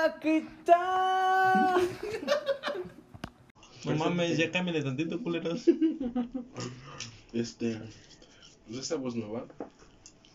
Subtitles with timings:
[0.00, 1.80] va a quitar.
[3.82, 5.64] No mames, ya cámbiale tantito, culeros.
[7.32, 7.80] Este.
[8.66, 9.46] Pues esta voz nueva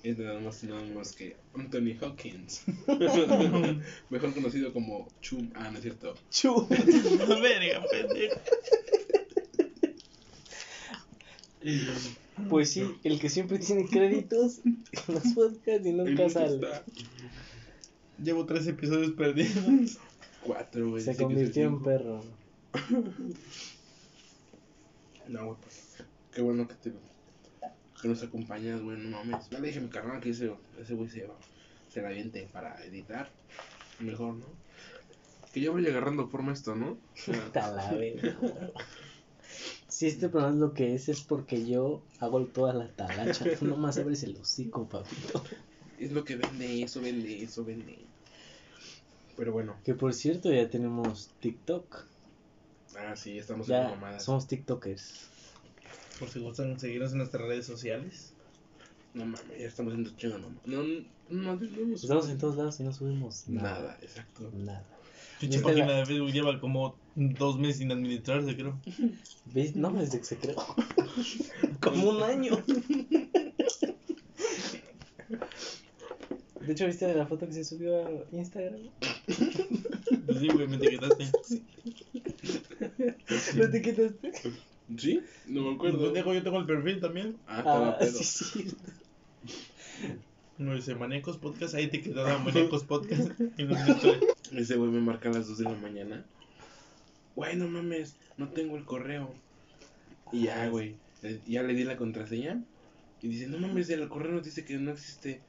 [0.02, 2.64] es nada más y nada más que Anthony Hawkins.
[4.10, 5.52] Mejor conocido como Chum.
[5.54, 6.16] Ah, no es cierto.
[6.32, 6.68] Chu.
[7.28, 8.40] No verga, pendejo.
[12.50, 16.56] Pues sí, el que siempre tiene créditos en los podcasts y nunca sale.
[16.56, 16.84] está
[18.22, 20.00] Llevo tres episodios perdidos.
[20.44, 21.04] Cuatro, güey.
[21.04, 22.22] Se convirtió en perro.
[25.28, 26.04] No, güey, pues.
[26.34, 26.94] Qué bueno que te.
[28.02, 29.50] Que nos acompañas, güey, no mames.
[29.50, 31.28] Ya le dije a mi carnal que ese ese güey se,
[31.90, 33.30] se la aviente para editar.
[34.00, 34.46] Mejor, ¿no?
[35.54, 36.98] Que ya vaya agarrando forma esto, ¿no?
[37.26, 38.38] Puta la verga.
[39.88, 43.46] Si este programa es lo que es, es porque yo hago toda la talacha.
[43.58, 45.42] Tú nomás abres el hocico, papito.
[46.06, 47.98] Es lo que vende, eso vende, eso vende.
[49.36, 52.06] Pero bueno, Que por cierto, ya tenemos TikTok.
[52.96, 54.24] ah, sí, estamos en Ya mamadas.
[54.24, 55.26] somos TikTokers.
[56.20, 58.34] Por si gustan seguirnos en nuestras redes sociales.
[59.16, 62.56] No mames, ya estamos haciendo chingo, no No, no, no, no, no Estamos en todos
[62.56, 63.80] lados y no subimos nada.
[63.80, 64.52] Nada, exacto.
[64.54, 64.88] Nada.
[65.40, 68.80] Pinche ¿Viste página la- de Facebook lleva como dos meses sin administrarse, creo.
[69.46, 69.76] ¿Ves?
[69.76, 70.56] No, desde que se creó.
[71.82, 72.64] Como un año.
[76.66, 78.82] De hecho, ¿viste la foto que se subió a Instagram?
[80.26, 81.26] Pues sí, güey, me etiquetaste.
[83.56, 84.32] ¿No te quitaste?
[84.98, 85.22] ¿Sí?
[85.48, 86.00] No me acuerdo.
[86.06, 87.36] Pendejo, yo tengo el perfil también.
[87.48, 88.12] Ah, Ah, pedo.
[88.12, 88.68] sí, sí.
[90.58, 93.32] No dice Manecos Podcast, ahí etiquetada Manecos Podcast.
[93.58, 93.76] Y no
[94.54, 96.26] Ese güey me marca a las 2 de la mañana.
[97.36, 99.34] Güey, no mames, no tengo el correo.
[100.32, 102.64] Y ya, güey, le- ya le di la contraseña.
[103.22, 105.42] Y dice, no mames, el correo nos dice que no existe.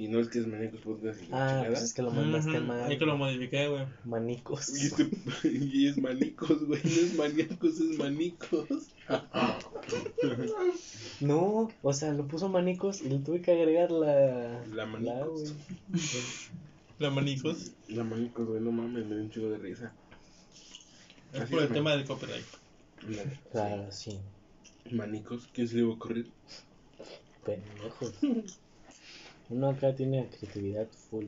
[0.00, 1.66] Y no es que es Manecos Podcast y la Ah, chingada.
[1.68, 2.84] pues es que lo mandaste Ujú, mal.
[2.90, 3.84] Ahí que lo modifiqué, güey.
[4.06, 4.70] Manicos.
[4.82, 5.10] Y, este-
[5.52, 8.66] y es manicos, güey, no es maníacos, es manicos.
[11.20, 14.64] No, o sea, lo puso manicos y le tuve que agregar la.
[14.72, 15.42] La manicos.
[15.42, 15.54] güey.
[16.98, 17.72] La Manicos.
[17.88, 19.92] La manicos, güey, no mames, me dio un chico de risa.
[21.34, 22.44] Es Así por el tema del copyright.
[23.52, 24.18] Claro, sí.
[24.90, 26.30] Manicos, ¿quién se le iba a ocurrir?
[27.44, 28.14] Pendejos.
[29.50, 31.26] Uno acá tiene creatividad full.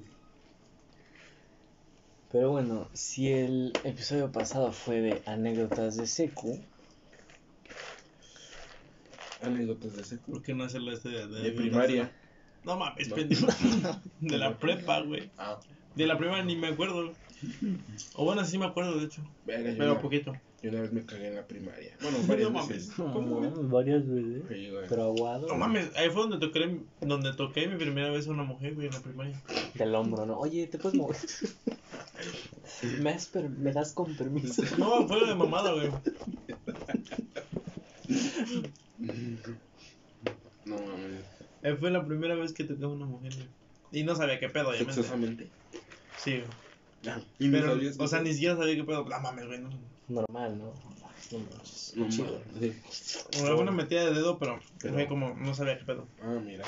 [2.31, 6.59] Pero bueno, si el episodio pasado fue de anécdotas de Secu,
[9.43, 10.33] Anécdotas de secu.
[10.33, 12.13] ¿Por qué no hacerlo este de, De primaria.
[12.65, 13.17] No mames, No.
[13.17, 13.47] pendejo.
[14.21, 15.33] De la prepa, güey.
[15.37, 15.59] Ah,
[15.97, 17.13] De la primaria ni me acuerdo.
[18.15, 19.21] O bueno, sí me acuerdo, de hecho.
[19.45, 20.33] verga, yo Pero poquito.
[20.63, 21.97] Yo una vez me cagué en la primaria.
[22.01, 22.91] Bueno, varias No veces.
[22.97, 23.51] ¿Cómo, güey?
[23.69, 24.87] varias veces, Sí, güey.
[24.89, 25.49] pero aguado.
[25.49, 28.87] No mames, ahí fue donde toqué, donde toqué mi primera vez a una mujer, güey,
[28.87, 29.43] en la primaria.
[29.75, 30.39] Del hombro, ¿no?
[30.39, 31.17] Oye, ¿te puedes mover?
[33.01, 34.63] ¿Me, das per- ¿Me das con permiso?
[34.79, 35.91] No, fue de mamada, güey.
[40.65, 41.25] No mames.
[41.65, 43.49] Ahí fue la primera vez que toqué a una mujer, güey.
[43.93, 44.95] Y no sabía qué pedo, obviamente.
[44.95, 45.49] Sexosamente.
[46.19, 46.45] Sí, güey.
[47.15, 49.05] Ah, y no Pero, sabías o sea, ni siquiera sabía qué pedo.
[49.09, 49.61] No mames, güey.
[49.61, 49.71] No.
[50.13, 50.73] Normal, ¿no?
[51.97, 52.43] No chido.
[52.55, 52.77] mames.
[52.91, 53.23] sí.
[53.39, 56.07] Fue una metida de dedo, pero, Pero- fue como, no sabía qué pedo.
[56.23, 56.65] Ah, mira.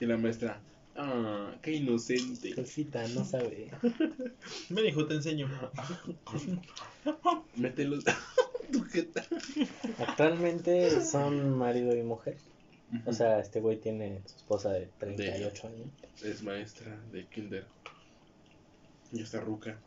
[0.00, 0.60] Y la maestra.
[0.96, 2.54] Ah, qué inocente.
[2.54, 3.70] Cosita, no sabe.
[4.68, 5.48] Me dijo, te enseño.
[7.56, 8.04] Mételos.
[8.72, 9.26] ¿Tú qué tal?
[9.98, 12.36] Actualmente son marido y mujer.
[13.06, 15.88] O sea, este güey tiene su esposa de 38 años.
[16.22, 17.66] Es maestra de kinder.
[19.12, 19.78] Y está ruca.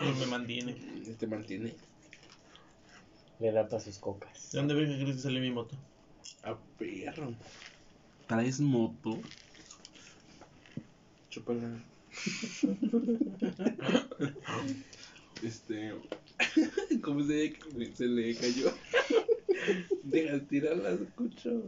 [0.00, 0.76] Y me mantiene.
[1.06, 1.74] Este mantiene.
[3.40, 4.52] Le da para sus cocas.
[4.52, 5.76] ¿De dónde ves que crees que salió mi moto?
[6.42, 7.34] A perro.
[8.26, 9.18] ¿Traes moto?
[11.30, 11.82] Chúpala.
[15.42, 15.94] este.
[17.02, 17.54] ¿Cómo se,
[17.94, 18.72] se le cayó?
[20.02, 21.62] Deja de tirarla, escucho.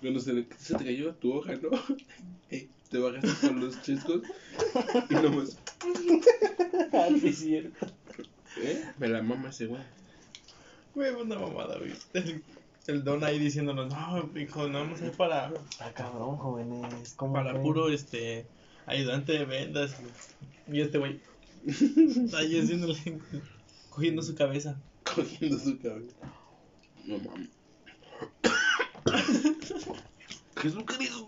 [0.00, 1.70] Cuando se, le, se te cayó tu hoja, ¿no?
[2.50, 4.22] Eh, te bajaste con los chescos
[5.10, 5.58] y nomás.
[6.92, 7.86] Ah, sí, es cierto.
[8.56, 8.84] ¿Eh?
[8.98, 9.82] Me la mama ese güey.
[10.94, 11.92] Güey, una mamada, güey.
[12.14, 12.42] El,
[12.86, 17.14] el don ahí diciéndonos, no, hijo, no vamos a ir para, Ah, cabrón, jóvenes.
[17.14, 18.46] ¿Cómo para puro, este,
[18.86, 19.96] ayudante de ventas.
[20.70, 21.20] Y este güey,
[22.36, 23.20] ahí haciéndole,
[23.90, 24.80] cogiendo su cabeza.
[25.04, 26.16] cogiendo su cabeza.
[27.06, 27.48] No mames.
[30.60, 31.26] ¿Qué es lo que dijo?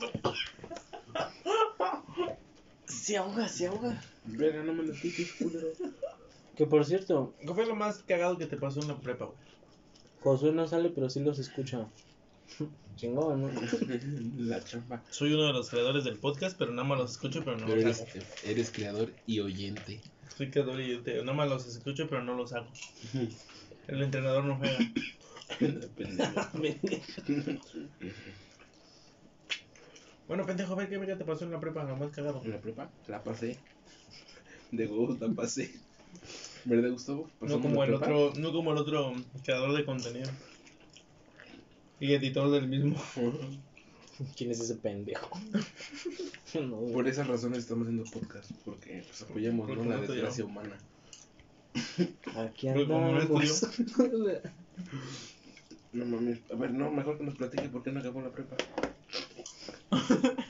[3.00, 4.00] Se ahoga, se ahoga.
[4.24, 5.68] Verga, no me lo piques, culero.
[6.56, 9.38] Que por cierto, ¿Qué fue lo más cagado que te pasó en la prepa, güey?
[10.22, 11.88] Josué no sale, pero sí los escucha.
[12.96, 13.50] Chingón, ¿no?
[14.36, 15.02] La chamba.
[15.08, 17.80] Soy uno de los creadores del podcast, pero nada más los escucho, pero no Pero
[17.88, 18.26] los eres, hago.
[18.44, 20.02] eres creador y oyente.
[20.36, 22.68] Soy creador y te- nada más los escucho, pero no los hago.
[23.88, 24.78] El entrenador no juega.
[25.96, 26.40] Pendejo.
[30.30, 32.40] Bueno, pendejo, a ver qué verga te pasó en la prepa, jamás cagado.
[32.44, 33.58] En la prepa la pasé.
[34.70, 35.74] De huevos la pasé.
[36.64, 37.22] ¿Verdad, Gustavo?
[37.22, 38.14] No ¿Pasamos como la el prepa?
[38.14, 39.12] otro, no como el otro
[39.42, 40.30] creador de contenido.
[41.98, 42.94] Y editor del mismo.
[44.36, 45.36] ¿Quién es ese pendejo?
[46.54, 46.78] No.
[46.92, 48.52] Por esas razones estamos haciendo podcast.
[48.64, 49.84] Porque pues, apoyamos ¿no?
[49.84, 50.78] La desgracia humana.
[52.36, 53.66] Aquí Pero como no andamos.
[55.92, 56.38] No mames.
[56.52, 58.56] A ver, no, mejor que nos platique por qué no acabó la prepa.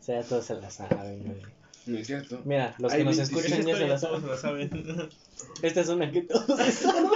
[0.00, 1.42] O sea, todos se la saben, güey.
[1.86, 2.40] No es cierto.
[2.44, 4.28] Mira, los Hay que nos 26 escuchan ya se la todos saben.
[4.28, 5.08] la saben.
[5.62, 7.06] Esta es una que todos se saben.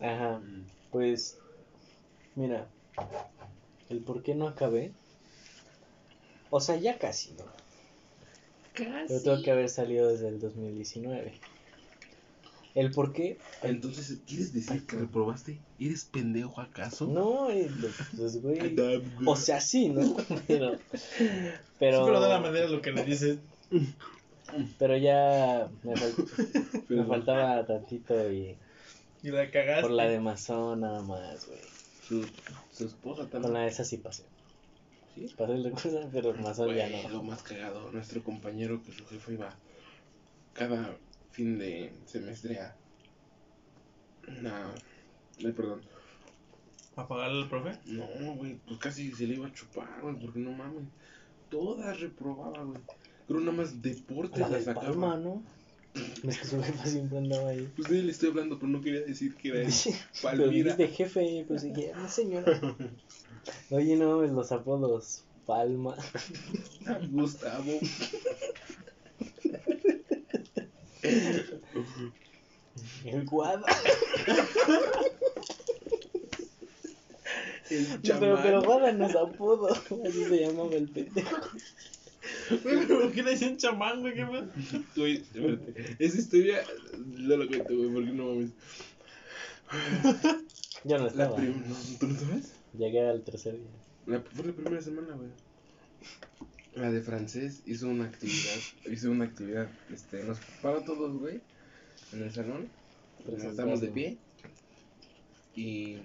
[0.00, 0.40] Ajá,
[0.90, 1.38] pues,
[2.34, 2.66] mira,
[3.88, 4.92] el por qué no acabé.
[6.50, 7.44] O sea, ya casi, ¿no?
[9.08, 11.34] Yo tengo que haber salido desde el 2019.
[12.74, 15.60] El por qué, Entonces, ¿quieres decir que reprobaste?
[15.78, 17.06] ¿Eres pendejo acaso?
[17.06, 17.46] no,
[18.16, 18.76] pues, güey.
[19.26, 20.00] O sea, sí, ¿no?
[20.48, 21.28] Pero, Sí,
[21.78, 23.38] pero, de la manera lo que le dices.
[24.78, 28.56] pero ya me, fal- me faltaba tantito y
[29.22, 29.82] Y la cagaste.
[29.82, 31.60] por la de masón nada más, güey.
[32.08, 32.26] Su,
[32.72, 33.54] su esposa Con también.
[33.54, 34.24] la de esa sí pasé.
[35.14, 35.32] ¿Sí?
[35.38, 37.08] Pasé el recurso, pero el masón ya no.
[37.08, 39.54] Lo más cagado, nuestro compañero que su jefe iba
[40.52, 40.96] cada
[41.34, 42.76] fin de semestre a.
[44.28, 44.72] Una.
[45.38, 45.82] Ay, perdón.
[46.96, 47.76] ¿A pagarle al profe?
[47.86, 50.84] No, güey, pues casi se le iba a chupar, güey, porque no mames.
[51.50, 52.78] Todas reprobaba, güey.
[53.26, 54.86] Creo nada más deportes La la, de sacaba.
[54.86, 55.42] Palma, ¿no?
[55.94, 57.68] Es que su jefa siempre andaba ahí.
[57.76, 59.72] Pues de él estoy hablando, pero no quería decir que era él.
[60.22, 60.76] Pero Palmira.
[60.76, 62.60] dijiste jefe, pues dije, no señora.
[63.70, 65.24] Oye, no, mames, los apodos.
[65.46, 65.96] Palma.
[67.10, 67.72] Gustavo.
[73.04, 73.64] El guada.
[77.70, 79.72] El pero, pero guada no es apodo.
[79.72, 81.36] Así se llamaba el pendejo.
[82.62, 84.14] Güey, ¿Por qué le dicen chamán, güey?
[84.14, 84.44] ¿Qué más?
[84.96, 85.96] Güey, espérate.
[85.98, 86.62] Esa historia
[86.96, 88.50] no la cuento, güey, porque no mames.
[90.84, 91.36] Yo no La estaba.
[91.36, 92.52] ¿Tú no sabes?
[92.76, 93.70] Llegué al tercer día.
[94.06, 95.30] La, fue la primera semana, güey.
[96.74, 101.40] La de francés hizo una actividad, hizo una actividad, este, nos paró todos, güey,
[102.12, 102.68] en el salón,
[103.24, 104.18] nos estamos de pie
[105.54, 105.96] y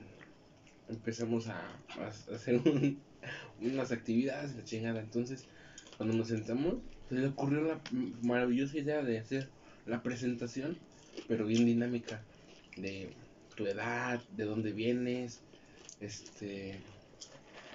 [0.87, 3.03] empezamos a, a hacer un-
[3.59, 5.01] unas actividades, la chingada.
[5.01, 5.47] Entonces,
[5.97, 9.51] cuando nos sentamos, se le ocurrió la maravillosa idea de hacer
[9.85, 10.77] la presentación,
[11.27, 12.27] pero bien dinámica,
[12.75, 13.17] de
[13.55, 15.47] tu edad, de dónde vienes,
[15.99, 16.83] este,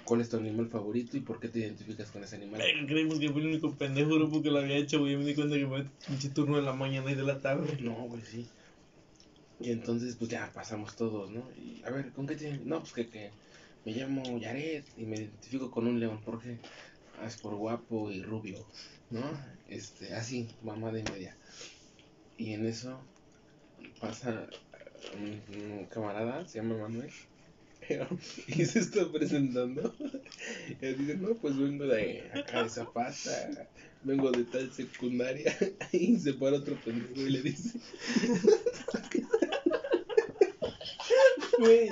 [0.05, 2.61] cuál es tu animal favorito y por qué te identificas con ese animal.
[2.61, 5.17] Verga, Creímos que fue el único pendejo grupo que lo había hecho, güey.
[5.17, 7.77] Me di cuenta que fue un pinche turno de la mañana y de la tarde.
[7.81, 8.47] No, güey, sí.
[9.59, 11.43] Y entonces, pues ya pasamos todos, ¿no?
[11.57, 12.57] Y a ver, ¿con qué te.?
[12.63, 13.31] No, pues que, que
[13.83, 16.21] me llamo Yaret y me identifico con un león.
[16.23, 16.57] ¿Por qué?
[17.21, 18.65] Ah, es por guapo y rubio,
[19.09, 19.21] ¿no?
[19.69, 21.35] Este, así, mamá de media.
[22.37, 22.99] Y en eso
[24.01, 24.47] pasa
[25.15, 27.09] un, un camarada, se llama Manuel.
[28.47, 29.93] Y se está presentando.
[30.81, 33.67] Y dice, no, pues vengo de acá de Zapata,
[34.03, 35.55] vengo de tal secundaria.
[35.91, 37.79] Y se para otro pendejo y le dice,
[41.59, 41.89] güey,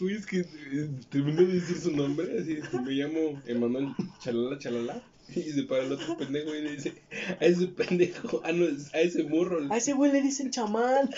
[0.00, 5.02] güey, es que eh, terminó de decir su nombre, así, me llamo Emanuel Chalala Chalala.
[5.34, 6.94] Y se para el otro pendejo y le dice,
[7.40, 9.66] a ese pendejo, ah, no, a ese morro.
[9.72, 11.10] A ese güey le dicen chamán.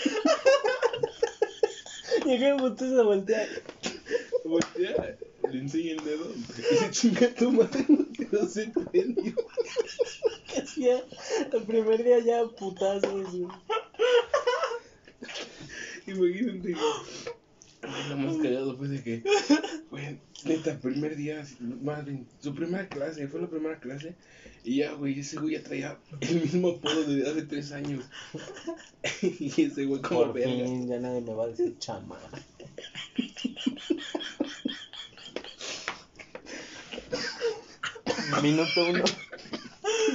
[2.25, 3.47] y acá me a voltear.
[4.79, 5.17] Voltea,
[5.51, 8.47] le enseña el dedo y se chinga tu madre, no quedó.
[10.47, 11.03] Que hacía
[11.51, 13.47] el primer día ya putazos, güey.
[16.07, 16.75] Imagínate.
[18.09, 19.23] Lo más cagado fue de que,
[19.89, 21.45] güey, neta, primer día,
[21.81, 24.15] más bien, su primera clase, fue la primera clase,
[24.63, 28.05] y ya, güey, ese güey ya traía el mismo apodo desde hace tres años.
[29.21, 30.65] y ese güey como Por verga.
[30.65, 32.19] fin, ya nadie me va a decir chamán.
[38.41, 39.03] Minuto uno.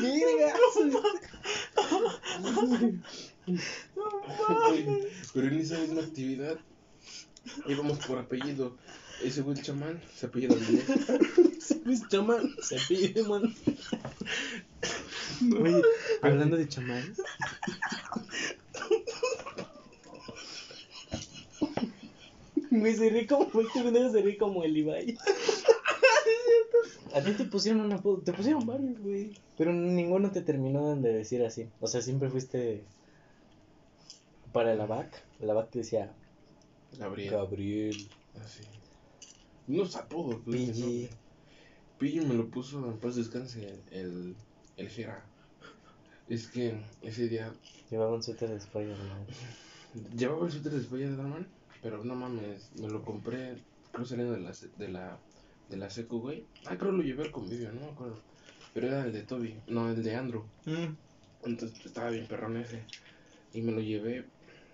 [0.00, 0.34] Güey,
[5.34, 6.58] Pero en esa misma actividad
[7.66, 8.76] íbamos por apellido.
[9.22, 10.88] Ese güey el chamán se apellida Avilés.
[11.58, 12.54] Ese güey es chamán.
[12.62, 13.54] Se pide, man.
[15.60, 15.82] Oye,
[16.22, 17.14] hablando de chamán.
[22.96, 25.16] Se ríe como, este se ríe como el Ibai.
[27.14, 29.38] A ti te pusieron una foto, te pusieron varios, güey.
[29.56, 31.68] Pero ninguno te terminó de decir así.
[31.80, 32.82] O sea, siempre fuiste
[34.52, 35.22] para la VAC.
[35.38, 36.12] La VAC te decía
[36.98, 37.30] Gabriel.
[37.30, 38.08] Gabriel.
[38.44, 38.64] Así.
[39.68, 41.08] Unos apodos, pues, Pille.
[41.08, 41.16] ¿no?
[41.98, 44.34] Pille me lo puso en paz descanse el,
[44.76, 45.24] el Jera.
[46.28, 47.52] Es que ese día
[47.90, 49.26] Llevaba un suéter de Spider-Man.
[50.16, 51.46] llevaba el suéter de Spider-Man,
[51.84, 53.58] pero no mames, me lo compré,
[53.92, 55.18] creo saliendo de la, de la,
[55.68, 56.46] de la secu, güey.
[56.64, 58.22] Ah, creo lo llevé al convivio, no me acuerdo.
[58.72, 60.44] Pero era el de Toby, no, el de Andrew.
[60.64, 60.96] Mm.
[61.44, 62.86] Entonces estaba bien perrón ese.
[63.52, 64.24] Y me lo llevé,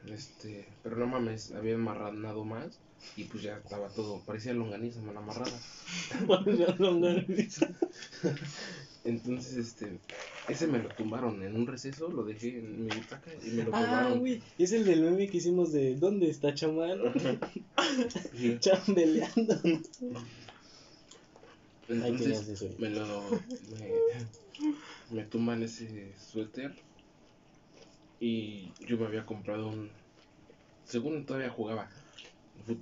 [0.07, 2.79] este, pero no mames, había amarranado más.
[3.17, 5.59] Y pues ya estaba todo, parecía longaniza mal amarrada.
[9.05, 9.99] Entonces, este,
[10.49, 13.75] ese me lo tumbaron en un receso, lo dejé en mi butaca y me lo
[13.75, 14.19] ah, tumbaron.
[14.21, 14.43] güey.
[14.59, 16.99] Es el del meme que hicimos de ¿Dónde está chamán?
[18.37, 18.59] Sí.
[18.61, 19.59] Chambeleando.
[21.89, 22.69] Entonces, eso.
[22.79, 23.41] me lo, me,
[25.11, 26.75] me tumban ese suéter
[28.21, 29.91] y yo me había comprado un,
[30.85, 31.89] según todavía jugaba,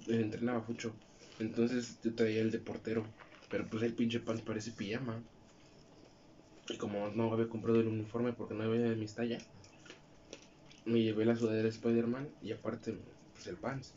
[0.08, 0.94] entrenaba mucho,
[1.38, 3.06] entonces yo traía el de portero,
[3.50, 5.22] pero pues el pinche pan parece pijama.
[6.68, 9.46] Y como no había comprado el uniforme porque no había de mis tallas,
[10.84, 12.94] me llevé la sudadera de Spider-Man y aparte
[13.32, 13.94] pues el pants.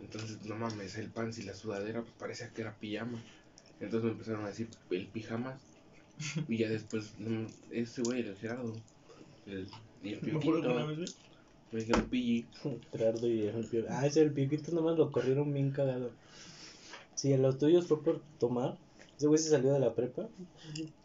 [0.00, 3.22] Entonces, no mames, el pants y la sudadera pues parecía que era pijama.
[3.80, 5.60] Entonces me empezaron a decir el pijamas.
[6.48, 8.74] Y ya después, no, ese güey, el Gerardo.
[9.46, 9.68] El,
[10.02, 10.20] y el
[11.74, 12.46] Me dijeron pilli.
[12.92, 16.12] Gerardo y el Pio- Ah, ese el Pioquito nomás lo corrieron bien cagado.
[17.16, 18.78] Sí, en los tuyos fue por tomar.
[19.16, 20.28] Ese güey se salió de la prepa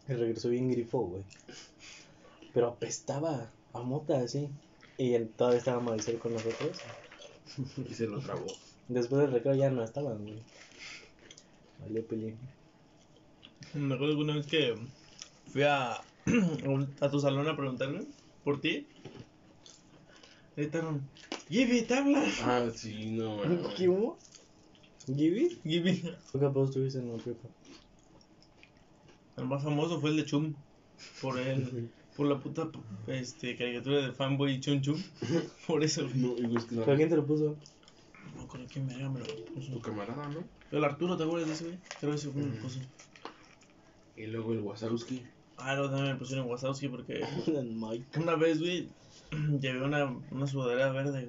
[0.08, 1.24] y regresó bien grifo, güey.
[2.54, 4.48] Pero apestaba a mota, así.
[4.96, 6.78] Y él todavía estaba Maricel con nosotros.
[7.90, 8.46] Y se lo trabó.
[8.86, 10.40] Después del recreo ya no estaban, güey.
[11.80, 12.36] Valió peli.
[13.74, 14.76] Me acuerdo que una vez que
[15.52, 16.04] fui a, a
[17.00, 18.04] a tu salón a preguntarle
[18.44, 18.86] por ti.
[20.56, 21.08] Gritaron,
[21.48, 22.24] Gibby, te habla.
[22.42, 23.66] Ah, sí, no, mames.
[23.76, 24.18] ¿Qué hubo?
[25.06, 25.60] ¿Gibby?
[25.62, 26.02] Gibby.
[26.32, 27.48] ¿Qué capaz estuviste en la prepa?
[29.36, 30.54] El más famoso fue el de Chum.
[31.22, 32.70] Por el, por la puta
[33.06, 35.02] este, caricatura de fanboy Chum Chum.
[35.66, 36.16] Por eso, güey.
[36.18, 36.84] No, y güey, es que no.
[36.84, 37.56] ¿Pero quién te lo puso?
[38.36, 39.72] No creo que me me lo puso.
[39.72, 40.44] Tu camarada, ¿no?
[40.70, 41.78] El Arturo, ¿te acuerdas de ese, güey?
[41.98, 42.80] Creo que ese fue el que me lo puso.
[44.16, 45.22] Y luego el Wazowski.
[45.56, 47.24] Ah, no, también me pusieron Wazowski porque
[47.64, 48.20] Mike.
[48.20, 48.88] una vez, güey,
[49.60, 51.28] llevé una, una sudadera verde,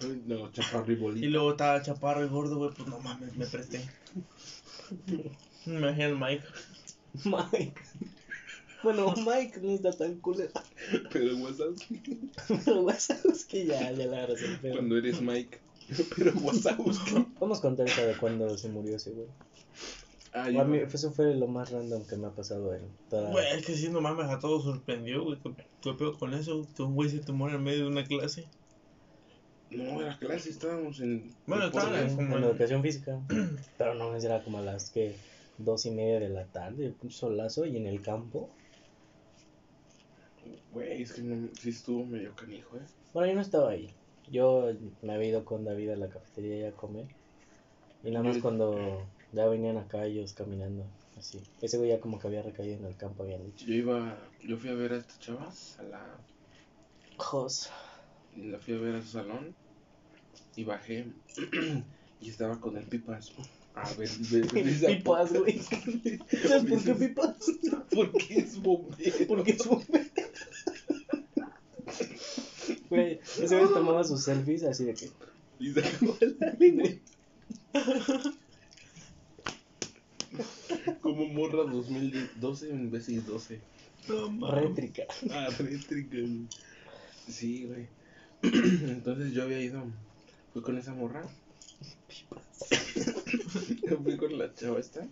[0.00, 0.20] güey.
[0.26, 1.26] No, chaparro y Y bolita.
[1.28, 3.86] luego estaba chaparro y gordo, güey, pues no mames, me presté.
[5.66, 6.44] Me imagino el Mike.
[7.24, 7.80] Mike.
[8.82, 10.52] Bueno, Mike no está tan culero.
[11.12, 12.00] Pero Wazowski.
[12.64, 14.72] Pero Wazowski ya, ya la agarras el pedo.
[14.76, 15.60] Cuando eres Mike.
[16.16, 17.26] Pero Wazowski.
[17.38, 19.26] Vamos a contar esa de cuando se murió ese güey.
[20.32, 23.30] Ah, A mí, eso fue lo más random que me ha pasado en toda...
[23.32, 25.38] Güey, es que si no mames, a todos sorprendió, güey.
[25.42, 25.50] ¿Qué,
[25.82, 26.66] qué pedo con eso?
[26.76, 28.46] Que un güey se te muere en medio de una clase.
[29.72, 31.34] No, era clase, estábamos en.
[31.46, 32.10] Bueno, deportes.
[32.12, 33.20] en- como en en- educación física.
[33.78, 35.16] Pero no, era como a las que
[35.58, 38.50] dos y media de la tarde, un solazo y en el campo.
[40.72, 42.80] Güey, es que no, sí estuvo medio canijo, eh.
[43.12, 43.92] Bueno, yo no estaba ahí.
[44.30, 44.70] Yo
[45.02, 47.06] me había ido con David a la cafetería a comer.
[48.04, 50.84] Y nada más Yo- cuando ya venían acá ellos caminando,
[51.18, 51.40] así.
[51.60, 53.66] Ese güey ya como que había recaído en el campo, habían dicho.
[53.66, 54.18] Yo iba.
[54.42, 56.18] Yo fui a ver a esta chava, a la.
[57.16, 57.70] Jos.
[58.34, 59.54] y la fui a ver a su salón
[60.56, 61.06] y bajé
[62.20, 63.32] y estaba con el pipas.
[63.74, 64.08] A ver,
[64.86, 65.60] Pipas, güey.
[65.60, 67.36] ¿Sabes por qué pipas?
[67.94, 69.26] Porque es bombero.
[69.28, 69.84] Porque es un
[72.88, 75.10] Güey, ese güey tomaba sus selfies así de que.
[75.60, 76.90] Y sacó la lengua.
[81.00, 83.60] Como morra 2012 en vez de 12.
[84.08, 84.50] No.
[84.50, 85.04] Rétrica.
[85.30, 86.16] Ah, rétrica.
[87.28, 87.88] Sí, güey.
[88.42, 89.84] Entonces yo había ido.
[90.52, 91.28] Fui con esa morra.
[94.02, 95.06] Fui con la chava esta.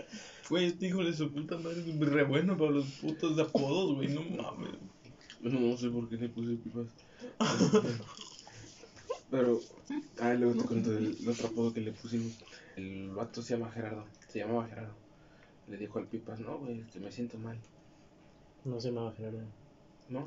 [0.48, 3.94] Güey, este hijo de su puta madre es re bueno para los putos de apodos,
[3.96, 4.08] güey.
[4.08, 4.74] No mames.
[5.40, 6.86] No, no sé por qué le puse pipas.
[9.30, 9.60] Pero,
[10.20, 12.32] ah, luego te cuento el, el otro apodo que le pusimos.
[12.76, 15.07] El vato se llama Gerardo, se llamaba Gerardo.
[15.68, 17.58] Le dijo al pipas, no, güey, que me siento mal.
[18.64, 19.40] No se llamaba Gerardo.
[20.08, 20.26] ¿No?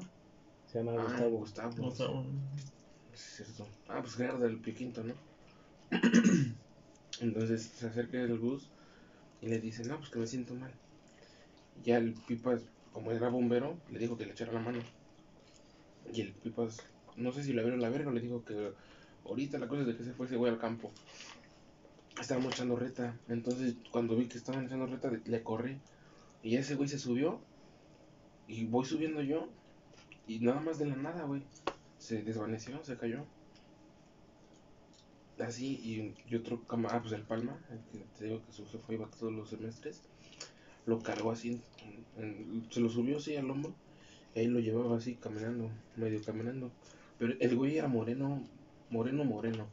[0.67, 1.37] Se llama Ah, Gustavo.
[1.37, 1.71] Gustavo.
[1.77, 2.25] No sé, güey.
[3.13, 3.67] Sí, es cierto.
[3.87, 5.13] Ah, pues Gerardo el Piquinto, ¿no?
[7.21, 8.69] Entonces se acerca el bus
[9.41, 10.71] y le dice, no, pues que me siento mal.
[11.83, 12.61] Ya el Pipas,
[12.93, 14.79] como era bombero, le dijo que le echara la mano.
[16.13, 16.77] Y el Pipas,
[17.17, 18.71] no sé si le abrió la verga o le dijo que
[19.25, 20.91] ahorita la cosa es de que se fue ese güey al campo.
[22.19, 23.17] Estábamos echando reta.
[23.29, 25.77] Entonces, cuando vi que estaban echando reta, le- corrí.
[26.43, 27.39] Y ese güey se subió.
[28.47, 29.47] Y voy subiendo yo.
[30.27, 31.43] Y nada más de la nada, güey.
[31.97, 33.25] Se desvaneció, se cayó.
[35.39, 38.65] Así, y, y otro camarada, ah, pues el Palma, el que te digo que su
[38.67, 40.01] jefe iba todos los semestres.
[40.85, 41.61] Lo cargó así,
[42.69, 43.73] se lo subió así al hombro.
[44.35, 46.71] Y ahí lo llevaba así, caminando, medio caminando.
[47.17, 48.43] Pero el güey era moreno,
[48.89, 49.67] moreno, moreno.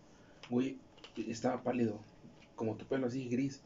[0.48, 0.78] Güey,
[1.16, 1.98] estaba pálido,
[2.58, 3.62] como tu pelo así, gris.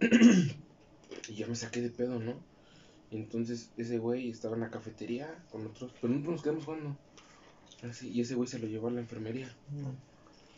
[1.28, 2.34] y ya me saqué de pedo, ¿no?
[3.10, 6.96] Y entonces ese güey estaba en la cafetería con otros, pero nosotros nos quedamos jugando.
[7.88, 9.48] Así, y ese güey se lo llevó a la enfermería.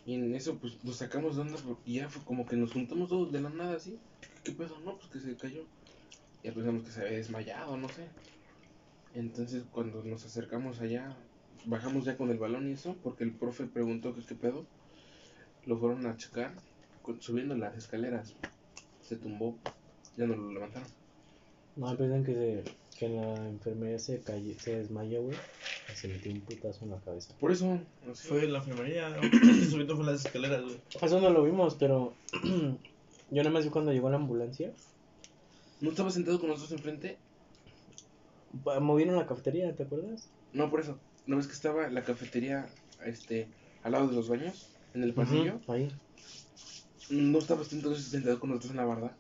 [0.06, 2.72] Y en eso, pues nos sacamos de onda por- y ya fue como que nos
[2.72, 3.98] juntamos todos de la nada así.
[4.42, 4.78] ¿Qué pedo?
[4.80, 5.64] No, pues que se cayó.
[6.42, 8.08] Ya pensamos que se había desmayado, no sé.
[9.14, 11.16] Entonces, cuando nos acercamos allá,
[11.66, 14.66] bajamos ya con el balón y eso, porque el profe preguntó que qué pedo.
[15.66, 16.54] Lo fueron a checar
[17.20, 18.34] subiendo las escaleras.
[19.02, 19.58] Se tumbó,
[20.16, 20.88] ya no lo levantaron.
[21.76, 22.64] No, piensan que, se,
[22.98, 25.36] que la enfermería se cayó, se desmayó, güey.
[25.92, 27.34] y Se metió un putazo en la cabeza.
[27.40, 27.80] Por eso,
[28.10, 28.28] así.
[28.28, 29.14] Fue en la enfermería,
[29.70, 30.80] subiendo fue las escaleras, güey.
[31.02, 32.14] Eso no lo vimos, pero
[33.30, 34.72] yo nada más vi cuando llegó la ambulancia.
[35.80, 37.18] ¿No estaba sentado con nosotros enfrente?
[38.80, 40.28] Movieron la cafetería, ¿te acuerdas?
[40.52, 40.98] No, por eso.
[41.26, 42.68] ¿No ves que estaba la cafetería
[43.04, 43.48] este,
[43.82, 44.70] al lado de los baños?
[44.94, 45.60] En el pasillo.
[45.66, 45.90] Ahí.
[47.08, 49.18] ¿No estabas tú entonces sentado con nosotros en la barda?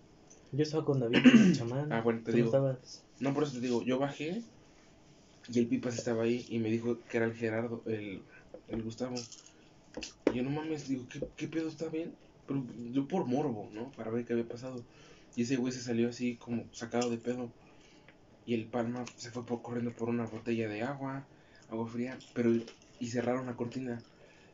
[0.52, 1.90] Yo estaba con David, el chamán.
[1.90, 2.44] Ah, bueno, te ¿Tú no digo.
[2.44, 3.04] estabas?
[3.18, 4.44] No, por eso te digo, yo bajé
[5.48, 8.26] y el Pipas estaba ahí y me dijo que era el Gerardo, el,
[8.66, 9.14] el Gustavo.
[10.26, 12.18] Y yo no mames, digo, ¿qué, qué pedo está bien?
[12.46, 13.90] Pero yo por morbo, ¿no?
[13.94, 14.86] Para ver qué había pasado.
[15.34, 17.52] Y ese güey se salió así como sacado de pedo.
[18.44, 21.28] Y el Palma se fue por- corriendo por una botella de agua,
[21.68, 22.50] agua fría, pero
[22.98, 24.02] y cerraron la cortina.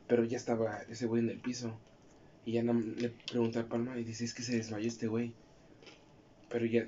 [0.07, 1.81] Pero ya estaba ese güey en el piso.
[2.45, 5.33] Y ya le pregunté al Palma y dice, es que se desmayó este güey.
[6.49, 6.87] Pero ya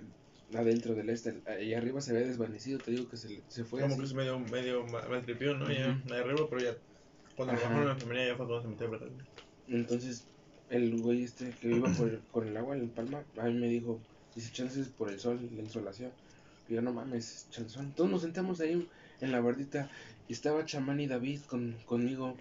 [0.53, 3.93] adentro del este, allá arriba se había desvanecido, te digo que se, se fue Como
[3.93, 4.01] así.
[4.01, 5.72] que se medio, medio maltripió, ¿no?
[5.72, 6.13] Ya, Ujú.
[6.13, 6.75] ahí arriba, pero ya.
[7.35, 9.07] Cuando bajaron a la enfermería ya fue cuando se metió a verdad.
[9.68, 10.27] Entonces,
[10.70, 14.01] el güey este que iba por con el agua, el palma, a mí me dijo,
[14.35, 16.11] dice, chances por el sol, la insolación.
[16.68, 17.94] Y yo, no mames, chanzón.
[17.94, 18.87] Todos nos sentamos ahí
[19.22, 19.89] en la bardita
[20.27, 22.37] y estaba Chamán y David con, conmigo.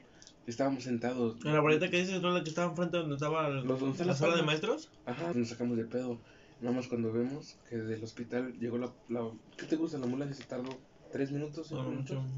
[0.47, 1.37] Estábamos sentados.
[1.45, 2.31] En la varita que dices, ¿no?
[2.31, 4.91] La que estaba enfrente donde estaba el- Los la la sala de maestros.
[5.07, 6.19] Ajá, nos sacamos de pedo.
[6.61, 8.93] Nada más cuando vemos que del hospital llegó la...
[9.09, 9.99] la ¿Qué te gusta?
[9.99, 10.71] La ambulancia se tardó
[11.13, 12.17] tres minutos, cinco No, minutos.
[12.23, 12.29] mucho.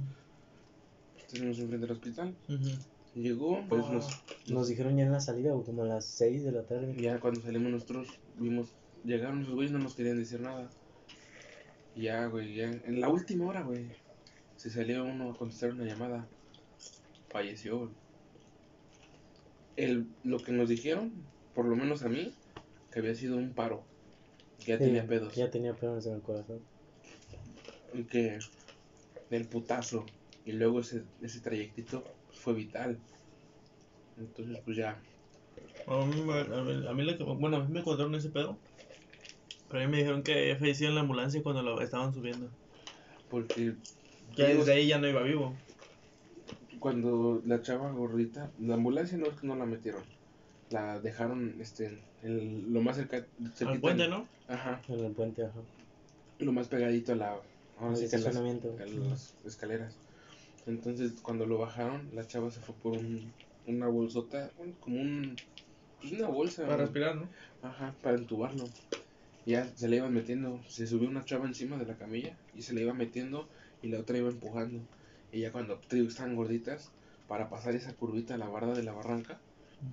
[1.18, 2.34] Estuvimos enfrente del hospital.
[3.14, 4.08] Llegó, pues nos,
[4.48, 6.94] Nos dijeron ya en la salida, o como a las 6 de la tarde.
[7.00, 10.68] Ya cuando salimos nosotros, vimos, llegaron esos güeyes, no nos querían decir nada.
[11.96, 13.86] Ya, güey, ya, en la última hora, güey,
[14.56, 16.26] se salió uno a contestar una llamada.
[17.34, 17.90] Falleció.
[19.76, 21.12] El, lo que nos dijeron,
[21.52, 22.32] por lo menos a mí,
[22.92, 23.82] que había sido un paro.
[24.60, 25.34] Que ya Sí, tenía pedos.
[25.34, 26.60] Ya tenía pedos en el corazón.
[27.92, 28.38] Y que
[29.30, 30.06] del putazo.
[30.44, 33.00] Y luego ese, ese trayectito pues, fue vital.
[34.16, 35.02] Entonces, pues ya.
[35.88, 38.30] A mí, me- a mí, a mí la que- bueno, a mí me contaron ese
[38.30, 38.56] pedo.
[39.68, 42.48] Pero a mí me dijeron que falleció en la ambulancia cuando lo estaban subiendo.
[43.28, 43.74] Porque
[44.36, 45.56] Que desde ahí ya no iba vivo.
[46.84, 50.04] Cuando la chava gordita, la ambulancia no es que no la metieron,
[50.70, 51.86] la dejaron este,
[52.22, 53.28] en lo más cerca,
[53.64, 54.28] Al puente, ¿no?
[54.46, 55.66] Ajá, En el puente, ajá.
[56.38, 57.42] lo más pegadito a la,
[57.76, 58.70] ahora sí las, estacionamiento.
[58.78, 60.02] a las escaleras.
[60.66, 65.44] Entonces cuando lo bajaron, la chava se fue por un, una bolsota, un- como un,
[66.00, 66.64] pues una bolsa.
[66.64, 66.82] Para ¿no?
[66.84, 67.30] respirar, ¿no?
[67.60, 68.74] Ajá, para entubarlo.
[69.44, 72.74] Ya se le iban metiendo, se subió una chava encima de la camilla y se
[72.74, 74.88] le iba metiendo y la otra iba empujando.
[75.34, 76.92] Y ya cuando te digo, estaban gorditas,
[77.26, 79.40] para pasar esa curvita a la barda de la barranca,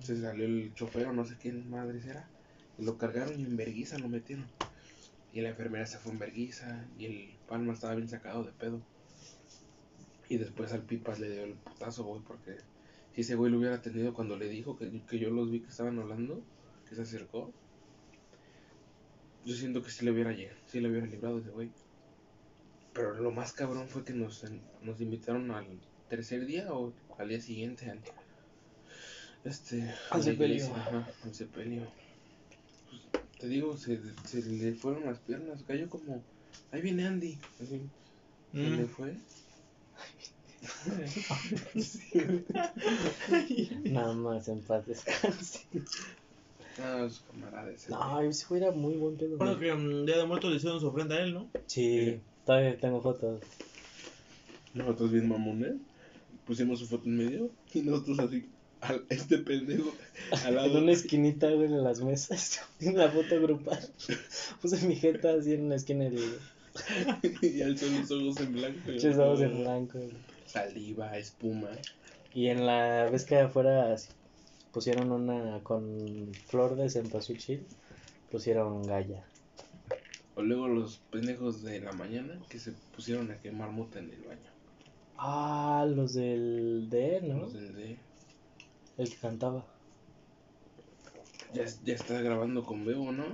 [0.00, 2.28] se salió el chofer o no sé quién madres era,
[2.78, 4.46] y lo cargaron y en verguiza lo metieron.
[5.32, 8.80] Y la enfermera se fue en verguiza y el palma estaba bien sacado de pedo.
[10.28, 12.58] Y después al pipas le dio el putazo, güey, porque
[13.12, 15.70] si ese güey lo hubiera tenido cuando le dijo que, que yo los vi que
[15.70, 16.40] estaban hablando,
[16.88, 17.52] que se acercó,
[19.44, 21.72] yo siento que sí le hubiera llegado, sí le hubiera librado ese güey.
[22.92, 24.44] Pero lo más cabrón fue que nos,
[24.82, 25.66] nos invitaron al
[26.08, 28.00] tercer día o al día siguiente al
[29.44, 30.66] este Al sepelio.
[30.74, 31.90] ajá, al sepelio.
[32.90, 33.02] Pues,
[33.38, 36.22] te digo, se, se le fueron las piernas, cayó como
[36.70, 37.80] ahí viene Andy, así,
[38.52, 38.76] se Mm.
[38.76, 39.16] le fue.
[43.84, 45.66] Nada más en paz descanse.
[46.78, 47.90] Ah, su camarada ese.
[47.90, 49.36] No, ese güey era muy buen pedo.
[49.38, 51.50] Bueno, que mm, Día de Muertos le hicieron su ofrenda a él, ¿no?
[51.66, 53.40] Sí, todavía tengo fotos.
[54.74, 55.74] Nosotros bien mamones,
[56.46, 58.48] pusimos su foto en medio y nosotros así.
[58.80, 59.92] al, este pendejo
[60.44, 60.78] al lado.
[60.78, 62.60] En una esquinita, güey, en las mesas.
[62.80, 63.78] En la foto grupal.
[64.60, 66.18] Puse mi jeta así en una esquina y
[67.42, 68.78] y alzó los ojos en blanco.
[68.86, 69.98] Muchos ojos en blanco.
[69.98, 70.10] güey.
[70.46, 71.68] Saliva, espuma.
[72.34, 73.94] Y en la vez que afuera
[74.72, 77.66] pusieron una con flor de cempasúchil,
[78.30, 79.22] pusieron galla.
[80.34, 84.22] O luego los pendejos de la mañana que se pusieron a quemar mota en el
[84.22, 84.50] baño.
[85.18, 87.40] Ah, los del D, ¿no?
[87.40, 87.98] Los del D.
[88.98, 89.64] El que cantaba.
[91.52, 93.24] Ya, ya está grabando con Bebo, ¿no?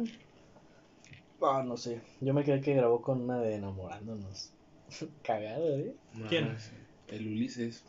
[1.40, 2.00] Ah, no sé.
[2.20, 4.50] Yo me creí que grabó con una de enamorándonos.
[5.22, 5.94] Cagado, ¿eh?
[6.14, 6.48] No, ¿Quién?
[6.48, 6.72] es
[7.06, 7.84] El Ulises.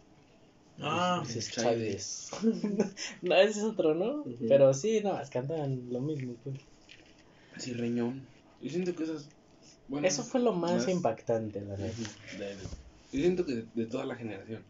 [0.79, 2.31] Ah, Ulises Chávez.
[3.21, 4.23] no, ese es otro, ¿no?
[4.47, 6.35] Pero sí, no, cantan lo mismo.
[6.43, 6.57] pues.
[7.55, 8.27] Así reñón.
[8.61, 9.29] Yo siento que esas.
[9.87, 11.91] bueno, Eso fue lo más, impactante, la verdad.
[13.11, 14.63] yo siento que de, de toda la generación.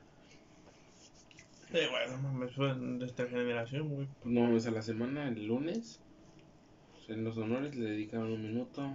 [1.73, 4.07] eh, bueno, mames, fue de esta generación, güey.
[4.23, 5.99] No mames, a la semana, el lunes,
[7.07, 8.93] en los honores le dedicaron un minuto.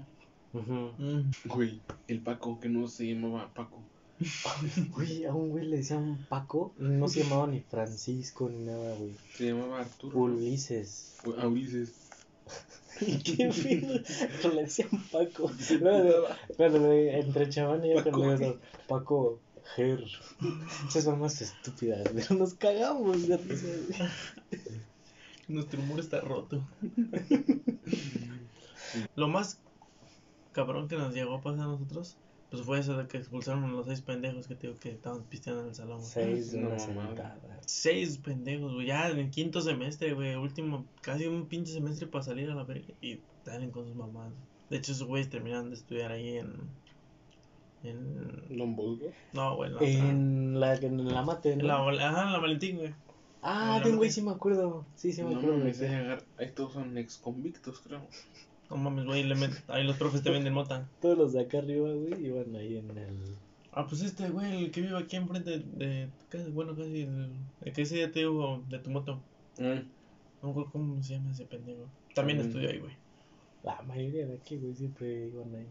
[0.53, 1.31] Mm.
[1.47, 3.83] Güey, el Paco, que no se llamaba Paco.
[4.95, 9.13] Güey, a un güey le decían Paco, no se llamaba ni Francisco ni nada, güey.
[9.35, 10.17] Se llamaba Arturo.
[10.21, 11.17] Ulises.
[11.25, 12.04] Güey, A Ulises.
[12.99, 14.55] ¿Qué pedo?
[14.55, 15.51] Le decían Paco.
[15.81, 16.27] Luego,
[16.59, 18.11] le- entre chamán y yo Paco.
[18.11, 19.41] cuando le decían, Paco
[19.75, 20.05] Ger.
[20.89, 24.11] Esas son más estúpidas, pero nos cagamos de risa, güey.
[25.49, 26.63] Nuestro humor está roto.
[29.17, 29.59] Lo más
[30.53, 32.17] cabrón que nos llegó a pasar a nosotros,
[32.55, 35.25] pues fue eso de que expulsaron a los seis pendejos que te digo que estaban
[35.25, 35.99] pisteando en el salón.
[35.99, 36.09] güey.
[36.11, 37.07] Seis de No, una mamá.
[37.09, 37.61] sentada.
[37.67, 38.87] Seis pendejos, güey.
[38.87, 40.37] Ya en el quinto semestre, güey.
[40.37, 42.95] Último, casi un pinche semestre para salir a la verga.
[43.01, 44.33] Y salen con sus mamás.
[44.71, 46.53] De hecho, esos güeyes terminaron de estudiar ahí en.
[47.83, 48.75] En.
[48.77, 49.07] Bosco.
[49.33, 50.75] No, güey, en la.
[50.75, 51.91] En la, en la mate, en ¿no?
[51.91, 52.95] la, ajá, en la Valentín, güey.
[53.43, 54.87] Ah, de un güey sí me acuerdo.
[54.95, 55.59] Sí, sí me no acuerdo.
[55.59, 55.91] mames, güey.
[56.39, 58.01] ahí todos son ex convictos, creo.
[58.71, 59.23] No mames, güey.
[59.25, 60.89] le met- Ahí los profes te venden mota.
[61.01, 63.19] Todos los de acá arriba, güey, iban ahí en el...
[63.73, 66.09] Ah, pues este, güey, el que vive aquí enfrente de.
[66.29, 67.03] casi- bueno, casi.
[67.03, 67.31] El,
[67.63, 69.17] el que ese te digo de tu moto.
[69.59, 69.63] Mm.
[70.43, 71.89] No me acuerdo cómo se llama ese pendejo.
[72.15, 72.41] También También.
[72.47, 72.93] estudió ahí, güey.
[73.65, 75.67] La mayoría de aquí, güey, siempre iban ahí.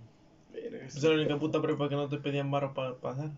[0.51, 3.32] Verga, Esa es la única puta prepa que no te pedían barro para pasar.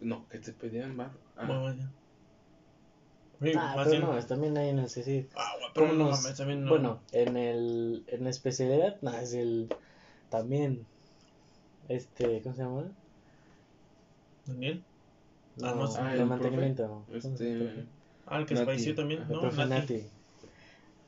[0.00, 1.12] No, que te pedían bar.
[1.36, 1.90] Ah, Bueno, vaya.
[3.42, 5.28] Sí, Ah, más pero bien- no, es también ahí en el CC.
[5.36, 6.70] Ah, pero ¿Cómo no mames, también no.
[6.70, 8.04] Bueno, en el...
[8.08, 9.68] En especialidad, no, es el...
[10.30, 10.86] También...
[11.88, 12.84] Este, ¿cómo se llama?
[14.46, 14.82] Daniel.
[15.56, 16.00] No, Ah, no sé.
[16.00, 17.04] Ah, el mantenimiento.
[17.06, 17.84] ¿Cómo se llama el este.
[18.26, 19.40] Ah, el que se falleció también, El ¿no?
[19.40, 19.94] profe Nati.
[19.94, 20.06] Nati.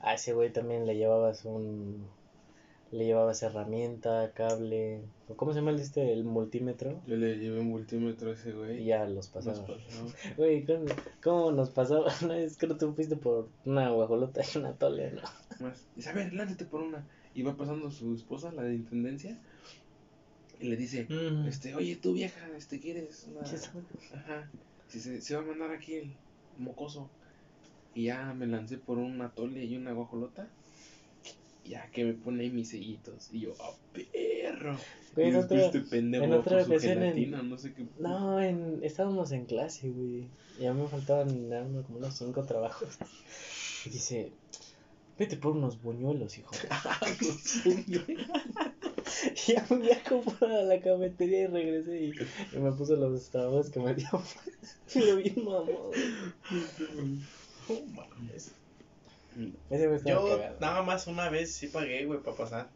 [0.01, 2.07] A ese güey también le llevabas un...
[2.94, 5.00] Le llevabas herramienta, cable...
[5.28, 6.12] ¿o ¿Cómo se llama el este?
[6.12, 7.02] El multímetro.
[7.09, 8.83] Yo le llevé un multímetro a ese güey.
[8.83, 9.66] Y ya los pasaba.
[10.37, 10.85] Güey, ¿cómo,
[11.20, 12.12] cómo nos pasaba?
[12.22, 15.22] Una vez creo que tú fuiste por una guajolota y una tole, ¿no?
[15.59, 15.85] Más.
[15.96, 17.04] Dice, a ver, lánzate por una.
[17.35, 19.40] Y va pasando su esposa, la de intendencia.
[20.61, 21.48] Y le dice, Mm.
[21.48, 23.40] este, oye, tú vieja, este, ¿quieres una...?
[23.40, 24.48] Ajá.
[24.87, 26.12] Si se, se va a mandar aquí el
[26.59, 27.11] mocoso.
[27.92, 30.48] Y ya me lancé por una tole y una guajolota.
[31.64, 33.29] Ya que me pone ahí mis sellitos.
[33.33, 34.77] Y yo, ¡ah, perro!
[35.14, 37.87] Güey, y en otra- este pendejo en otra ocasión en- no sé qué.
[37.98, 40.29] No, en, estábamos en clase, güey.
[40.61, 42.98] Y a mí me faltaban eran como unos cinco trabajos.
[43.87, 44.33] Y dice,
[45.18, 46.50] vete por unos buñuelos, hijo.
[47.64, 47.94] y
[49.55, 52.12] ya me fui a la cafetería y regresé y,
[52.53, 54.09] y me puse los trabajos que me dio.
[54.92, 55.92] Pero bien mamón.
[57.68, 58.53] No mames.
[59.70, 60.57] Ese Yo cagado.
[60.61, 62.68] nada más una vez sí pagué, güey, para pasar.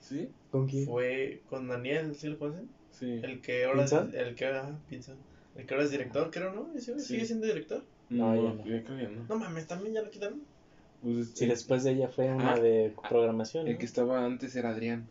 [0.00, 0.28] ¿Sí?
[0.50, 0.86] ¿Con quién?
[0.86, 2.68] Fue con Daniel, ¿sí lo conocen?
[2.90, 3.20] Sí.
[3.22, 5.16] El que ahora es, el que ajá, Pinzón.
[5.56, 6.70] El que ahora es director, creo, ¿no?
[6.74, 7.14] Ese güey Sí.
[7.14, 7.82] sigue siendo director.
[8.10, 8.64] No, ya no.
[8.64, 9.24] yo creo que no.
[9.28, 10.42] No mames, también ya lo quitaron.
[11.02, 13.66] Pues, este, Sí, después de ella fue una Ah, de programación.
[13.66, 13.78] El ¿no?
[13.78, 15.06] que estaba antes era Adrián.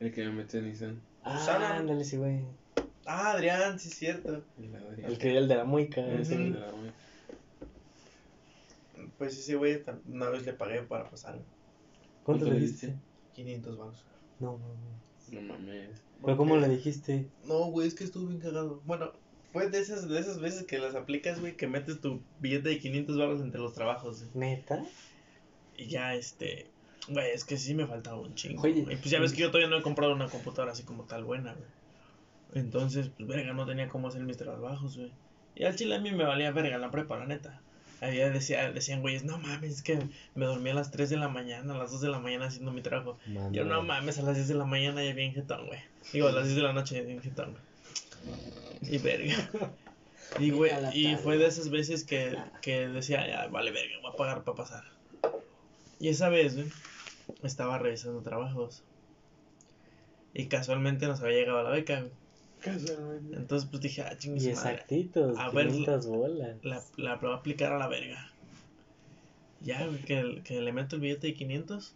[0.00, 1.00] El que me metió en Nissan.
[1.24, 2.40] Ah, ándale, sí, güey.
[3.06, 4.44] Ah, Adrián, sí es cierto.
[4.58, 5.10] El Adrián.
[5.10, 6.00] El que el de la muica.
[6.06, 6.34] Ese.
[6.36, 6.92] El de la wea.
[9.18, 11.34] Pues ese güey una vez le pagué para pasar.
[12.22, 12.94] ¿Cuánto ¿Cuánto le diste?
[13.34, 14.04] 500 baros.
[14.38, 15.08] No, no, no.
[15.32, 16.02] No mames.
[16.24, 17.28] ¿Pero cómo le dijiste?
[17.44, 18.80] No, güey, es que estuvo bien cagado.
[18.86, 19.12] Bueno,
[19.52, 22.78] fue de esas, de esas veces que las aplicas, güey, que metes tu billete de
[22.78, 24.24] 500 baros entre los trabajos.
[24.32, 24.50] güey.
[24.50, 24.84] ¿Neta?
[25.76, 26.70] Y ya, este...
[27.08, 28.62] Güey, es que sí me faltaba un chingo.
[28.62, 28.82] Oye.
[28.82, 28.96] güey.
[28.96, 31.54] pues ya ves que yo todavía no he comprado una computadora así como tal buena,
[31.54, 31.68] güey.
[32.54, 35.12] Entonces, pues verga, no tenía cómo hacer mis trabajos, güey.
[35.54, 37.60] Y al chile a mí me valía verga la prepa, la neta.
[38.00, 39.98] Había decía, decían, güeyes, no mames, es que
[40.34, 42.70] me dormí a las 3 de la mañana, a las 2 de la mañana haciendo
[42.70, 43.18] mi trabajo.
[43.50, 45.80] Yo no mames, a las 10 de la mañana ya bien jetón, güey.
[46.12, 48.94] Digo, a las 10 de la noche ya bien jetón, güey.
[48.94, 49.50] Y verga.
[50.38, 54.16] Y, güey, y fue de esas veces que, que decía, ya, vale, verga, voy a
[54.16, 54.84] pagar para pasar.
[55.98, 56.68] Y esa vez, güey,
[57.42, 58.84] estaba revisando trabajos.
[60.34, 62.12] Y casualmente nos había llegado la beca, güey.
[62.60, 63.36] Casualmente.
[63.36, 66.06] Entonces, pues dije, ah, chingue Y exactitos, a ver, bolas.
[66.62, 68.30] La, la, voy a aplicar a la verga.
[69.60, 71.94] Ya, güey, que, que le meto el billete de 500.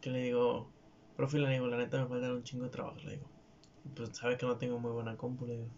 [0.00, 0.68] Que le digo,
[1.16, 3.26] profe, le digo, la neta me falta un chingo de trabajo, le digo.
[3.94, 5.68] Pues sabe que no tengo muy buena compu, le digo.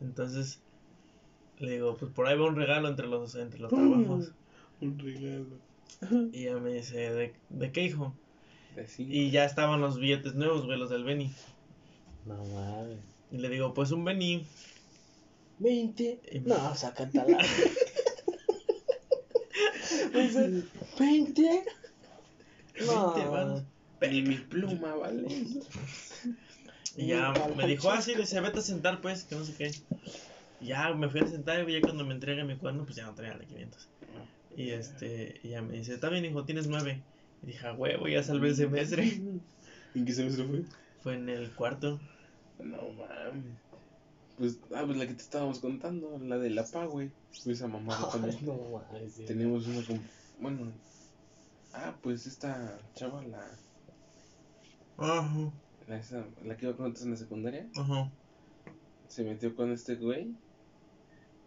[0.00, 0.60] Entonces,
[1.58, 4.32] le digo, pues por ahí va un regalo entre los, entre los trabajos.
[4.80, 5.46] un regalo.
[6.32, 8.14] Y ella me dice, ¿de, de qué hijo?
[8.98, 11.32] y ya estaban los billetes nuevos, güey, los del Beni.
[12.26, 12.98] No mames.
[13.32, 14.46] Y le digo, pues un Beni.
[15.58, 16.42] 20.
[16.44, 17.24] No, saca la.
[20.98, 21.64] 20.
[22.86, 23.64] No.
[24.00, 25.28] Ni mi pluma, vale.
[26.96, 29.70] Y ya me dijo, ah, sí, dice, vete a sentar, pues, que no sé qué.
[30.60, 33.14] ya me fui a sentar y ya cuando me entrega mi cuaderno, pues ya no
[33.14, 33.88] tenía de 500.
[34.56, 37.02] Y este, y ya me dice, está bien, hijo, tienes nueve.
[37.42, 39.20] Y dije, ah, huevo, ya salvé el semestre.
[39.94, 40.62] ¿En qué semestre fue?
[41.02, 41.98] Fue en el cuarto.
[42.58, 43.44] No mames.
[44.38, 47.10] Pues, ah, pues la que te estábamos contando, la de la PA, güey.
[47.28, 48.38] Pues esa mamá también.
[48.42, 49.24] No mames.
[49.26, 49.82] Tenemos una.
[50.40, 50.72] Bueno.
[51.72, 53.46] Ah, pues esta chava, la.
[54.98, 55.52] Ajá.
[55.88, 57.68] La, esa, la que iba con nosotros en la secundaria.
[57.76, 58.10] Ajá.
[59.08, 60.34] Se metió con este güey.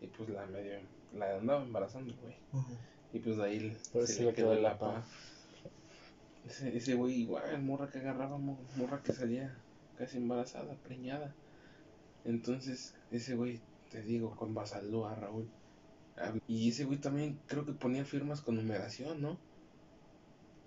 [0.01, 0.79] Y pues la medio.
[1.15, 2.35] La andaba embarazando, güey.
[2.51, 2.73] Ajá.
[3.13, 5.03] Y pues de ahí se le quedó la pa.
[6.47, 9.55] Ese, ese güey igual, morra que agarraba, morra que salía
[9.97, 11.33] casi embarazada, preñada.
[12.25, 15.47] Entonces, ese güey, te digo, con Basaldúa, Raúl.
[16.47, 19.37] Y ese güey también creo que ponía firmas con numeración, ¿no?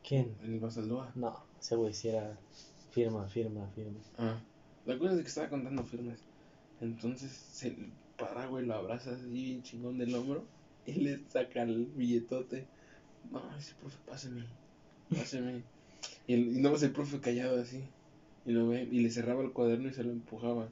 [0.07, 0.35] ¿Quién?
[0.43, 1.13] El Basaldúa.
[1.15, 2.37] No, ese güey sí era
[2.91, 3.99] firma, firma, firma.
[4.19, 4.41] Ah,
[4.87, 6.19] la cosa es que estaba contando firmas.
[6.81, 7.77] Entonces se
[8.17, 10.45] para, güey, lo abraza así bien chingón del hombro
[10.87, 12.67] y le saca el billetote.
[13.31, 14.47] No, ese profe, páseme,
[15.15, 15.63] páseme.
[16.27, 17.83] y, el, y no el profe callado así.
[18.45, 20.69] Y lo ve, y le cerraba el cuaderno y se lo empujaba.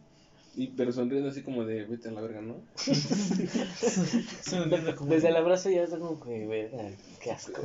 [0.57, 2.59] Y, pero sonriendo así como de vete a la verga, ¿no?
[5.09, 7.61] Desde el abrazo ya está como que verga, qué asco.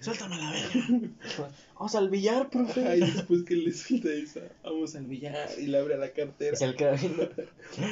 [0.00, 0.86] Suéltame a la verga.
[1.74, 2.88] Vamos al billar, profe.
[2.88, 6.54] Ay, después que le suelta esa, vamos al billar y le abre la cartera.
[6.54, 7.28] Y se le queda viendo,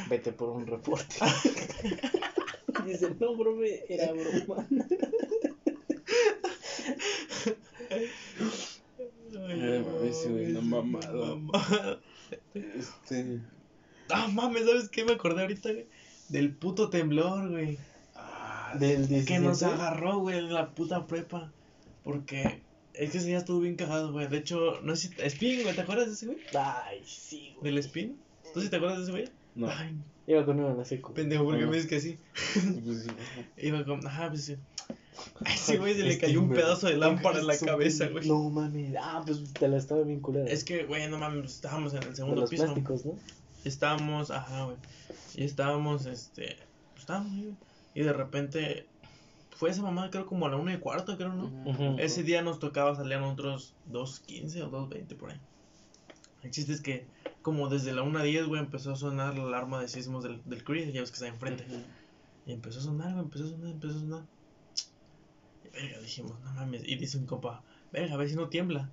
[0.09, 1.17] vete por un reporte.
[2.87, 4.67] Dice, no, profe, era broma.
[10.29, 12.01] Güey, una mamada.
[12.55, 13.41] Este.
[14.11, 15.87] Ah, mames, ¿sabes qué me acordé ahorita, güey?
[16.29, 17.79] Del puto temblor, güey.
[18.15, 19.25] Ah, del 17?
[19.27, 21.53] Que nos agarró, güey, en la puta prepa.
[22.05, 22.63] Porque
[22.95, 24.29] es que ese día estuvo bien cagado, güey.
[24.29, 25.23] De hecho, no sé si.
[25.23, 26.39] Spin, güey, ¿te acuerdas de ese, güey?
[26.59, 27.73] Ay, sí, güey.
[27.73, 28.17] ¿Del Spin?
[28.55, 29.29] ¿Tú sí te acuerdas de ese, güey?
[29.55, 29.69] No.
[29.69, 31.15] Ay, Iba con uno en la seco.
[31.15, 32.19] Pendejo, ¿por qué me dices que sí?
[33.57, 34.05] Iba con.
[34.07, 34.57] Ajá, pues sí.
[35.45, 38.27] A ese güey se le cayó un pedazo de lámpara en la cabeza, güey.
[38.27, 38.95] No mames.
[39.01, 40.51] Ah, pues te la estaba culera.
[40.51, 42.65] Es que, güey, no mames, estábamos en el segundo de los piso.
[42.65, 43.15] plásticos, ¿no?
[43.65, 44.77] Estábamos, ajá, güey.
[45.35, 46.57] Y estábamos, este.
[46.97, 47.55] Estábamos, güey.
[47.95, 48.87] Y de repente.
[49.57, 51.99] Fue esa mamá, creo, como a la una y cuarto, creo, ¿no?
[51.99, 55.41] Ese día nos tocaba salir a otros 2.15 o 2.20 por ahí.
[56.43, 57.07] El chiste es que
[57.41, 60.93] como desde la 1.10, güey, empezó a sonar la alarma de sismos del, del CRI,
[60.93, 61.65] ya ves que está enfrente.
[62.45, 64.23] Y empezó a sonar, güey, empezó a sonar, empezó a sonar.
[65.67, 66.83] Y verga, dijimos, no mames.
[66.87, 68.91] Y dice un compa, verga, a ver si no tiembla.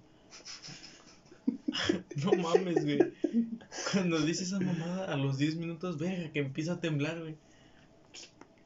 [2.23, 2.99] no mames, güey.
[3.91, 7.35] Cuando dice esa mamada, a los 10 minutos, verga, que empieza a temblar, güey.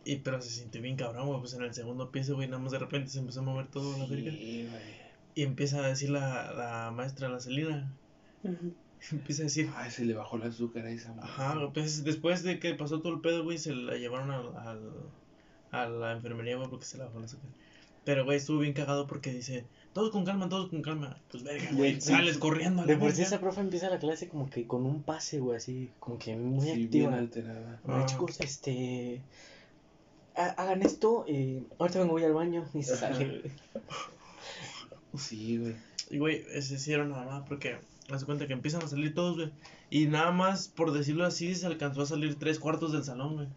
[0.06, 1.40] Y pero se sintió bien cabrón, güey.
[1.40, 3.98] Pues en el segundo piso, güey, nada más de repente se empezó a mover todo
[3.98, 4.32] la verga.
[4.32, 7.92] Y empieza a decir la, la maestra, la Celina.
[9.12, 9.70] Empieza a decir.
[9.76, 13.14] Ay, se le bajó el azúcar a esa Ajá, pues después de que pasó todo
[13.14, 14.92] el pedo, güey, se la llevaron al,
[15.72, 17.50] a la enfermería, güey, porque se le bajó el azúcar.
[18.08, 21.18] Pero, güey, estuvo bien cagado porque dice, todos con calma, todos con calma.
[21.30, 22.84] Pues verga, güey, sales corriendo.
[22.84, 25.40] A la de por sí esa profe empieza la clase como que con un pase,
[25.40, 27.10] güey, así, como que muy sí, activa.
[27.10, 27.82] Bien alterada.
[27.86, 28.06] Ah.
[28.06, 29.22] chicos, este.
[30.36, 33.42] Hagan esto, eh, ahorita vengo voy al baño y se sale,
[35.18, 35.76] Sí, güey.
[36.10, 37.76] Y, güey, se hicieron nada más porque
[38.10, 39.52] Haz cuenta que empiezan a salir todos, güey.
[39.90, 43.48] Y nada más, por decirlo así, se alcanzó a salir tres cuartos del salón, güey.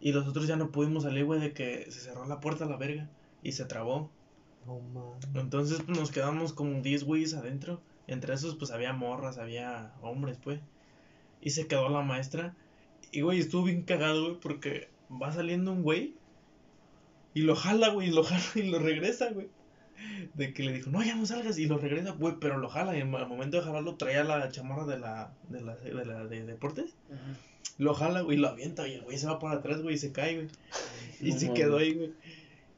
[0.00, 2.68] Y los otros ya no pudimos salir, güey, de que se cerró la puerta a
[2.68, 3.10] la verga.
[3.42, 4.10] Y se trabó.
[5.34, 7.80] Entonces pues, nos quedamos como 10 güeyes adentro.
[8.06, 10.60] Entre esos, pues había morras, había hombres, pues.
[11.40, 12.54] Y se quedó la maestra.
[13.12, 16.14] Y, güey, estuvo bien cagado, güey, porque va saliendo un güey.
[17.34, 19.48] Y lo jala, güey, y lo jala y lo regresa, güey
[20.34, 22.96] de que le dijo, no, ya no salgas, y lo regresa, güey, pero lo jala,
[22.96, 26.44] y al momento de jalarlo traía la chamarra de la, de la, de, la, de
[26.44, 26.94] deportes,
[27.78, 30.12] Lo jala, güey, lo avienta y el güey se va para atrás, güey, y se
[30.12, 30.48] cae, güey.
[31.20, 32.12] Y No se quedó ahí, güey.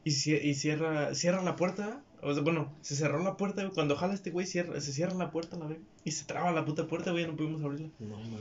[0.03, 2.01] Y, y cierra, cierra la puerta.
[2.21, 3.73] O sea, bueno, se cerró la puerta, güey.
[3.73, 5.83] Cuando jala este güey, cierra, se cierra la puerta, la verga.
[6.03, 7.89] Y se traba la puta puerta, güey, no pudimos abrirla.
[7.99, 8.39] No mames.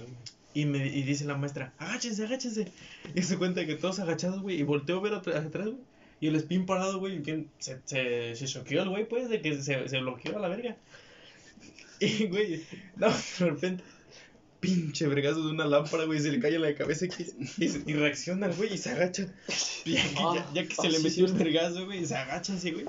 [0.52, 2.72] Y, me, y dice la maestra, agáchense, agáchense.
[3.14, 4.58] Y se cuenta que todos agachados, güey.
[4.58, 5.78] Y volteó a ver atrás, güey.
[6.20, 7.22] Y el spin parado, güey.
[7.58, 10.76] Se, se, se choqueó el güey, pues, de que se, se bloqueó a la verga.
[12.02, 12.64] Y, güey,
[12.96, 13.84] no, de repente,
[14.60, 16.20] pinche vergazo de una lámpara, güey.
[16.20, 17.08] Se le cae en la cabeza y,
[17.64, 19.26] y, se- y reacciona el güey y se agacha.
[19.86, 21.34] Ya que, ya, ya que se le Ah, sí, metió el cierto.
[21.44, 22.86] vergazo, güey, y se agacha así, güey.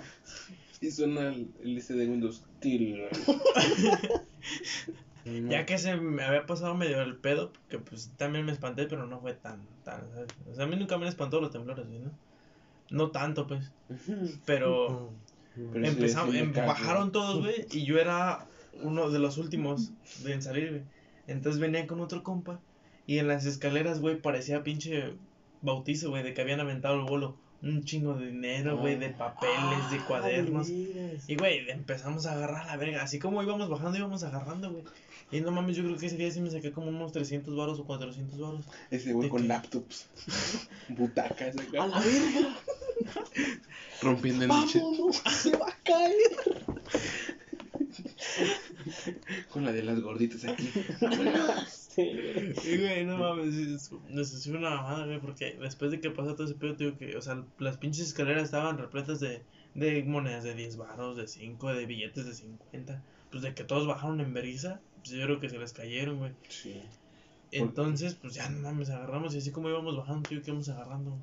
[0.81, 2.43] Y suena el, el este de Windows.
[5.49, 9.05] Ya que se me había pasado medio el pedo, que pues también me espanté, pero
[9.05, 10.27] no fue tan, tan, ¿sabes?
[10.51, 12.12] O sea, a mí nunca me han espantado los temblores, güey, ¿no?
[12.89, 13.71] No tanto, pues,
[14.45, 15.13] pero
[15.55, 18.47] Pero sí, empezamos, sí em- bajaron todos, güey, y yo era
[18.81, 19.91] uno de los últimos
[20.23, 20.81] de en salir, güey.
[21.32, 22.60] Entonces venía con otro compa,
[23.08, 25.13] y en las escaleras, güey, parecía pinche
[25.62, 27.36] bautizo, güey, de que habían aventado el bolo.
[27.62, 30.70] Un chingo de dinero, güey, de papeles, de Ah, cuadernos.
[30.70, 33.04] Y, güey, empezamos a agarrar la verga.
[33.04, 34.84] Así como íbamos bajando, íbamos agarrando, güey.
[35.32, 37.80] Y no mames, yo creo que ese día sí me saqué como unos 300 varos
[37.80, 38.65] o 400 varos.
[38.89, 40.08] Ese güey ¿De con laptops.
[40.89, 41.84] Butacas acá.
[41.84, 42.56] A la verga.
[44.02, 44.58] Rompiendo en el.
[44.58, 46.15] Vámonos, se va a caer.
[49.49, 50.69] Con la de las gorditas aquí.
[51.67, 52.01] sí.
[52.01, 56.56] Y güey, no mames, es una mamada, güey, porque después de que pasó todo ese
[56.56, 59.41] pedo, digo que, o sea, las pinches escaleras estaban repletas de,
[59.75, 63.04] de monedas de 10 barros, de 5, de billetes de 50.
[63.30, 66.32] Pues de que todos bajaron en vergüenza, pues yo creo que se les cayeron, güey.
[66.49, 66.82] Sí.
[67.51, 71.17] Entonces, pues ya no mames, agarramos y así como íbamos bajando, tío, que íbamos agarrando.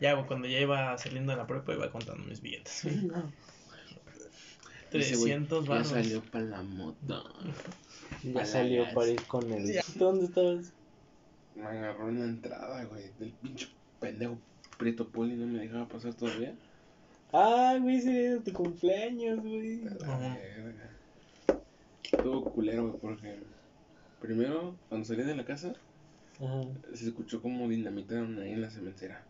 [0.00, 2.84] Ya, güey, cuando ya iba saliendo de la prepa iba contando mis billetes.
[3.02, 3.32] No.
[4.90, 5.90] 300 baros.
[5.90, 7.24] Ya salió para la moto.
[8.22, 9.80] ya salió para ir con el.
[9.96, 10.72] ¿Dónde estabas?
[11.54, 13.04] Me agarró en la entrada, güey.
[13.18, 13.68] Del pinche
[14.00, 14.38] pendejo
[14.78, 16.54] Prieto Poli no me dejaba pasar todavía.
[17.32, 19.82] Ah, güey, sería tu cumpleaños, güey.
[22.22, 23.38] Todo culero, güey, porque
[24.20, 25.74] primero, cuando salí de la casa,
[26.94, 29.24] se escuchó como dinamitaron ahí en la cementera.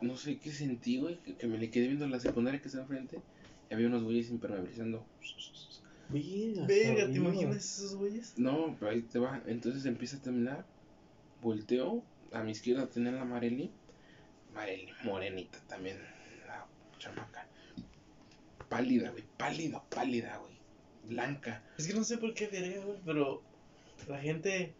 [0.00, 2.80] No sé qué sentí, güey, que, que me le quedé viendo la secundaria que está
[2.80, 3.20] enfrente
[3.72, 5.06] y había unos güeyes impermeabilizando.
[6.10, 8.38] Verga, Verga, ¿te imaginas esos güeyes?
[8.38, 9.42] No, pero ahí te va.
[9.46, 10.66] Entonces empieza a temblar.
[11.40, 12.04] Volteo.
[12.32, 13.70] A mi izquierda tenía la Marely.
[14.52, 15.96] Marely, morenita también.
[16.46, 16.66] La
[16.98, 17.48] chamaca.
[18.68, 19.24] Pálida, güey.
[19.38, 20.52] Pálida, pálida, güey.
[21.08, 21.62] Blanca.
[21.78, 23.42] Es que no sé por qué verga, güey, pero
[24.06, 24.74] la gente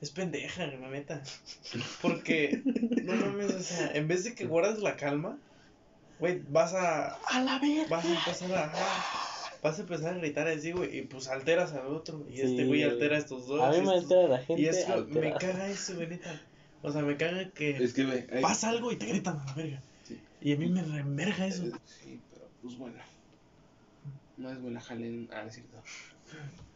[0.00, 1.22] es pendeja, la neta.
[2.02, 2.62] Porque,
[3.04, 5.38] no mames, o sea, en vez de que guardas la calma,
[6.20, 7.86] güey, vas a, A la verga.
[7.88, 8.72] vas a empezar a,
[9.62, 12.64] vas a empezar a gritar así, güey, y pues alteras al otro, y Sí, este
[12.66, 13.60] güey altera a estos dos.
[13.62, 14.62] A mí y me estos- altera la gente.
[14.62, 16.40] Y es que me caga eso, güey, neta.
[16.82, 18.26] O sea, me caga que Es que, güey.
[18.32, 19.82] ahí- pasa algo y te gritan a la verga.
[20.04, 20.18] Sí.
[20.40, 21.64] Y a mí me remerga eso.
[21.66, 22.96] Eh, Sí, pero pues bueno.
[24.38, 25.28] Más me la jalé en.
[25.32, 25.76] Ah, es cierto.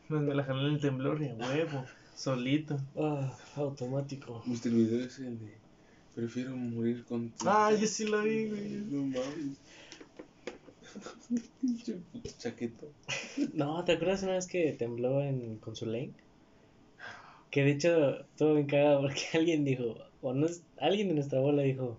[0.09, 2.77] Me la jalé en el temblor y a huevo, solito.
[2.99, 4.43] Ah, automático.
[4.45, 5.55] ¿Viste el video ese de.
[6.14, 7.33] Prefiero morir con.
[7.44, 8.68] Ah, yo sí lo vi, güey.
[8.88, 9.59] No mames.
[11.61, 12.87] Pinche puto chaqueto.
[13.53, 16.12] No, ¿te acuerdas una vez que tembló en Consulane?
[17.50, 21.40] Que de hecho estuvo bien cagado porque alguien dijo, o no es, alguien de nuestra
[21.40, 21.98] bola dijo,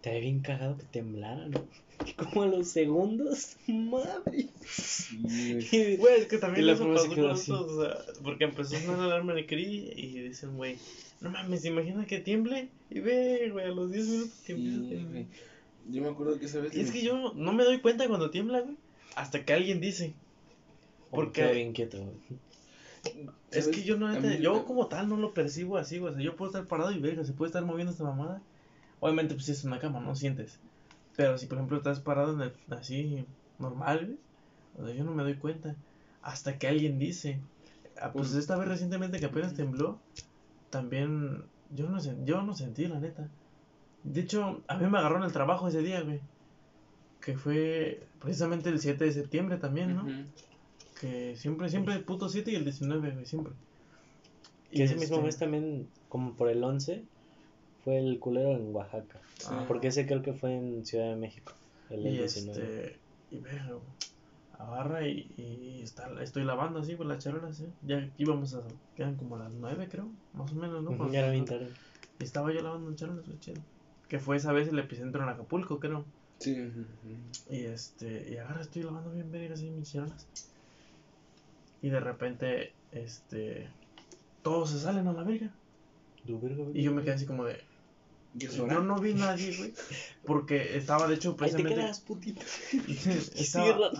[0.00, 1.64] te había bien cagado que temblara, ¿no?
[2.06, 4.48] Y como a los segundos, madre.
[4.66, 5.18] Sí,
[5.70, 5.96] güey.
[5.96, 7.52] Güey, es que también la eso pasó con así.
[7.52, 10.76] o sea, porque empezó a sonar la alarma de Cri y dicen, güey,
[11.20, 14.88] no mames, imagina que tiemble y ve, güey, a los 10 minutos que empieza a
[14.88, 15.10] temblar.
[15.12, 15.26] güey.
[15.90, 16.74] Yo me acuerdo que esa vez.
[16.76, 18.76] Y es me- que yo no me doy cuenta cuando tiembla, güey,
[19.16, 20.12] hasta que alguien dice.
[21.10, 21.98] Porque Porque- bien quieto.
[23.50, 23.68] Es ¿Sabes?
[23.78, 26.50] que yo no, yo como tal no lo percibo así, güey, o sea, yo puedo
[26.50, 28.42] estar parado y verga, se puede estar moviendo esta mamada.
[29.00, 30.58] Obviamente, pues si es una cama, no sientes.
[31.18, 33.26] Pero si, por ejemplo, estás parado en el- así,
[33.58, 34.16] normal,
[34.78, 35.74] o sea, yo no me doy cuenta.
[36.22, 37.40] Hasta que alguien dice.
[38.00, 39.98] Ah, pues esta vez recientemente que apenas tembló,
[40.70, 41.42] también
[41.74, 43.26] yo no, yo no sentí, la neta.
[44.04, 46.20] De hecho, a mí me agarró en el trabajo ese día, güey.
[47.20, 50.06] Que fue precisamente el 7 de septiembre también, ¿no?
[51.00, 53.54] Que siempre, siempre el puto 7 y el 19, güey, siempre.
[54.70, 57.02] Que ese mismo este, mes también, como por el 11,
[57.88, 59.18] fue el culero en Oaxaca.
[59.48, 59.64] Ah.
[59.66, 61.54] Porque ese creo que fue en Ciudad de México,
[61.88, 62.62] el Y 19.
[62.62, 62.98] este,
[63.30, 63.78] y verga,
[64.58, 67.70] agarra y, y está, estoy lavando así, con las charolas, ¿eh?
[67.86, 68.60] Ya íbamos a,
[68.94, 70.88] quedan como las 9, creo, más o menos, ¿no?
[70.98, 71.70] Cuando- ya era bien tarde.
[72.20, 73.62] Y estaba yo lavando charolas, güey, chido.
[74.06, 76.04] Que fue esa vez el epicentro en Acapulco, creo.
[76.40, 76.70] Sí.
[77.48, 80.26] Y este, y agarra, estoy lavando bien vergas así mis charolas.
[81.80, 83.70] Y de repente, este,
[84.42, 85.50] todos se salen a la verga.
[86.74, 87.62] Y yo me quedé así como de.
[88.38, 89.74] ¿Y es Yo no vi nadie, güey.
[90.24, 91.74] Porque estaba, de hecho, Ahí te precisamente.
[91.76, 92.42] quedas, putito.
[93.36, 93.90] estaba,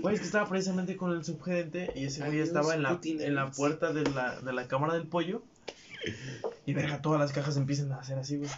[0.00, 3.34] güey, es que estaba precisamente con el subgerente y ese güey estaba en la, en
[3.34, 5.42] la puerta de la, de la cámara del pollo.
[6.66, 8.50] Y verga, todas las cajas empiezan a hacer así, güey.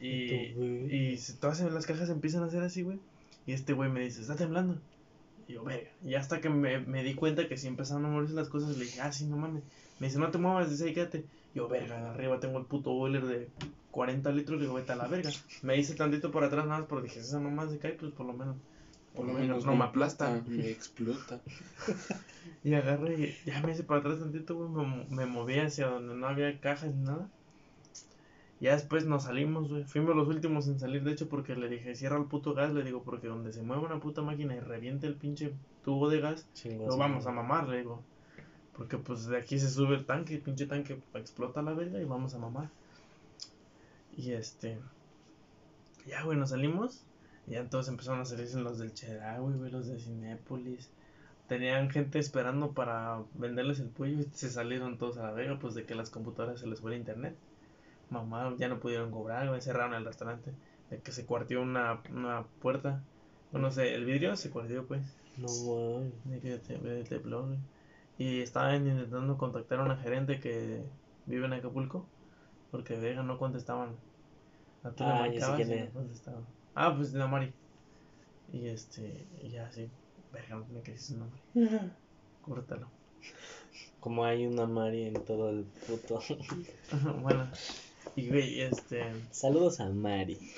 [0.00, 2.98] Y, y todas las cajas empiezan a hacer así, güey.
[3.46, 4.78] Y este güey me dice, está temblando.
[5.48, 5.88] Y yo, verga.
[6.04, 8.84] Y hasta que me, me di cuenta que si empezaron a moverse las cosas, le
[8.84, 9.62] dije, ah, sí, no mames.
[9.98, 11.24] Me dice, no te muevas, dice ahí quédate.
[11.54, 13.48] Yo, verga, arriba tengo el puto boiler de
[13.90, 15.30] 40 litros, digo, vete a la verga.
[15.62, 18.26] Me hice tantito por atrás nada más, pero dije, esa mamá se cae, pues por
[18.26, 18.56] lo menos.
[19.14, 20.42] Por lo menos no me aplasta.
[20.48, 21.40] Me explota.
[22.64, 24.68] Y agarré y ya me hice para atrás tantito, güey.
[24.70, 27.28] Me, mo- me moví hacia donde no había cajas ni nada.
[28.60, 29.84] Ya después nos salimos, güey.
[29.84, 32.72] Fuimos los últimos en salir, de hecho, porque le dije, cierra el puto gas.
[32.72, 35.52] Le digo, porque donde se mueva una puta máquina y reviente el pinche
[35.84, 36.46] tubo de gas,
[36.88, 38.02] lo vamos a mamar, le digo.
[38.78, 42.04] Porque pues de aquí se sube el tanque, el pinche tanque explota la verga y
[42.04, 42.70] vamos a mamar.
[44.16, 44.78] Y este.
[46.06, 47.02] Ya, güey, nos salimos.
[47.48, 50.90] Y ya entonces empezaron a salirse los del Chedraui, güey, los de Cinépolis.
[51.48, 55.74] Tenían gente esperando para venderles el pollo y se salieron todos a la verga, pues
[55.74, 57.34] de que las computadoras se les fue el internet.
[58.10, 60.52] Mamá, ya no pudieron cobrar, güey, cerraron el restaurante.
[60.88, 63.02] De que se cuartió una, una puerta.
[63.50, 65.02] Bueno, no sé, el vidrio se cuartió, pues.
[65.36, 66.12] No mames.
[66.24, 67.58] De que te, de temblor, güey.
[68.18, 70.82] Y estaban intentando contactar a una gerente que
[71.26, 72.06] vive en Acapulco.
[72.70, 73.96] Porque verga no contestaban.
[74.82, 76.44] A tú le Ah, sé marcabas quién y no contestaban.
[76.74, 77.52] Ah, pues de la Mari.
[78.52, 79.88] Y este, y ya sí.
[80.32, 81.40] Verga, no tiene que decir su nombre.
[82.42, 82.88] Córtalo.
[84.00, 86.20] Como hay una Mari en todo el puto.
[87.22, 87.48] bueno.
[88.16, 89.04] Y güey, este.
[89.30, 90.38] Saludos a Mari.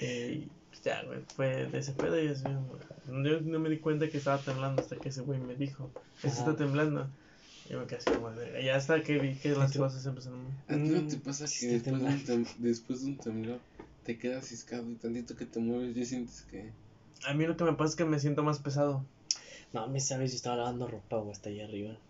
[0.00, 0.48] eh,
[0.88, 2.44] ya, güey, fue de ese pedo y así.
[2.46, 6.36] Yo no me di cuenta que estaba temblando hasta que ese güey me dijo: Eso
[6.38, 7.10] está temblando.
[7.64, 8.60] Y me quedé así como de verga.
[8.60, 11.44] Y hasta que vi que las cosas empezaron a ¿A ti no te Mm, pasa
[11.58, 13.60] que después de, un tem- después de un temblor
[14.04, 16.72] te quedas ciscado y tantito que te mueves ya sientes que...
[17.26, 19.06] A mí lo que me pasa es que me siento más pesado.
[19.72, 22.00] No, me sabes, yo estaba lavando ropa, güey, hasta allá arriba.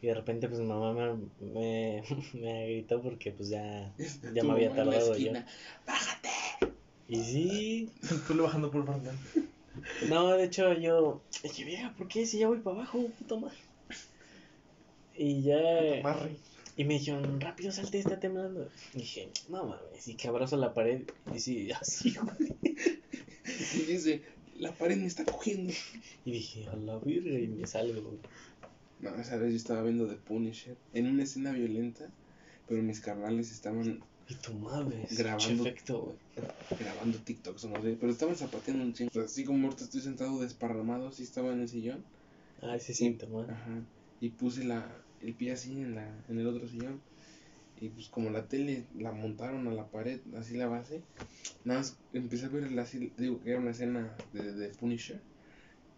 [0.00, 2.02] Y de repente, pues, mi mamá me, me,
[2.34, 3.94] me gritó porque, pues, ya,
[4.34, 5.32] ya me había tardado yo.
[5.86, 6.15] ¡Bájate!
[7.08, 7.90] Y sí,
[8.26, 9.16] Tú le bajando por el barandal.
[10.08, 12.26] no, de hecho, yo, dije, vieja, ¿por qué?
[12.26, 13.56] Si ya voy para abajo, puta madre.
[15.16, 15.56] Y ya,
[16.76, 18.68] y me dijeron, rápido, salte, está temblando.
[18.94, 21.02] Y dije, no mames, y que abrazo la pared.
[21.34, 22.54] Y sí, así, güey.
[23.74, 24.22] Y dice,
[24.58, 25.72] la pared me está cogiendo.
[26.26, 28.18] Y dije, a la virga, y me salgo, güey.
[29.00, 32.10] No, esa vez yo estaba viendo The Punisher en una escena violenta,
[32.68, 35.66] pero mis carnales estaban Y tu madre, Grabando.
[35.66, 36.78] efecto, güey.
[36.80, 39.20] grabando TikToks o no sé, pero estaban zapateando un chingo.
[39.20, 42.04] Así como ahorita estoy sentado desparramado, así estaba en el sillón.
[42.60, 43.48] Ay, se siente mal.
[43.48, 43.82] Ajá.
[44.20, 44.90] Y puse la,
[45.22, 47.00] el pie así en, la, en el otro sillón.
[47.80, 51.02] Y pues como la tele la montaron a la pared, así la base,
[51.64, 52.84] nada más empecé a ver la,
[53.18, 55.20] digo que era una escena de, de Punisher.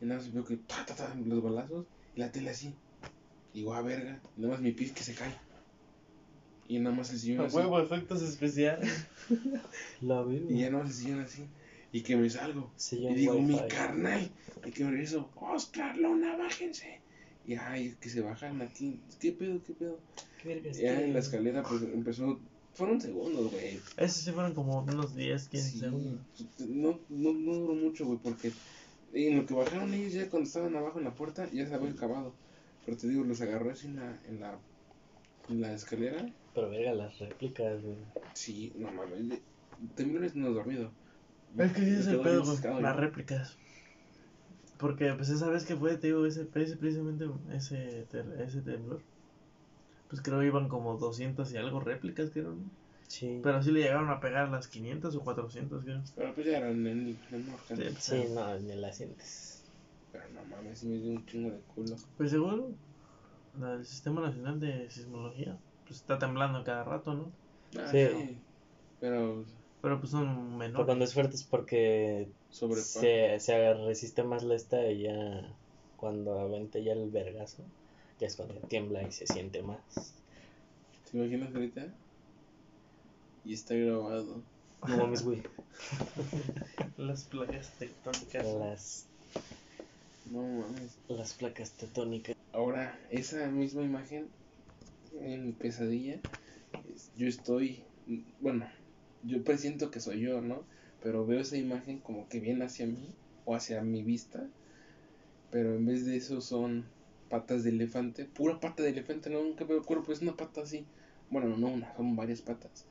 [0.03, 2.75] Y nada más veo que ta, ta, ta, los balazos y la tele así.
[3.55, 5.33] Y digo, ah, verga, y nada más mi pie que se cae.
[6.69, 7.57] Y nada más el sillón A así.
[7.57, 9.07] huevo, efectos especiales.
[10.03, 10.53] La virga.
[10.53, 11.45] Y ya nada más sillón así.
[11.93, 12.71] Y que me salgo.
[12.77, 14.31] Sillón Y digo, mi carnal.
[14.67, 17.01] Y que me regreso, Oscar, Luna, bájense.
[17.47, 19.01] Y ay, que se bajan aquí.
[19.19, 19.99] ¿Qué pedo, qué pedo?
[20.43, 22.39] ¿Qué verga Ya en la escalera pues empezó.
[22.75, 23.81] Fueron segundos, güey.
[23.97, 26.21] Esos sí fueron como unos 10, 15 Sí, segundos.
[26.69, 28.53] no, no, no duró mucho, güey, porque
[29.15, 31.91] en lo que bajaron ellos ya cuando estaban abajo en la puerta ya se había
[31.91, 32.35] acabado.
[32.85, 34.59] Pero te digo, los agarró así en la, en la,
[35.49, 36.31] en la escalera.
[36.55, 37.97] Pero verga, las réplicas, güey.
[38.35, 39.29] Sí, no mames.
[39.29, 39.43] de-
[39.95, 40.91] Temblores no dormido.
[41.57, 42.83] Es que sí es el pedo, güey.
[42.83, 43.57] Las réplicas.
[44.79, 49.01] Porque, pues, esa vez que fue, te digo, ese, ese precisamente, ese, ter- ese temblor.
[50.09, 52.71] Pues creo iban como 200 y algo réplicas, creo, ¿no?
[53.09, 53.41] Sí.
[53.43, 56.03] Pero sí le llegaron a pegar las 500 o 400, creo.
[56.17, 59.65] Pero pues ya eran en el menor Sí, pues, Sí, no, ni la sientes.
[60.13, 61.97] Pero no mames, me dio un chingo de culo.
[62.17, 62.71] Pues seguro,
[63.59, 65.59] la- el Sistema Nacional de Sismología,
[65.89, 67.33] pues está temblando cada rato, ¿no?
[67.81, 68.07] Ah, Sí.
[68.07, 68.39] sí.
[69.01, 69.45] Pero
[69.83, 70.87] Pero pues son Pero menores.
[70.87, 75.43] cuando es fuerte es porque sobre se, se resiste más la esta y ya
[75.97, 77.63] cuando avente ya el vergazo,
[78.21, 79.81] ya es cuando tiembla y se siente más.
[81.11, 81.87] ¿Te imaginas ahorita?
[83.45, 84.43] Y está grabado.
[84.87, 85.43] No mames, güey.
[86.97, 88.47] Las placas tectónicas.
[88.47, 89.07] Las,
[90.31, 90.99] No mames.
[91.09, 92.37] las placas tetónicas.
[92.53, 94.29] Ahora, esa misma imagen
[95.21, 96.21] en mi pesadilla,
[96.95, 97.83] es- yo estoy,
[98.41, 98.67] bueno,
[99.25, 100.63] yo presiento que soy yo, ¿no?
[101.03, 104.47] Pero veo esa imagen como que viene hacia mí o hacia mi vista,
[105.51, 106.85] pero en vez de eso son
[107.29, 110.85] patas de elefante, pura pata de elefante, no, nunca veo cuerpo, es una pata así.
[111.31, 112.87] Bueno, no una, son varias patas.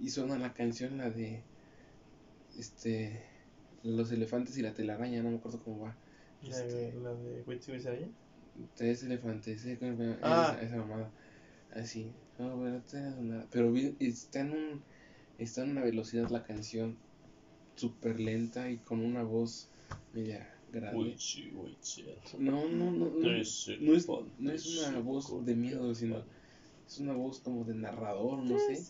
[0.00, 1.42] Y suena la canción, la de.
[2.58, 3.22] Este.
[3.84, 5.96] Los elefantes y la telaraña, no me acuerdo cómo va.
[6.42, 7.42] La de, la de.
[8.76, 9.78] Tres elefantes, ¿eh?
[10.22, 10.52] Ah.
[10.58, 11.10] esa, esa mamada.
[11.74, 12.10] Así.
[12.38, 12.60] No,
[12.90, 14.82] pero, pero está en un.
[15.38, 16.96] Está en una velocidad la canción
[17.74, 19.68] súper lenta y con una voz
[20.12, 20.96] media grave.
[20.96, 22.04] Witchy, witchy.
[22.38, 23.06] No, no, no.
[23.06, 26.22] No, no es, no es una voz de miedo, sino
[26.86, 28.80] es una voz como de narrador, no sé.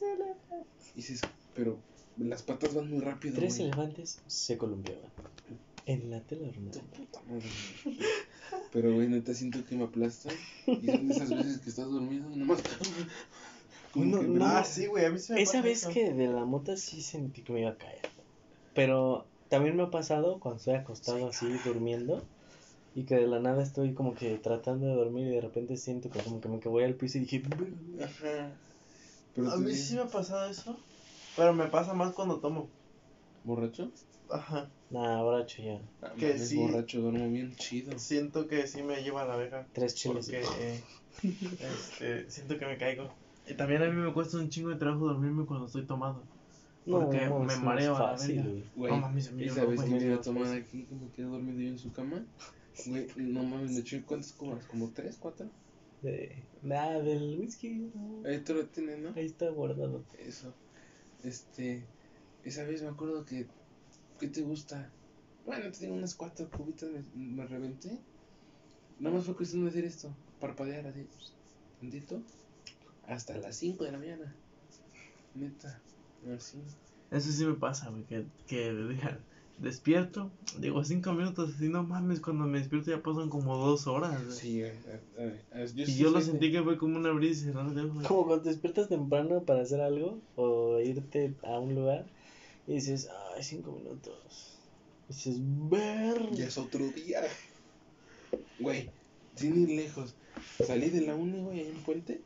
[0.94, 1.20] Y dices,
[1.54, 1.78] pero
[2.18, 3.36] las patas van muy rápido.
[3.36, 3.68] Tres güey.
[3.68, 5.10] elefantes se columpiaban.
[5.86, 7.42] En la tela güey.
[8.72, 10.34] Pero, güey, neta siento que me aplastan.
[10.66, 12.62] Y son de esas veces que estás dormido y nomás.
[13.92, 14.44] Como No, que no.
[14.46, 15.90] Ah, sí, güey, a mí se me Esa pasa vez eso.
[15.90, 18.00] que de la mota sí sentí que me iba a caer.
[18.74, 22.24] Pero también me ha pasado cuando estoy acostado así durmiendo
[22.94, 26.10] y que de la nada estoy como que tratando de dormir y de repente siento
[26.10, 27.42] que como que me voy al piso y dije,
[28.02, 28.50] Ajá.
[29.34, 30.78] Pero A tú mí sí me ha pasado eso.
[31.36, 32.68] Pero me pasa más cuando tomo.
[33.44, 33.90] ¿Borracho?
[34.30, 34.70] Ajá.
[34.92, 35.80] Nah, borracho ya.
[36.02, 36.56] Ah, Que sí.
[36.56, 37.98] borracho, duermo bien chido.
[37.98, 39.66] Siento que sí me lleva a la verga.
[39.72, 40.26] Tres chiles.
[40.30, 40.80] Porque eh,
[41.60, 43.10] este, siento que me caigo.
[43.48, 46.22] Y también a mí me cuesta un chingo de trabajo dormirme cuando estoy tomado.
[46.88, 48.70] porque no, me mareo a la fácil, verga.
[48.76, 48.92] güey.
[48.92, 50.62] No mames, a mí esa vez que me iba a no, tomar pues.
[50.62, 52.24] aquí, como quedé dormido yo en su cama.
[52.86, 55.48] Güey, no mames, me eché cuántas cubas, como tres, cuatro.
[56.02, 57.90] De, nah, del whisky.
[57.94, 58.28] no.
[58.28, 59.10] Ahí tú lo tienes, ¿no?
[59.14, 60.02] Ahí está guardado.
[60.18, 60.52] Eso.
[61.22, 61.84] Este.
[62.44, 63.46] Esa vez me acuerdo que.
[64.22, 64.88] ¿Qué te gusta?
[65.44, 67.98] Bueno, tenía unas cuatro cubitas, me, me reventé.
[69.00, 70.14] Nada más fue cuestión de hacer esto.
[70.40, 71.08] Parpadear así.
[71.12, 71.32] pues,
[71.80, 72.22] Tantito.
[73.08, 74.32] Hasta las 5 de la mañana.
[75.34, 75.80] Neta.
[76.36, 76.58] Así.
[77.10, 78.04] Eso sí me pasa, güey.
[78.04, 79.18] Que, que deja-
[79.58, 80.30] despierto.
[80.60, 81.54] Digo, cinco minutos.
[81.56, 82.20] Así no mames.
[82.20, 84.24] Cuando me despierto ya pasan como dos horas.
[84.24, 84.36] güey.
[84.38, 87.06] Sí, a- a- a- a- yo y yo lo de- sentí que fue como un
[87.06, 88.06] abrir y cerrar de ojos.
[88.06, 92.06] Como cuando te despiertas temprano para hacer algo o irte a un lugar
[92.66, 94.58] y dices, ay, cinco minutos.
[95.08, 96.30] Dices, ver.
[96.32, 97.22] Ya es otro día.
[98.60, 98.90] Güey,
[99.34, 100.14] sin ir lejos.
[100.64, 102.20] Salí de la uni, güey, ahí en Puente.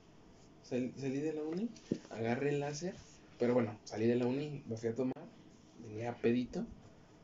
[0.62, 1.68] Sal- salí de la uni,
[2.11, 2.95] agarré el láser.
[3.39, 5.14] Pero bueno, salí de la uni, me fui a tomar.
[5.82, 6.64] Venía pedito,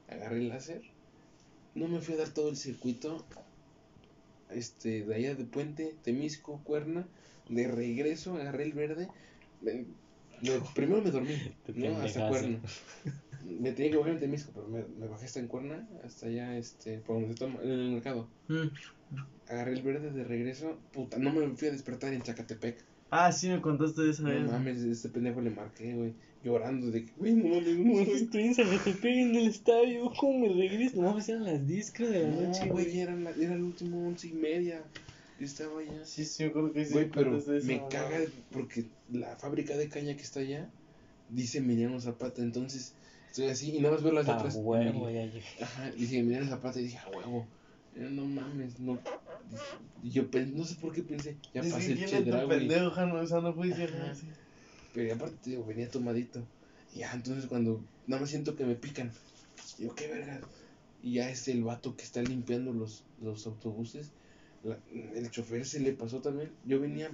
[0.08, 0.82] agarré el láser.
[1.74, 3.24] No me fui a dar todo el circuito.
[4.50, 7.06] Este, de allá de Puente, Temisco, Cuerna.
[7.48, 9.08] De regreso, agarré el verde.
[10.42, 11.34] Me- me- primero me dormí,
[11.74, 11.96] ¿no?
[11.98, 12.28] Hasta.
[12.28, 12.58] Cuerna.
[13.44, 16.56] Me tenía que bajar en Temisco, pero me, me bajé hasta en Cuerna, hasta allá,
[16.56, 18.28] este, por donde se toma, en el mercado.
[18.48, 18.68] Mm.
[19.48, 22.76] Agarré el verde de regreso, puta, no me fui a despertar en Zacatepec.
[23.10, 24.50] Ah, sí me contaste de esa No vez.
[24.50, 28.00] mames, este pendejo le marqué, güey, llorando de que, güey, no mames, no.
[28.00, 30.96] Estoy en Zacatepec en el estadio, ¿cómo me regreso?
[31.02, 33.00] No mames, eran las 10 creo de la No, noche, güey, güey.
[33.00, 34.82] era, la- era el último once y media.
[35.42, 36.04] Yo estaba allá.
[36.04, 37.88] Sí, sí, me acuerdo que sí Güey, pero esa me mamada.
[37.88, 38.18] caga
[38.52, 40.70] porque la fábrica de caña que está allá
[41.30, 42.92] dice Emiliano Zapata, entonces
[43.28, 44.54] estoy así y nada más veo las Ah, letras.
[44.56, 45.42] huevo, ya llegué.
[45.60, 47.48] Ajá, dice Emiliano Zapata y dije, a huevo.
[47.96, 49.00] Eh, No mames, no.
[50.04, 52.58] Y yo no sé por qué pensé, ya Dice, pasé el ¿quién es chedra, güey.
[52.60, 53.16] pendejo, Jano?
[53.16, 53.52] O sea, no.
[54.14, 54.26] Sí.
[54.94, 56.46] Pero aparte, te digo, venía tomadito.
[56.94, 59.10] Y ya, entonces cuando nada más siento que me pican.
[59.76, 60.40] Yo, qué verga.
[61.02, 64.12] Y ya es el vato que está limpiando los, los autobuses.
[64.64, 64.78] La-
[65.14, 66.50] el chofer se le pasó también.
[66.64, 67.10] Yo venía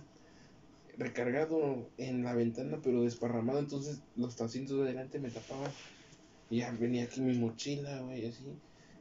[0.96, 3.58] recargado en la ventana, pero desparramado.
[3.58, 5.70] Entonces los asientos de adelante me tapaban.
[6.50, 8.44] Y ya venía aquí mi mochila, güey, así.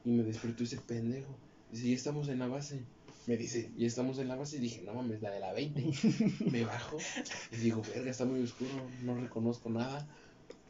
[0.05, 1.35] Y me despertó ese pendejo.
[1.71, 2.79] Dice, ya estamos en la base.
[3.25, 4.57] Me dice, ya estamos en la base.
[4.57, 5.83] Y dije, no mames, la de la 20.
[6.51, 6.97] me bajo.
[7.51, 8.71] Y digo, verga, está muy oscuro,
[9.03, 10.07] no reconozco nada.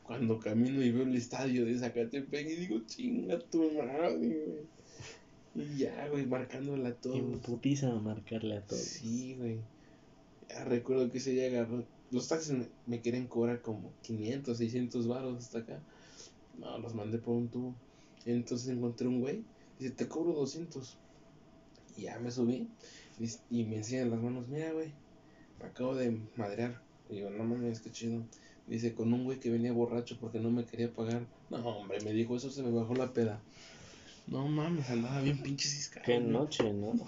[0.03, 4.67] Cuando camino y veo el estadio de Zacatepec y digo, chinga tu madre, güey.
[5.57, 7.39] Y ya, güey, marcándola a En todos.
[7.41, 8.81] putiza a marcarle a todos.
[8.81, 9.59] Sí, güey.
[10.49, 11.83] Ya recuerdo que ese día agarró.
[12.11, 15.79] Los taxis me, me querían cobrar como 500, 600 baros hasta acá.
[16.59, 17.75] No, los mandé por un tubo.
[18.25, 19.43] Entonces encontré un güey.
[19.79, 20.95] Dice, te cobro 200.
[21.97, 22.67] Y ya me subí.
[23.49, 24.91] Y me enseñan las manos, mira, güey.
[25.59, 26.79] Me acabo de madrear.
[27.09, 28.21] Y digo, no mames, qué chido.
[28.67, 31.25] Dice, con un güey que venía borracho porque no me quería pagar.
[31.49, 33.41] No, hombre, me dijo eso, se me bajó la peda.
[34.27, 36.05] No mames, andaba bien pinche ciscado.
[36.05, 36.93] Qué noche, ¿no?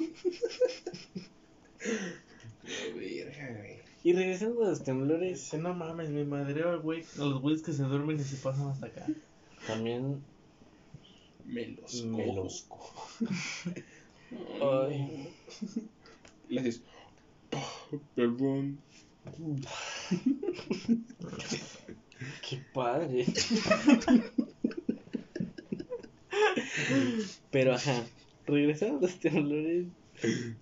[1.80, 3.80] Qué verga, güey.
[4.04, 7.74] Y regresando a los temblores, no mames, me madreo al güey, a los güeyes que
[7.74, 9.06] se duermen y se pasan hasta acá.
[9.68, 10.24] también
[11.46, 12.44] Me los me cojo.
[12.44, 13.10] los cojo.
[14.90, 15.34] Ay.
[16.48, 16.82] Le haces,
[17.52, 18.80] "Ah, perdón.
[22.48, 23.26] Qué padre.
[27.52, 28.06] Pero ajá,
[28.48, 29.86] regresando a los temblores,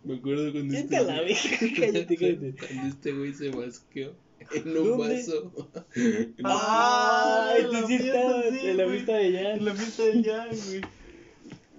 [0.03, 2.55] Me acuerdo cuando este la güey- cállate, cállate.
[2.67, 4.13] Cuando este güey se masqueó
[4.53, 5.15] en un ¿Dónde?
[5.15, 5.51] vaso.
[6.43, 8.95] Ah, en la sí fiesta, sí, en la güey.
[8.97, 9.57] fiesta de Jan.
[9.57, 10.81] En la fiesta de Jan, güey.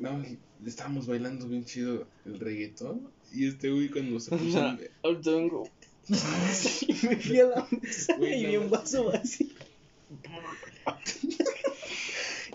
[0.01, 0.24] No,
[0.66, 3.09] estábamos bailando bien chido el reggaetón.
[3.32, 4.59] Y este güey cuando se puso.
[5.05, 5.68] Al tango.
[6.09, 8.70] Y me fui a la mesa Güey, y no vi un mames.
[8.80, 9.47] vaso vacío.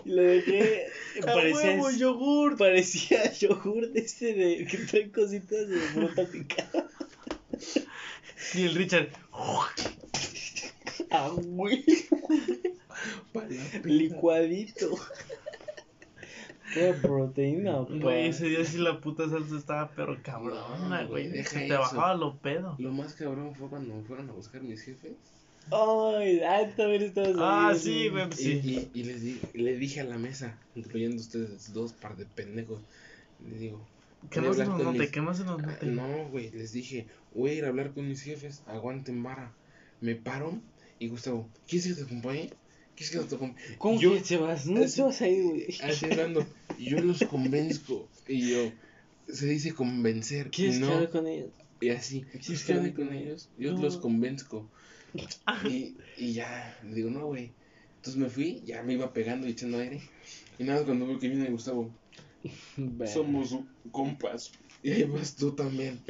[0.04, 0.86] Y lo dejé.
[1.24, 2.56] Parecía, huevo, yogur.
[2.56, 6.88] parecía yogur de ese de que trae cositas de fruta picada.
[8.54, 9.08] Y el Richard.
[11.10, 11.84] Ah, güey.
[13.84, 14.98] Licuadito.
[16.74, 21.42] Qué proteína, Güey, ese día sí la puta salsa estaba pero cabrona, güey.
[21.44, 22.74] Se te bajaba lo pedo.
[22.78, 25.12] Lo más cabrón fue cuando me fueron a buscar mis jefes.
[25.70, 28.90] Ay, ah, también estabas Ah, ahí, sí, güey, pues Y, sí.
[28.92, 32.82] y, y les di, le dije a la mesa, incluyendo ustedes dos par de pendejos,
[33.48, 33.80] les digo,
[34.30, 35.86] a no se nos note, mis- que no se nos Ah, note.
[35.86, 39.52] No, güey, les dije, voy a ir a hablar con mis jefes, aguanten vara.
[40.02, 40.58] Me paro
[40.98, 42.50] y Gustavo, ¿quieres que te acompañe?
[42.94, 43.76] ¿Quieres que te acompañe?
[43.78, 44.66] ¿Cómo Yo- que se vas?
[44.66, 45.66] No te vas a ir, güey.
[45.82, 46.44] Así hablando,
[46.78, 48.08] y yo los convenzco.
[48.28, 48.72] Y yo,
[49.28, 50.50] se dice convencer.
[50.50, 51.50] ¿Quieres no, hable con ellos?
[51.80, 53.48] Y así, ¿quieres que hable con ellos?
[53.58, 53.82] Yo No.
[53.82, 54.68] los convenzco.
[55.64, 57.52] Y, y ya, le digo, no, güey.
[57.96, 60.00] Entonces me fui, ya me iba pegando y echando aire.
[60.58, 61.90] Y nada, cuando veo que viene Gustavo,
[63.06, 63.56] somos
[63.92, 64.52] compas.
[64.82, 66.00] Y ahí vas tú también.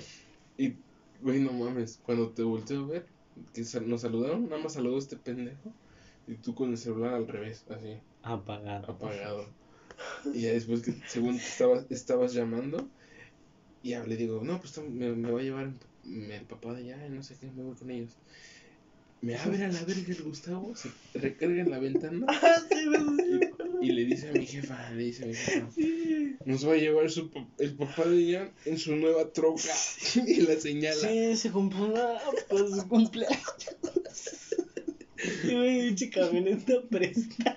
[0.58, 0.74] Y,
[1.22, 3.06] güey, no mames, cuando te volteo a ver,
[3.52, 5.72] que nos saludaron, nada más saludó este pendejo.
[6.26, 8.90] Y tú con el celular al revés, así, Apagado.
[8.92, 9.46] apagado.
[10.32, 12.88] Y ya después que, según te estabas, estabas llamando,
[13.82, 15.72] y ya le digo, no, pues me, me va a llevar
[16.02, 18.10] me- el papá de allá, y no sé qué, me voy con ellos.
[19.20, 22.62] Me abre a la verga el Gustavo, se recarga en la ventana Ah,
[23.80, 25.70] y le dice a mi jefa, le dice a mi jefa,
[26.44, 29.62] nos va a llevar su, el papá de ella en su nueva troca
[30.26, 30.94] y la señala.
[31.08, 32.18] Sí, se compró una
[32.48, 33.40] para su cumpleaños.
[35.44, 37.56] Y güey, pinche camioneta presta.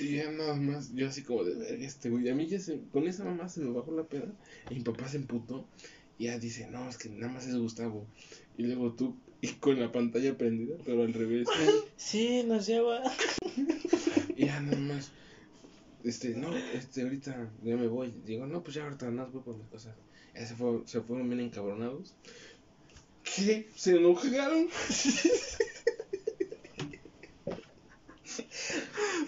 [0.00, 2.28] Y ya nada más, yo así como de verga este güey.
[2.28, 4.32] A mí ya se, con esa mamá se me bajó la peda.
[4.70, 5.66] Y mi papá se emputó.
[6.18, 8.06] Y ya dice, no, es que nada más es Gustavo.
[8.56, 11.48] Y luego tú, y con la pantalla prendida, pero al revés.
[11.96, 13.02] Sí, nos lleva.
[14.36, 15.10] Y ya nada más,
[16.02, 18.14] este, no, este, ahorita ya me voy.
[18.24, 19.94] Digo, no, pues ya ahorita nada más voy por mis cosas.
[20.34, 22.14] Ya se, fue, se fueron bien encabronados.
[23.22, 23.68] ¿Qué?
[23.76, 24.68] ¿Se enojaron?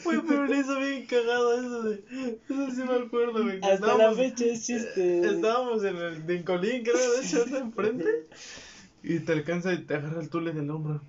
[0.05, 2.05] Güey, pero le hizo bien cagado eso de.
[2.48, 3.57] Eso sí me acuerdo, güey.
[3.57, 5.20] Hasta la estábamos- fecha es chiste.
[5.26, 8.26] Estábamos en el de Colín, creo, de hecho, de enfrente.
[9.03, 11.00] Y te alcanza y te agarra el tule del hombro.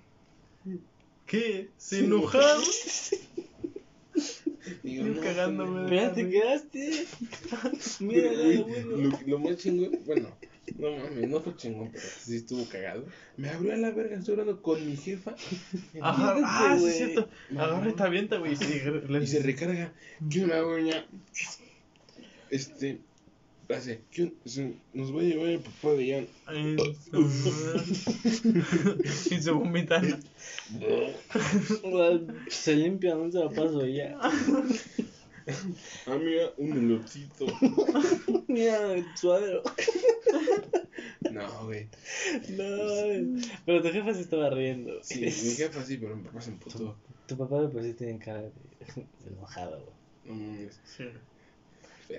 [1.26, 1.68] ¿Qué?
[1.76, 2.62] ¿Se enojaron?
[4.82, 5.94] Digo, no, cagándome.
[5.96, 7.06] Ya te quedaste.
[8.00, 10.28] Mira, lo, lo más chingón, bueno,
[10.78, 13.04] no mames, no fue chingón, pero sí estuvo cagado.
[13.36, 15.34] Me abrió a la verga, estoy hablando con mi jefa.
[16.00, 16.92] Ajá, ah, sí, güey.
[16.92, 17.28] es cierto.
[17.56, 18.52] Agarra y te avienta, güey.
[18.52, 18.66] Y se,
[19.22, 19.92] Y se recarga.
[20.30, 21.04] ¿Qué me hago ya?
[22.50, 22.98] Este.
[23.74, 26.26] Hace, ¿qué se- nos va a llevar el papá de Jan.
[29.30, 30.22] Y se vomitan.
[32.48, 34.18] Se limpia, no se la paso ya.
[34.20, 34.30] Ah,
[36.18, 37.46] mira, un elotito.
[38.48, 39.62] Mira el suadero.
[41.30, 41.88] No, güey.
[42.50, 45.02] No, pero tu jefa se estaba riendo.
[45.02, 46.96] Sí, mi jefa sí, pero mi papá se emputó.
[47.26, 48.52] Tu papá de por sí tiene cara de
[48.94, 49.80] de enojado.
[50.24, 50.36] güey.
[50.38, 50.80] No mames.
[50.84, 51.04] Sí.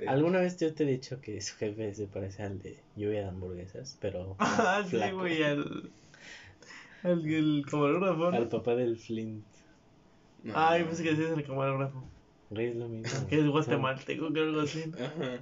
[0.07, 3.28] ¿Alguna vez yo te he dicho que su jefe se parece al de lluvia de
[3.28, 3.97] hamburguesas?
[4.01, 4.36] Pero.
[4.39, 5.91] Ah, sí, güey, al.
[7.03, 8.32] Al el camarógrafo.
[8.32, 8.38] ¿no?
[8.38, 9.45] Al papá del Flint.
[10.43, 10.88] No, Ay, no.
[10.88, 12.03] pensé que decías el camarógrafo.
[12.49, 13.28] Güey, es lo mismo.
[13.28, 14.84] Que es guatemalteco, que algo así.
[14.95, 15.39] Ajá.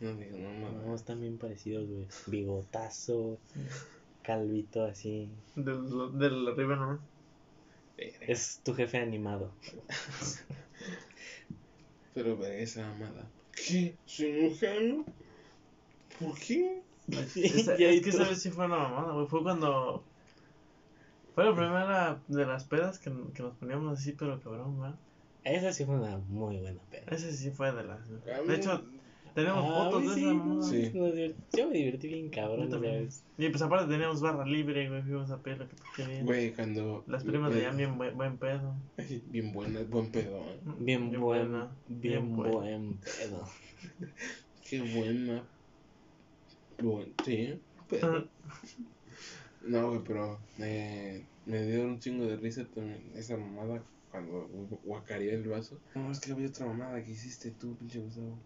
[0.00, 2.06] No, digo, no No, no, están bien parecidos, güey.
[2.26, 3.38] Bigotazo,
[4.22, 5.30] calvito así.
[5.56, 7.00] Del, del arriba, ¿no?
[7.96, 9.50] Es tu jefe animado.
[12.14, 13.26] Pero esa mamada.
[13.52, 13.96] ¿Qué?
[14.06, 15.04] ¿Se enojaron?
[16.20, 16.82] ¿Por qué?
[17.36, 19.26] Esa- Y ahí es que tú- esa vez sí fue una mamada, güey.
[19.26, 20.04] Fue cuando.
[21.34, 24.98] Fue la primera de las pedas que, que nos poníamos así, pero cabrón, ¿verdad?
[25.44, 27.06] Esa sí fue una muy buena peda.
[27.10, 28.00] Ese sí fue de las.
[28.46, 28.84] De hecho,
[29.38, 30.68] tenemos Ah, fotos de sí, esa no, mamada.
[30.68, 30.92] Sí.
[31.56, 33.08] Yo me divertí bien cabrón.
[33.38, 35.02] Y pues aparte teníamos barra libre, güey.
[35.02, 36.22] Fuimos a pedir lo que.
[36.22, 37.04] Güey, cuando.
[37.06, 38.74] Las primas de allá bien buen, buen pedo.
[39.30, 40.58] Bien buena, buen pedo, ¿eh?
[40.80, 43.44] Bien, buen, buena, bien, buen pedo.
[44.68, 45.44] Qué buena.
[46.82, 48.26] Buen, sí, pedo.
[49.66, 54.48] No, güey, pero me, me dio un chingo de risa también esa mamada cuando
[54.84, 55.78] guacareé el vaso.
[55.94, 58.38] No, es que había otra mamada que hiciste tú, pinche Gustavo.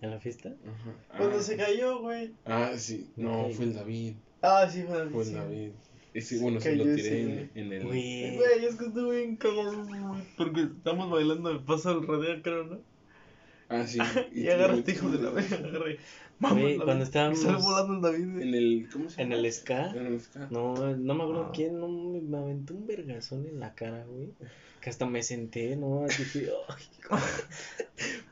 [0.00, 0.50] ¿En la fiesta?
[0.64, 1.16] Ajá.
[1.18, 2.32] Cuando Ah, se cayó, güey.
[2.44, 3.10] Ah, sí.
[3.16, 3.52] No, Ok.
[3.54, 4.14] fue el David.
[4.42, 5.32] Ah, sí, fue Fue el.
[5.34, 5.70] David.
[6.14, 7.84] Ese, bueno, Se se lo tiré ese, en, en el.
[7.86, 8.36] Güey.
[8.36, 10.00] Güey, es que estuvo bien cagado, güey.
[10.36, 12.78] Porque estamos bailando el paso del rodeo, creo, ¿no?
[13.68, 13.98] Ah, sí.
[14.32, 15.98] Y tú agarra lo este hijo de la verga, agarré.
[16.40, 18.48] Güey, la cuando estábamos- Y sale volando el David, güey.
[18.48, 18.88] En el.
[18.92, 19.40] ¿Cómo se ¿En llama?
[19.46, 19.90] el ska?
[19.90, 20.46] En el ska.
[20.50, 21.52] No, no me acuerdo Ah.
[21.54, 24.30] quién, no me, me aventó un vergazón en la cara, güey.
[24.88, 26.04] Que hasta me senté, ¿no?
[26.06, 26.50] Así dije,
[27.10, 27.20] "Ay,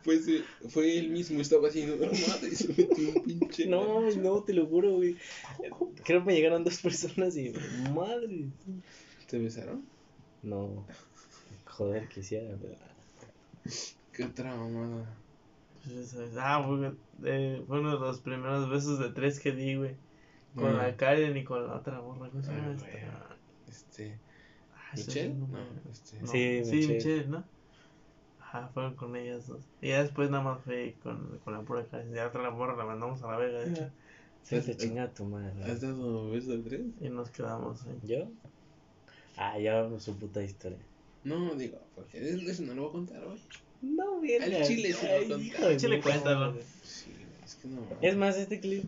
[0.02, 3.66] Pues eh, fue él mismo, estaba haciendo madre y se metió un pinche.
[3.66, 5.16] no, no, te lo juro, güey.
[6.02, 7.52] Creo que me llegaron dos personas y,
[7.94, 8.46] madre.
[9.28, 9.84] ¿Te besaron?
[10.42, 10.86] No,
[11.66, 12.74] joder, quisiera, pero...
[14.14, 15.14] Qué otra mamada.
[15.84, 16.16] Pues.
[16.38, 16.90] Ah, güey,
[17.24, 19.94] eh, fue uno de los primeros besos de tres que di, güey.
[20.54, 20.76] Con Mm.
[20.78, 22.30] la Karen y con la otra morra.
[22.30, 22.86] ¿Cómo se llama esta?
[22.88, 23.02] güey.
[23.68, 24.18] Este.
[24.88, 25.34] Ah, ¿Michelle?
[25.34, 25.58] no No,
[25.90, 26.20] este.
[26.20, 26.26] no.
[26.28, 26.94] Sí, Sí, Michelle.
[26.94, 27.26] Michelle.
[27.28, 27.44] ¿no?
[28.40, 29.62] Ajá, fueron con ellas dos.
[29.82, 32.12] Y ya después nada más fue con, con la pura Karen.
[32.14, 33.90] Ya otra la morra la mandamos a la verga, de hecho.
[34.42, 35.64] Se te chinga a tu madre.
[35.64, 36.82] ¿Has dado beso de tres?
[37.00, 37.98] Y nos quedamos ahí.
[38.04, 38.28] ¿Yo?
[39.36, 40.78] Ah, ya su puta historia.
[41.24, 43.40] No, digo, porque eso no lo voy a contar hoy.
[43.82, 44.42] No, bien.
[44.44, 46.54] Al chile sí lo hijo de Al chile cuéntalo.
[46.84, 47.10] Sí,
[47.44, 47.80] es que no.
[48.00, 48.84] Es más, este clip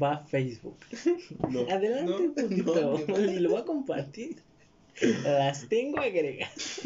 [0.00, 0.76] va a Facebook.
[1.48, 2.98] No, Adelante no, un poquito.
[3.08, 4.42] no, y lo voy a compartir.
[5.24, 6.80] Las tengo agregadas.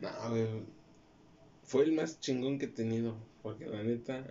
[0.00, 0.46] No, güey.
[1.64, 3.16] Fue el más chingón que he tenido.
[3.42, 4.24] Porque la neta,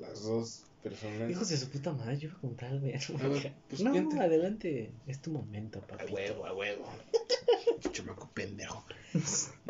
[0.00, 1.30] las dos personas.
[1.30, 2.80] Hijos de su puta madre, yo voy a contar A me
[3.28, 4.90] ver, pues, no, adelante.
[5.06, 6.12] Es tu momento, A papi.
[6.12, 6.84] huevo, a huevo.
[7.92, 8.84] Chamaco pendejo.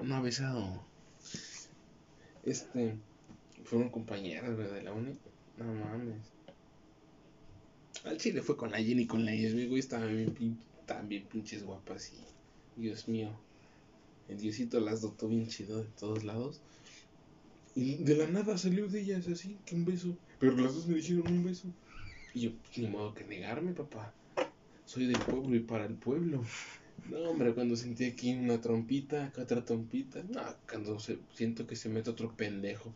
[0.03, 0.85] No ha besado.
[2.45, 2.97] Este.
[3.65, 5.13] Fueron compañeras, güey, de la uni.
[5.57, 6.17] No mames.
[8.05, 9.81] Al chile fue con la Jenny y con la Yesmi, güey.
[9.81, 10.59] Estaban bien, pin-
[10.95, 12.39] bien pinches guapas y.
[12.81, 13.31] Dios mío.
[14.29, 16.61] El Diosito las dotó bien chido de todos lados.
[17.75, 20.17] Y de la nada salió de ellas así, que un beso.
[20.39, 21.69] Pero las dos me dijeron un beso.
[22.35, 24.13] Y yo, pues, ni modo que negarme, papá.
[24.85, 26.43] Soy del pueblo y para el pueblo.
[27.11, 30.23] No, hombre, cuando sentí aquí una trompita, acá otra trompita.
[30.29, 32.93] No, cuando se, siento que se mete otro pendejo.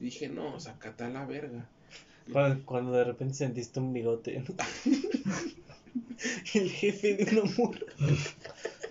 [0.00, 1.68] Y dije, no, sacata la verga.
[2.32, 4.44] Cuando, cuando de repente sentiste un bigote.
[5.94, 6.02] ¿no?
[6.54, 7.80] El jefe de una morra.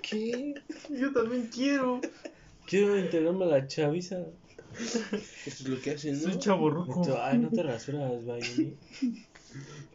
[0.02, 0.56] ¿Qué?
[0.90, 2.02] Yo también quiero.
[2.68, 4.20] Quiero integrarme a la chaviza.
[5.46, 6.32] Esto es lo que hacen, ¿no?
[6.32, 7.04] Soy chaborruco.
[7.22, 8.76] Ay, no te rasuras, Bayoni.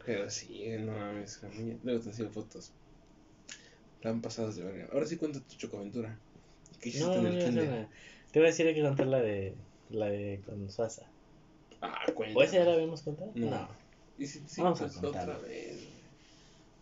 [0.05, 1.41] Pero sí, no mames,
[1.83, 2.71] Luego te enseño fotos.
[3.95, 4.87] Están pasadas de verga.
[4.93, 6.17] Ahora sí cuenta tu chocoaventura.
[6.79, 7.89] ¿Qué hiciste No, en no, el no, no, no.
[8.31, 9.55] Te voy a decir hay que contar la de
[9.89, 11.03] la de con Suaza.
[11.81, 12.37] Ah, cuenta.
[12.39, 13.31] ¿O esa ya la habíamos contado?
[13.35, 13.67] No.
[14.17, 15.33] Y si, sí, Vamos a contarla.
[15.35, 15.78] otra vez.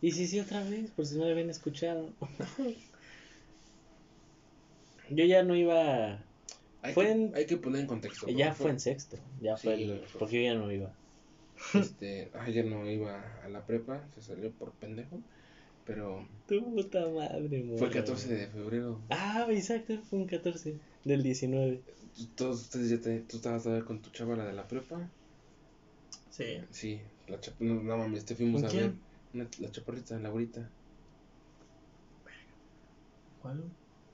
[0.01, 2.09] Y sí, sí, otra vez, por si no la habían escuchado.
[5.09, 6.19] Yo ya no iba.
[6.81, 8.27] Hay, Fue que, en- hay que poner en contexto.
[8.27, 9.17] Ya fue en sexto.
[9.41, 9.99] Ya fue Sí, el.
[10.07, 10.91] fue- Porque yo ya no iba.
[11.73, 15.19] Este, ayer no iba a la prepa, se salió por pendejo.
[15.85, 18.39] Pero Tu puta madre, fue el morra, 14 güey.
[18.39, 18.99] de febrero.
[19.09, 20.75] Ah, exacto, fue un 14
[21.05, 21.81] del 19.
[22.35, 25.09] Todos ustedes ya te, tú estabas todavía con tu chava, la de la prepa.
[26.29, 26.57] Sí.
[26.71, 28.83] Sí, la chapa, no, no mames, te fuimos ¿Con a quién?
[28.83, 28.93] ver.
[29.37, 30.67] Una- la chaparrita, la abuelita.
[33.41, 33.63] ¿Cuál?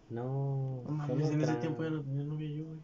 [0.10, 0.84] No.
[0.86, 2.80] No mames, en ese tiempo ya no tenía novia yo, güey.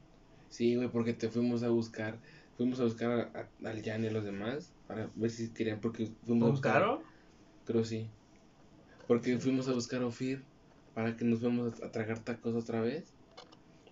[0.47, 2.17] Sí, güey, porque te fuimos a buscar.
[2.55, 5.81] Fuimos a buscar a- a- al Jan y a los demás para ver si querían,
[5.81, 6.73] porque fuimos a ¿Con buscar.
[6.81, 7.03] Caro?
[7.65, 8.09] Creo sí.
[9.07, 10.43] Porque fuimos a buscar a Ofir
[10.93, 13.03] para que nos fuéramos a, a tragar tacos otra vez.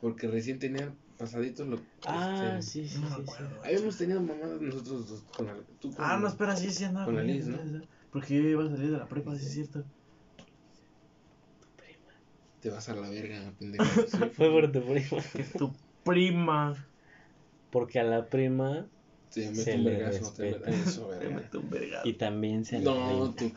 [0.01, 1.79] Porque recién tenían pasaditos lo.
[2.05, 3.21] Ah, este, sí, sí, No me sí.
[3.23, 3.49] acuerdo.
[3.49, 3.55] sí.
[3.67, 7.05] Habíamos tenido mamadas nosotros dos con la, tú con- Ah, no, espera, sí, sí andaba
[7.07, 7.57] Con la Liz, ¿no?
[8.21, 8.33] Sí, sí.
[8.33, 9.83] Porque yo iba a salir de la prepa, sí es cierto.
[12.61, 13.85] Te vas a la verga, pendejo.
[14.07, 15.23] Sí, Fue por tu prima.
[15.57, 16.87] Tu prima.
[17.69, 18.87] Porque a la prima.
[19.33, 20.33] Te Se un le vergazo.
[20.33, 21.35] Te eso, verga.
[21.35, 22.07] mete un vergazo.
[22.07, 23.51] Y también se No, tu.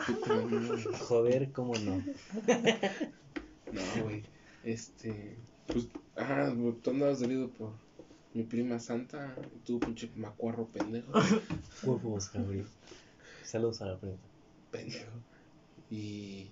[1.09, 1.97] Joder, cómo no.
[3.73, 4.23] No, güey.
[4.65, 5.39] Este.
[5.67, 6.53] Pues, ajá,
[6.83, 7.73] tú andabas dolido por
[8.35, 9.35] mi prima Santa.
[9.65, 11.13] Tú, pinche macuarro pendejo.
[11.83, 12.67] Huevos, cabrón.
[13.43, 14.17] Saludos a la prima.
[14.71, 15.13] Pendejo.
[15.91, 16.49] Y.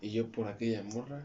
[0.00, 1.24] Y yo por aquella morra.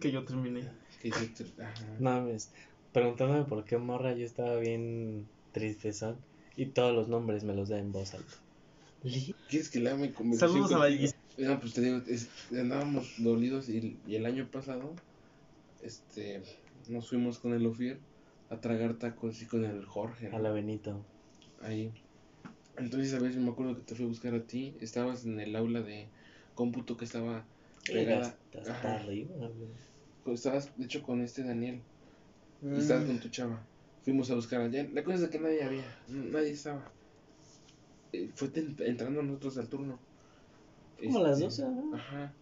[0.00, 0.68] Que yo terminé.
[1.02, 1.84] Que yo te- ajá.
[1.98, 2.50] No mames.
[2.92, 6.16] Preguntándome por qué morra yo estaba bien tristezón.
[6.56, 8.34] Y todos los nombres me los da en voz alta.
[9.48, 11.14] ¿Quieres que mi conversación Saludos a la?
[11.38, 14.94] No, pues te digo, es- andábamos dolidos y, y el año pasado,
[15.82, 16.42] este,
[16.88, 17.98] nos fuimos con el Ofir
[18.50, 20.36] a tragar tacos y con el Jorge, ¿no?
[20.36, 21.02] A la Benito.
[21.62, 21.92] ahí.
[22.76, 25.54] Entonces, a veces me acuerdo que te fui a buscar a ti, estabas en el
[25.56, 26.06] aula de
[26.54, 27.44] cómputo que estaba
[27.84, 29.34] pegada, Hasta, arriba,
[30.24, 30.34] güey.
[30.34, 31.80] estabas de hecho con este Daniel
[32.62, 33.62] y estabas con tu chava.
[34.04, 34.88] Fuimos a buscar allá.
[34.92, 36.90] La cosa es que nadie había, nadie estaba.
[38.12, 39.98] Eh, fue entrando nosotros al turno.
[41.02, 41.96] Como a las Este, 12, ajá.
[41.96, 42.32] Ajá.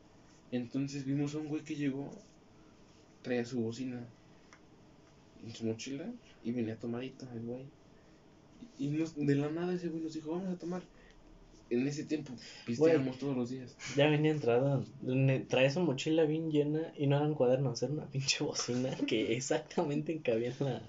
[0.51, 2.11] Entonces vimos a un güey que llegó,
[3.23, 4.01] traía su bocina
[5.45, 6.07] en su mochila
[6.43, 7.67] y venía tomadito el güey.
[8.79, 10.83] Y nos- de la nada ese güey nos dijo, vamos a tomar.
[11.71, 12.33] En ese tiempo
[12.65, 13.77] pisteábamos todos los días.
[13.95, 14.83] Ya venía entrada.
[15.49, 20.13] Traía su mochila bien llena y no eran cuadernos, era una pinche bocina que exactamente
[20.13, 20.83] encabía en la.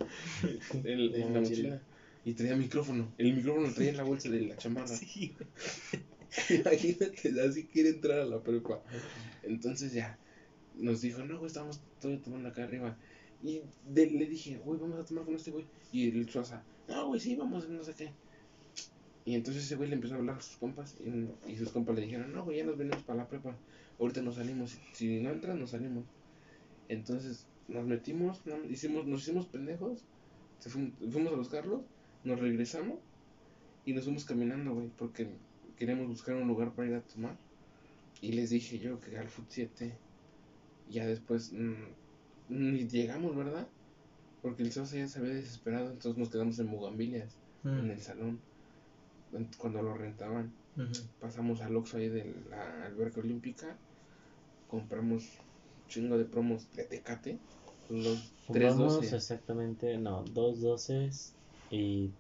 [0.86, 1.42] El- en la mochila.
[1.42, 1.82] mochila.
[2.24, 3.12] Y traía micrófono.
[3.18, 4.88] El micrófono lo traía en la bolsa de la chamarra.
[4.88, 5.34] Sí.
[6.50, 8.82] Imagínate, así quiere entrar a la prepa.
[9.44, 10.18] Entonces ya
[10.76, 12.96] nos dijo, no, güey, estamos todavía tomando acá arriba.
[13.44, 15.66] Y de- le dije, güey, vamos a tomar con este güey.
[15.92, 18.12] Y el Suaza, no, güey, sí, vamos, no sé qué.
[19.26, 20.96] Y entonces ese güey le empezó a hablar a sus compas.
[21.00, 23.56] Y, y sus compas le dijeron, no, güey, ya nos venimos para la prepa.
[24.00, 24.78] Ahorita nos salimos.
[24.94, 26.06] Si no entras, nos salimos.
[26.88, 30.04] Entonces nos metimos, hicimos, nos hicimos pendejos.
[30.60, 31.82] Fuimos a buscarlos,
[32.24, 32.98] nos regresamos.
[33.86, 35.30] Y nos fuimos caminando, güey, porque
[35.78, 37.38] queríamos buscar un lugar para ir a tomar.
[38.22, 39.94] Y les dije yo que al Food 7.
[40.90, 41.74] Ya después mm,
[42.50, 43.68] ni llegamos, ¿verdad?
[44.42, 47.92] Porque el Sosa ya se había desesperado, entonces nos quedamos en Bugambilias, en Mm.
[47.92, 48.42] el salón,
[49.58, 50.54] cuando lo rentaban.
[51.20, 53.78] Pasamos al Oxxo ahí de la alberca olímpica,
[54.68, 57.40] compramos un chingo de promos de Tecate,
[57.90, 59.16] los tres doce.
[59.16, 61.34] exactamente, no, dos doces
[61.70, 62.12] y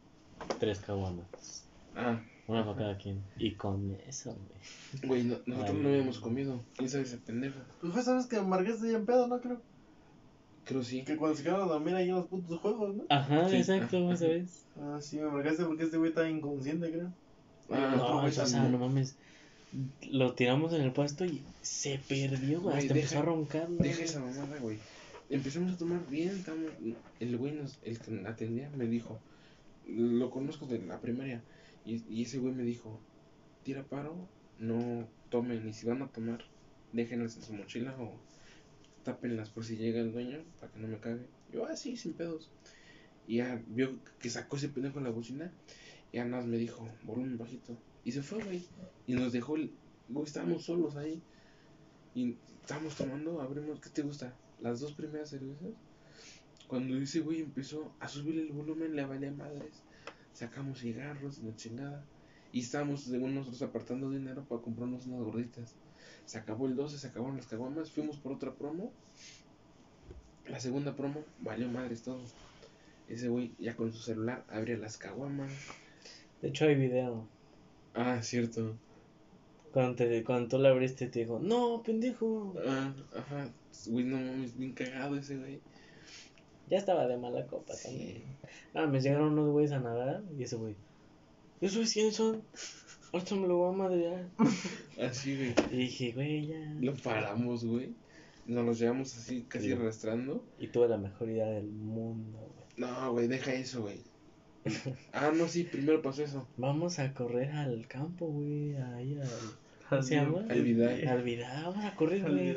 [0.59, 1.65] tres caguamas.
[1.95, 3.23] Ah, Una para cada quien.
[3.37, 4.61] Y con eso, güey.
[5.07, 5.83] güey, no- nosotros Ay.
[5.83, 6.65] no habíamos comido.
[6.75, 7.59] ¿Quién sabe ese pendejo?
[7.79, 9.39] Pues fue, sabes que marcaste ya en pedo, ¿no?
[9.39, 9.61] Creo.
[10.69, 11.03] Creo sí.
[11.03, 13.03] Que cuando se quedaron a dormir ahí en los putos juegos, ¿no?
[13.09, 14.65] Ajá, Sí, exacto, esa vez.
[14.79, 17.11] Ah, sí, me marcaste porque este güey está inconsciente, creo.
[17.71, 19.15] Ah, No, o sea, no mames.
[20.11, 22.77] Lo tiramos en el puesto y se perdió, güey.
[22.77, 23.67] Hasta deja- empezó a roncar.
[23.69, 24.77] Deja esa mamada, güey.
[25.29, 26.71] Empezamos a tomar bien, estamos...
[27.19, 29.19] El güey, nos, el que atendía, me dijo,
[29.87, 31.41] lo conozco de la primaria,
[31.85, 32.99] y, y ese güey me dijo,
[33.63, 34.15] tira paro,
[34.57, 36.43] no tomen, y si van a tomar,
[36.93, 38.11] déjenlas en su mochila o
[39.03, 41.27] tápenlas por si llega el dueño, para que no me cague.
[41.51, 42.49] Yo, ah, sí, sin pedos.
[43.27, 45.51] Y ya vio que sacó ese pendejo la bocina,
[46.11, 47.77] y nada más me dijo, volumen bajito.
[48.03, 48.65] Y se fue, güey.
[49.07, 49.71] Y nos dejó el...
[50.07, 51.21] Güey, estábamos solos ahí.
[52.15, 54.33] Y estábamos tomando, abrimos, ¿qué te gusta?
[54.61, 55.69] Las dos primeras cervezas.
[56.67, 59.83] Cuando ese güey empezó a subir el volumen, le valía madres.
[60.33, 62.05] Sacamos cigarros, la chingada.
[62.51, 65.75] Y estábamos, según nosotros, apartando dinero para comprarnos unas gorditas.
[66.29, 67.89] Se acabó el 12, se acabaron las caguamas.
[67.89, 68.91] Fuimos por otra promo.
[70.47, 72.21] La segunda promo, valió madres todo.
[73.07, 75.51] Ese güey ya con su celular abría las caguamas.
[76.43, 77.25] De hecho, hay video.
[77.95, 78.75] Ah, cierto.
[79.73, 82.53] Cuando, te, cuando tú la abriste, te dijo, no, pendejo.
[82.63, 83.49] Ah, ajá.
[83.87, 85.59] Güey, no mames, bien cagado ese güey.
[86.69, 87.87] Ya estaba de mala copa Sí.
[87.87, 88.23] también.
[88.75, 90.75] Ah, me llegaron unos güeyes a nadar y ese güey,
[91.59, 92.43] ¿esos quiénes son?
[93.11, 94.27] Ahorita me lo voy a madrear.
[95.01, 95.53] Así, güey.
[95.71, 96.73] Y dije, güey, ya.
[96.79, 97.93] Lo paramos, güey.
[98.45, 99.71] Nos los llevamos así, casi Sí.
[99.73, 100.43] arrastrando.
[100.59, 102.65] Y tuve la mejor idea del mundo, güey.
[102.91, 103.99] No, güey, deja eso, güey.
[105.13, 106.47] Ah, no, sí, primero pasó eso.
[106.57, 108.75] Vamos a correr al campo, güey.
[108.75, 109.29] Ahí al.
[109.89, 110.45] ¿Cómo se llama?
[110.49, 111.07] Al Vidal.
[111.07, 112.55] Al Vidal, vamos a correr, güey.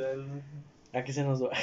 [0.94, 1.50] A que se nos va.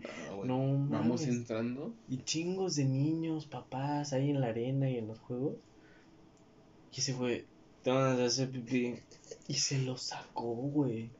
[0.00, 0.48] No, güey.
[0.48, 0.58] No
[0.88, 1.28] Vamos mames.
[1.28, 1.92] entrando.
[2.08, 5.56] Y chingos de niños, papás, ahí en la arena y en los juegos.
[6.94, 7.44] Y ese güey,
[7.84, 8.94] pipí.
[9.48, 11.10] Y se lo sacó, güey.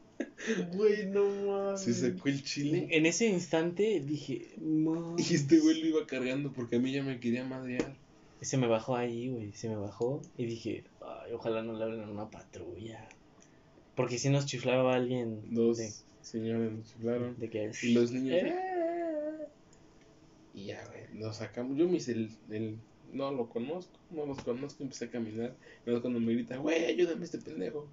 [0.74, 1.80] Güey, no mames.
[1.80, 2.88] Se sacó el chile.
[2.90, 5.30] En ese instante dije, mames.
[5.30, 7.94] Y este güey lo iba cargando porque a mí ya me quería madrear.
[8.40, 9.52] Y se me bajó ahí, güey.
[9.52, 10.20] Se me bajó.
[10.36, 13.08] Y dije, ay, ojalá no le hablen a una patrulla.
[13.94, 15.40] Porque si nos chiflaba alguien.
[15.50, 15.92] Dos De,
[16.22, 17.38] señores nos chiflaron.
[17.38, 17.70] de que.
[17.82, 18.36] Y los niños.
[18.42, 18.54] Eh.
[20.54, 21.76] Y ya, güey, lo sacamos.
[21.78, 22.76] Yo me hice el, el-
[23.12, 24.82] No lo conozco, no los conozco.
[24.82, 25.56] Empecé a caminar.
[25.84, 27.88] Luego cuando me grita, güey, ayúdame este pendejo.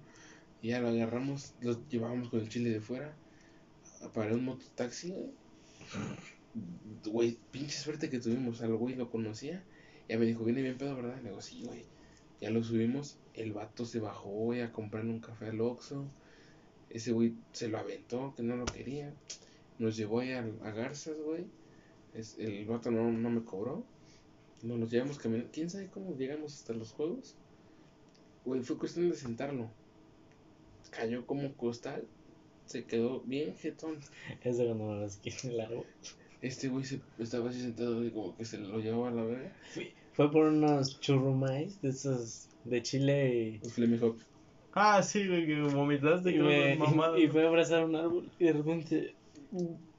[0.62, 3.14] Y ya lo agarramos, lo llevábamos con el chile de fuera.
[4.14, 5.14] Para un mototaxi,
[7.06, 7.36] güey.
[7.50, 8.62] Pinche suerte que tuvimos.
[8.62, 9.62] Al güey lo conocía.
[10.08, 11.16] Ya me dijo, viene bien pedo, ¿verdad?
[11.22, 11.84] Le digo, sí, güey.
[12.40, 13.18] Ya lo subimos.
[13.34, 16.06] El vato se bajó, güey, a comprarle un café al Oxxo.
[16.90, 19.12] Ese güey se lo aventó, que no lo quería.
[19.78, 21.44] Nos llevó ahí a, a Garzas, güey.
[22.38, 23.84] El vato no, no me cobró.
[24.62, 25.50] Nos los llevamos caminando.
[25.52, 27.34] ¿Quién sabe cómo llegamos hasta los juegos?
[28.44, 29.68] Güey, fue cuestión de sentarlo.
[30.90, 32.04] Cayó como costal.
[32.66, 33.98] Se quedó bien jetón.
[34.42, 35.84] Eso cuando me los quité el árbol.
[36.42, 39.52] Este güey se, estaba así sentado y como que se lo llevaba a la verga.
[39.72, 43.60] Fui- Fue por unos churrumais de esos de chile
[44.00, 44.18] Hawk.
[44.72, 46.74] Ah, sí, güey, que vomitaste y, y me,
[47.18, 49.14] y, y fue a abrazar un árbol y de repente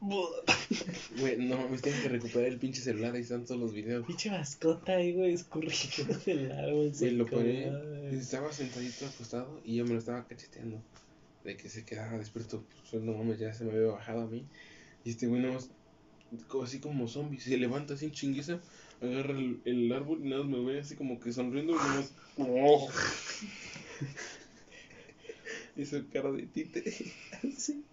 [0.02, 4.06] Güey, no mames, tengo que recuperar el pinche celular, ahí están todos los videos.
[4.06, 6.91] Pinche mascota ahí, güey, escurriendo del árbol.
[6.97, 7.28] Güey, lo
[8.12, 10.82] estaba sentadito acostado y yo me lo estaba cacheteando.
[11.43, 14.45] De que se quedaba despierto, pues no mames, ya se me había bajado a mí.
[15.04, 15.43] Y este güey
[16.64, 18.60] así como zombie, se levanta así en chinguiza,
[19.02, 21.95] agarra el, el árbol y nada más me ve así como que sonriendo y nada
[21.95, 22.14] más.
[22.38, 22.89] ¡oh!
[25.76, 26.93] Hizo cara de títere.
[27.43, 27.84] Así.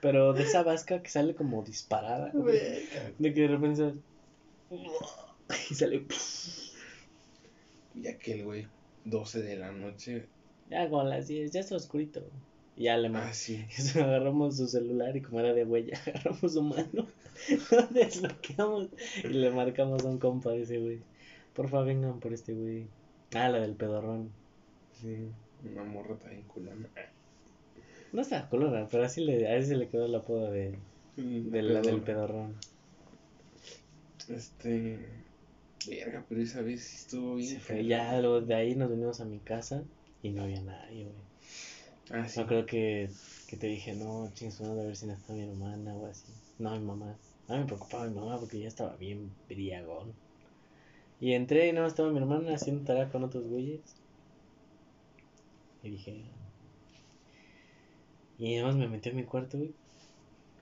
[0.00, 2.58] Pero de esa vasca que sale como disparada, güey.
[3.18, 3.94] De que de repente
[5.70, 6.04] y sale.
[7.94, 8.66] Y aquel güey,
[9.04, 10.26] 12 de la noche.
[10.70, 12.22] Ya con las 10, ya está oscurito.
[12.76, 13.64] Y ya le Ah, sí.
[13.96, 17.06] agarramos su celular y como era de huella, agarramos su mano,
[17.70, 18.88] lo desbloqueamos
[19.22, 21.00] y le marcamos a un compa de ese güey.
[21.54, 22.86] Porfa, vengan por este güey.
[23.34, 24.30] Ah, la del pedorrón.
[25.00, 25.28] Sí,
[25.70, 26.88] una morra también culona.
[28.12, 30.78] No está colora, pero así le, a ese le quedó el apodo de,
[31.16, 32.54] de la del pedorrón.
[34.28, 34.98] Este.
[35.88, 37.60] Verga, pero esa vez sí estuvo bien.
[37.86, 39.82] Ya luego de ahí nos venimos a mi casa
[40.22, 41.16] y no había nadie, güey.
[42.10, 42.38] Ah, sí.
[42.38, 43.08] No creo que,
[43.48, 46.32] que te dije, no, chingas, a ver si no está mi hermana o así.
[46.58, 47.16] No, mi mamá.
[47.48, 50.12] A mí me preocupaba mi mamá porque ya estaba bien briagón.
[51.20, 53.80] Y entré y no estaba mi hermana haciendo tarea con otros güeyes.
[55.82, 56.24] Y dije.
[58.42, 59.70] Y además me metí a mi cuarto, güey.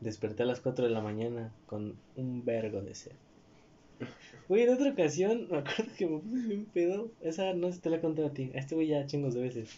[0.00, 3.12] Desperté a las 4 de la mañana con un vergo de sed.
[4.48, 7.10] Güey, en otra ocasión, me acuerdo que me puse bien pedo.
[7.22, 8.50] Esa no sé si te la he contado a ti.
[8.54, 9.70] A este güey ya chingos de veces.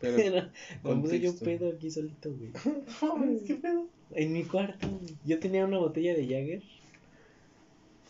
[0.00, 0.48] Pero,
[0.84, 1.44] me puse yo contexto.
[1.44, 2.50] pedo aquí solito, güey.
[3.46, 3.86] ¿Qué pedo?
[4.14, 5.14] En mi cuarto, güey.
[5.26, 6.62] Yo tenía una botella de Jagger.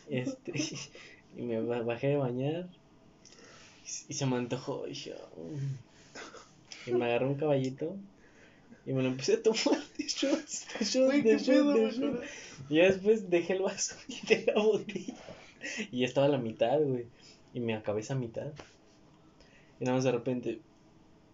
[0.09, 0.53] Este.
[1.37, 2.69] y me ba- bajé de bañar.
[4.09, 4.87] Y se me antojó.
[4.87, 5.15] Y yo.
[6.87, 7.97] Y me agarré un caballito.
[8.87, 12.27] Y me lo empecé a tomar de shots, de shots, de shots, pedo, de shots.
[12.69, 15.15] Y ya después dejé el vaso y dejé la botella.
[15.91, 17.07] Y ya estaba a la mitad, güey.
[17.53, 18.53] Y me acabé esa mitad.
[19.79, 20.61] Y nada más de repente.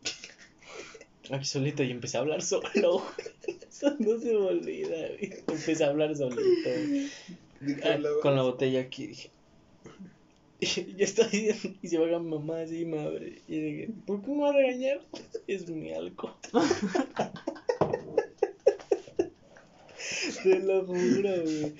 [1.31, 3.59] Aquí solito y empecé a hablar solo, güey.
[3.69, 5.33] Eso no se me olvida, güey.
[5.49, 6.41] Empecé a hablar solito.
[6.65, 7.11] güey.
[7.61, 9.31] ¿De Ah, con la botella aquí dije.
[10.61, 13.43] Y yo estoy y se va mi mamá así, madre.
[13.49, 15.01] Y dije, ¿por qué me va a regañar?
[15.47, 16.35] Es mi alcohol.
[20.43, 21.75] Te lo juro, güey.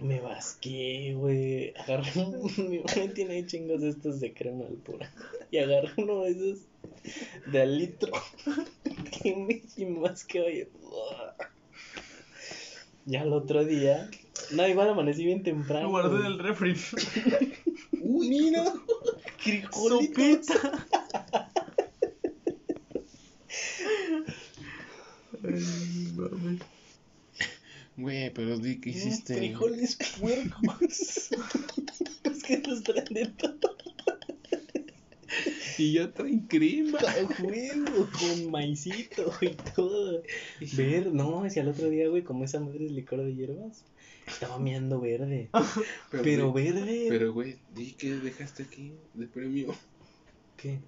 [0.00, 1.72] Me basqué, güey.
[1.76, 2.10] Agarré.
[2.56, 5.12] Mi mamá tiene ahí chingos estos de crema al pura.
[5.50, 6.58] Y agarré uno de esos
[7.46, 8.12] de al litro.
[9.22, 10.66] Que me y.
[13.06, 14.10] Ya el otro día.
[14.52, 15.84] No, igual amanecí bien temprano.
[15.84, 16.20] Lo guardé güey.
[16.20, 16.74] en el refri.
[18.00, 18.72] Uy, mira.
[19.38, 20.46] Frijolitos.
[20.46, 20.86] Sopita.
[25.44, 26.58] Ay.
[27.96, 29.36] Güey, pero di que hiciste.
[29.36, 31.30] Frijoles puercos.
[32.24, 33.76] es que los traen de todo.
[35.76, 36.98] Y ya traen crema.
[36.98, 40.22] A huevo, con maicito y todo.
[40.76, 43.84] Ver, no, si al otro día, güey, como esa madre es licor de hierbas,
[44.30, 45.50] estaba meando verde.
[46.10, 47.06] Pero verde.
[47.08, 49.74] Pero, güey, di que dejaste aquí de premio.
[50.56, 50.78] ¿Qué?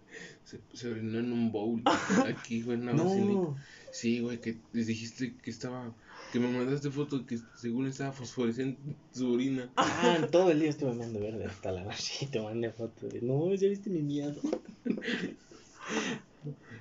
[0.45, 1.82] Se, se orinó en un bowl.
[2.26, 3.32] Aquí, güey, en una vacinica.
[3.32, 3.57] No.
[3.90, 5.95] Sí, güey, que les dijiste que estaba.
[6.32, 8.80] Que me mandaste foto que según estaba fosforescente
[9.12, 9.70] su orina.
[9.76, 13.12] Ah, todo el día estuve meando verde hasta la noche y te mandé fotos.
[13.12, 14.40] de, No, ya viste mi miedo.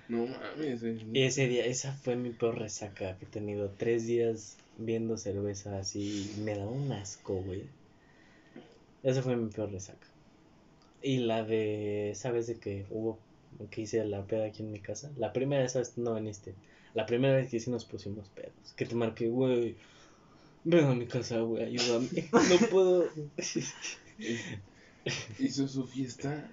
[0.07, 0.99] No mames, güey.
[1.13, 3.69] Ese día, esa fue mi peor resaca que he tenido.
[3.77, 6.33] Tres días viendo cerveza así.
[6.43, 7.65] Me da un asco, güey.
[9.03, 10.07] Esa fue mi peor resaca.
[11.01, 13.19] Y la de, ¿sabes de que hubo?
[13.69, 15.11] Que hice la peda aquí en mi casa.
[15.17, 16.53] La primera vez no viniste.
[16.93, 18.73] La primera vez que sí nos pusimos pedos.
[18.75, 19.75] Que te marqué, güey.
[20.63, 22.07] Ven a mi casa, güey, ayúdame.
[22.31, 23.05] No puedo.
[25.39, 26.49] Hizo su fiesta.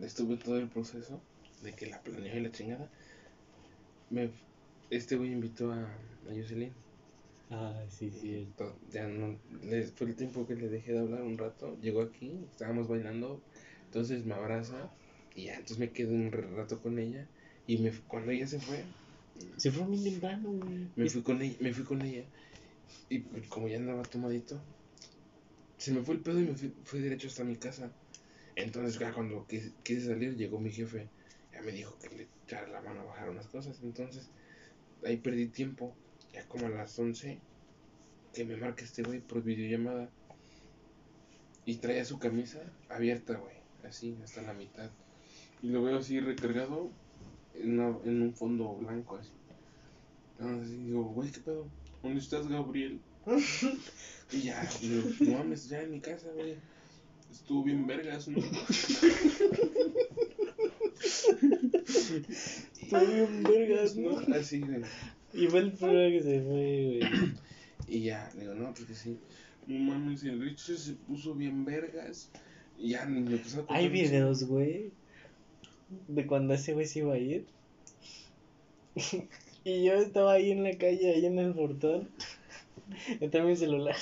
[0.00, 1.20] Estuve todo el proceso
[1.62, 2.90] de que la planeó y la chingada.
[4.10, 4.30] Me,
[4.90, 6.72] este güey invitó a, a Jocelyn.
[7.52, 8.52] Ah, sí, sí.
[8.56, 9.38] To- Ya no,
[9.96, 11.78] fue el tiempo que le dejé de hablar un rato.
[11.80, 13.42] Llegó aquí, estábamos bailando.
[13.86, 14.90] Entonces me abraza.
[15.34, 17.28] Y ya, entonces me quedé un rato con ella.
[17.66, 18.84] Y me, cuando ella se fue,
[19.58, 20.92] Se fue muy temprano, güey.
[20.96, 21.56] me fui con ella.
[21.60, 22.24] Me fui con ella.
[23.08, 24.62] Y pues, como ya andaba tomadito,
[25.78, 27.92] se me fue el pedo y me fui, fui derecho hasta mi casa.
[28.56, 31.10] Entonces, ya cuando quise, quise salir, llegó mi jefe.
[31.52, 33.80] Ya me dijo que le echara la mano a bajar unas cosas.
[33.82, 34.30] Entonces,
[35.04, 35.96] ahí perdí tiempo.
[36.32, 37.38] Ya como a las 11,
[38.32, 40.08] que me marca este güey por videollamada.
[41.64, 43.54] Y traía su camisa abierta, güey.
[43.84, 44.90] Así, hasta la mitad.
[45.62, 46.90] Y lo veo así recargado.
[47.54, 49.30] en, una- en un fondo blanco así.
[50.40, 51.66] Así digo, güey, ¿qué pedo?
[52.02, 52.98] ¿Dónde estás, Gabriel?
[54.32, 56.56] y ya, digo, no mames, ya en mi casa, güey.
[57.30, 58.38] Estuvo bien vergas, ¿no?
[61.82, 64.18] Estuvo bien vergas, ¿no?
[64.34, 64.82] Así, güey.
[65.34, 67.32] Y fue el primero que se fue, güey.
[67.88, 69.18] Y ya, digo, no, porque sí.
[69.66, 72.30] No mames, el Richard se puso bien vergas.
[72.78, 74.90] Y ya me empezó a Hay videos, güey,
[76.08, 77.46] de cuando ese güey se iba a ir.
[79.64, 82.08] y yo estaba ahí en la calle, ahí en el portón.
[83.20, 83.96] Entré mi celular.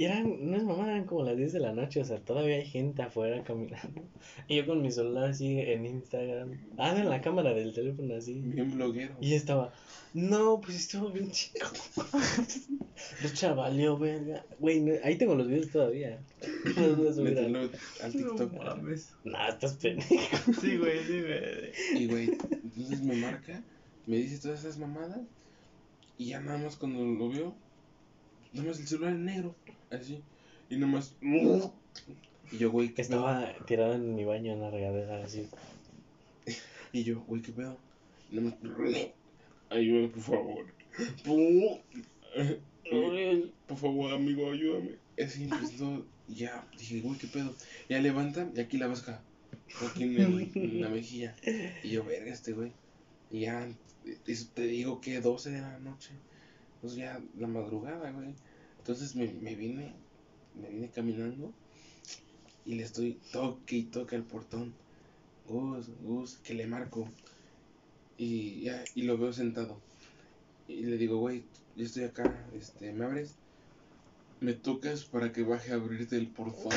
[0.00, 2.56] Y eran, no es mamá, eran como las 10 de la noche, o sea, todavía
[2.56, 4.02] hay gente afuera caminando.
[4.48, 6.52] Y yo con mi celular así en Instagram.
[6.78, 8.40] Ah, en la cámara del teléfono así.
[8.40, 9.14] Bien bloguero.
[9.20, 9.74] Y estaba,
[10.14, 11.66] no, pues estuvo bien chico.
[13.22, 14.42] Lucha valió, verga.
[14.58, 16.18] Güey, no- ahí tengo los videos todavía.
[16.76, 17.70] No los voy a subir a- Mételo
[18.02, 18.52] al TikTok.
[18.54, 19.12] No mames.
[19.24, 20.52] Nah, estás pendejo.
[20.62, 22.02] Sí, güey, sí, güey.
[22.02, 22.24] Y güey,
[22.64, 23.62] entonces me marca,
[24.06, 25.20] me dice todas esas mamadas.
[26.16, 27.54] Y ya nada más cuando lo veo,
[28.54, 29.54] nada más el celular en negro,
[29.90, 30.22] así.
[30.68, 31.14] Y nada más.
[32.52, 33.18] Y yo, güey, ¿qué pedo?
[33.28, 35.48] Estaba tirado en mi baño en la regadera, así.
[36.92, 37.76] Y yo, güey, ¿qué pedo?
[38.32, 38.72] Y nada más.
[39.70, 40.64] Ayúdame, por favor.
[43.68, 44.96] Por favor, amigo, ayúdame.
[45.22, 46.04] Así empezó.
[46.28, 47.54] Ya, dije, güey, ¿qué pedo?
[47.88, 49.22] Ya levanta y aquí la vasca.
[49.88, 51.36] Aquí en, el- en la mejilla.
[51.82, 52.72] Y yo, verga, este güey.
[53.30, 53.68] Y ya,
[54.54, 56.10] te digo que 12 de la noche.
[56.80, 58.34] Pues ya, la madrugada, güey.
[58.80, 59.92] Entonces me, me vine,
[60.54, 61.52] me vine caminando.
[62.64, 64.72] Y le estoy toque y toque al portón.
[65.46, 67.06] Gus, Gus, que le marco.
[68.16, 69.76] Y ya, y lo veo sentado.
[70.66, 71.42] Y le digo, güey,
[71.76, 72.24] yo estoy acá,
[72.54, 73.34] este, ¿me abres?
[74.40, 76.72] Me tocas para que baje a abrirte el portón.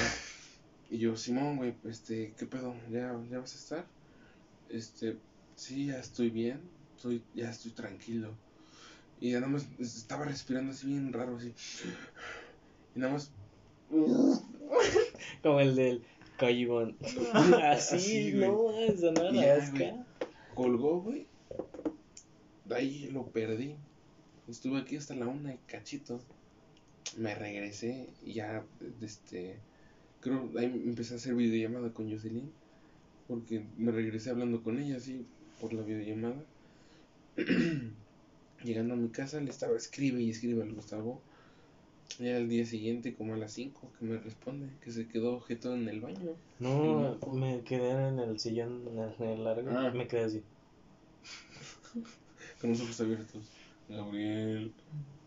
[0.90, 2.76] Y yo, Simón, güey, este, ¿qué pedo?
[2.92, 3.86] ¿Ya, ¿Ya vas a estar?
[4.70, 5.18] Este,
[5.56, 6.60] sí, ya estoy bien,
[6.98, 8.36] estoy, ya estoy tranquilo.
[9.20, 11.54] Y ya nada más estaba respirando así bien raro, así.
[12.96, 13.32] Y nada más,
[15.42, 16.04] Como el del
[16.38, 16.98] Callibón.
[17.64, 20.06] Así, Así, no, sonaba la Ya, vasca.
[20.56, 21.28] colgó, güey.
[22.66, 23.76] De ahí lo perdí.
[24.50, 26.20] Estuve aquí hasta la una y cachito.
[27.18, 28.66] Me regresé y ya,
[29.02, 29.58] este,
[30.22, 32.52] creo, ahí empecé a hacer videollamada con Jocelyn.
[33.28, 35.26] Porque me regresé hablando con ella, así,
[35.62, 36.44] por la videollamada.
[38.64, 41.22] Llegando a mi casa, le estaba escribe y escribe al Gustavo.
[42.20, 45.74] Y el día siguiente, como a las 5, que me responde, que se quedó objeto
[45.74, 46.36] en el baño.
[46.60, 48.84] No, me quedé en el sillón,
[49.20, 49.70] en el largo.
[49.72, 49.92] Ah.
[49.94, 50.44] Me quedé así.
[52.62, 53.44] Con los ojos abiertos.
[53.90, 54.74] Gabriel.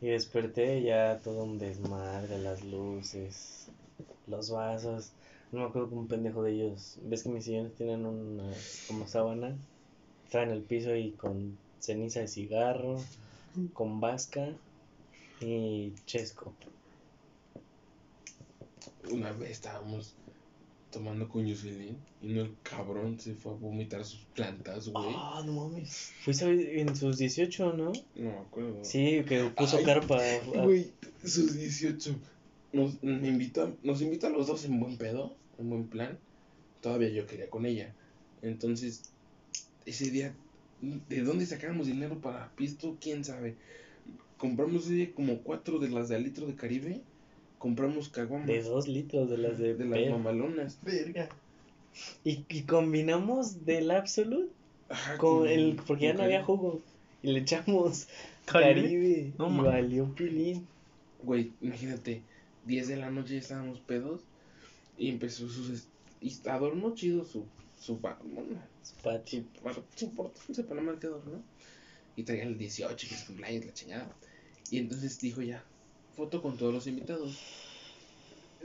[0.00, 3.68] Y desperté ya todo un desmadre, las luces,
[4.26, 5.12] los vasos.
[5.52, 6.98] No me acuerdo que un pendejo de ellos.
[7.02, 8.50] ¿Ves que mis sillones tienen una
[8.88, 9.56] como sábana?
[10.24, 12.96] Estaba en el piso y con ceniza de cigarro,
[13.72, 14.48] con vasca
[15.40, 16.52] y chesco.
[19.10, 20.14] Una vez estábamos
[20.90, 25.04] tomando con Jocelyn y no el cabrón se fue a vomitar sus plantas, güey.
[25.08, 26.12] Ah, no mames.
[26.22, 27.92] Fuiste en sus 18, ¿no?
[28.14, 28.78] No me acuerdo.
[28.82, 30.18] Sí, que puso Ay, carpa.
[30.62, 30.90] Güey,
[31.22, 32.14] sus 18.
[32.72, 36.18] Nos, me invitó, nos invitó a los dos en buen pedo, en buen plan.
[36.80, 37.94] Todavía yo quería con ella.
[38.42, 39.02] Entonces,
[39.84, 40.34] ese día,
[41.08, 42.96] ¿de dónde sacábamos dinero para pisto?
[43.00, 43.56] ¿Quién sabe?
[44.38, 47.00] Compramos como cuatro de las de al litro de Caribe.
[47.58, 50.78] Compramos caguamas De dos litros de las de, de las mamalonas.
[50.82, 51.28] Verga.
[52.24, 54.50] Y, y combinamos del Absolute
[54.88, 55.76] Ajá, con el.
[55.86, 56.82] Porque ya no había jugo.
[57.22, 58.08] Y le echamos
[58.44, 58.82] ¿Caribe?
[58.82, 59.32] Caribe.
[59.38, 60.66] No y valió pilín.
[61.22, 62.22] Güey, imagínate,
[62.66, 64.20] 10 de la noche ya estábamos pedos
[64.98, 65.80] y empezó su
[66.20, 67.44] y adornó chido su
[67.80, 68.18] su ba-
[68.86, 68.94] su
[69.62, 71.42] bar- su portafolio para mal que adornó
[72.16, 74.16] y traía el 18 que es cumpleaños la chingada
[74.70, 75.64] y entonces dijo ya
[76.16, 77.38] foto con todos los invitados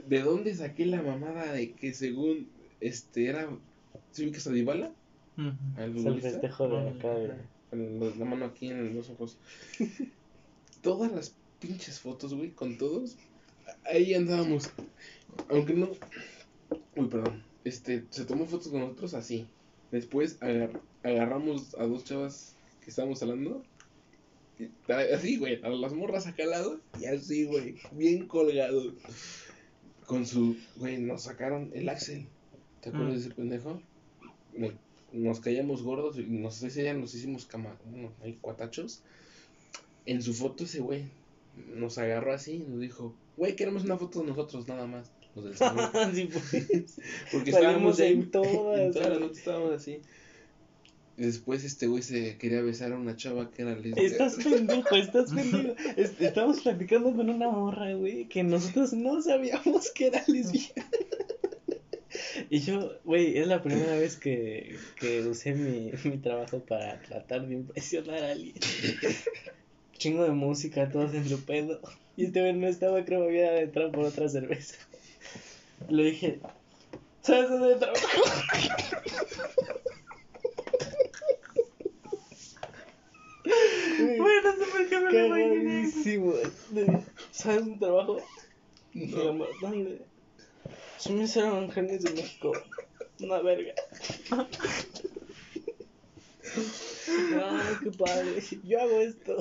[0.08, 2.48] ¿de dónde saqué la mamada de que según
[2.80, 3.48] este era
[4.10, 4.92] ¿sí ubicas a Dybala?
[5.96, 7.36] Es el festejo de Ajá,
[7.70, 9.38] con los- la mano aquí en los ojos.
[10.82, 13.16] Todas las pinches fotos, güey, con todos.
[13.84, 14.68] Ahí andábamos.
[15.48, 15.88] Aunque no.
[16.96, 17.42] Uy, perdón.
[17.64, 19.46] Este, se tomó fotos con nosotros así.
[19.92, 23.62] Después agar- agarramos a dos chavas que estábamos hablando.
[25.14, 26.80] Así, güey, a las morras acá al lado.
[27.00, 28.94] Y así, güey, bien colgados.
[30.06, 30.56] Con su.
[30.76, 32.26] Güey, nos sacaron el Axel.
[32.80, 33.14] ¿Te acuerdas Mm.
[33.14, 33.82] de ese pendejo?
[35.12, 39.02] Nos caíamos gordos y nos, ese día nos hicimos cama, bueno, ahí cuatachos.
[40.06, 41.04] En su foto ese güey
[41.74, 45.10] nos agarró así y nos dijo, güey, queremos una foto de nosotros nada más.
[45.34, 45.90] Los del salón.
[46.14, 46.96] Sí, pues.
[47.32, 48.80] Porque estábamos ahí, en todas.
[48.80, 50.00] en todas las fotos estábamos así.
[51.18, 54.02] Y después este güey se quería besar a una chava que era lesbiana.
[54.02, 55.74] Estás pendejo, estás pendejo.
[55.96, 60.86] Es- Estamos platicando con una morra, güey, que nosotros no sabíamos que era lesbiana.
[62.50, 67.46] Y yo, güey, es la primera vez que, que usé mi, mi trabajo para tratar
[67.46, 68.54] de impresionar a alguien.
[69.96, 71.80] Chingo de música, todos en su pedo.
[72.16, 74.76] Y este güey no estaba, creo que había de entrar por otra cerveza.
[75.88, 76.40] Le dije,
[77.22, 78.06] ¿sabes dónde trabajo?
[84.18, 85.90] Bueno, no sé por qué me lo imaginé.
[87.30, 88.18] ¿Sabes un trabajo?
[88.92, 90.06] Y dije, "Amor, ¿dónde?
[90.98, 92.52] Soy mesero en Jardines de México.
[93.20, 93.74] Una verga.
[96.54, 98.42] Ay, qué padre.
[98.64, 99.38] Yo hago esto.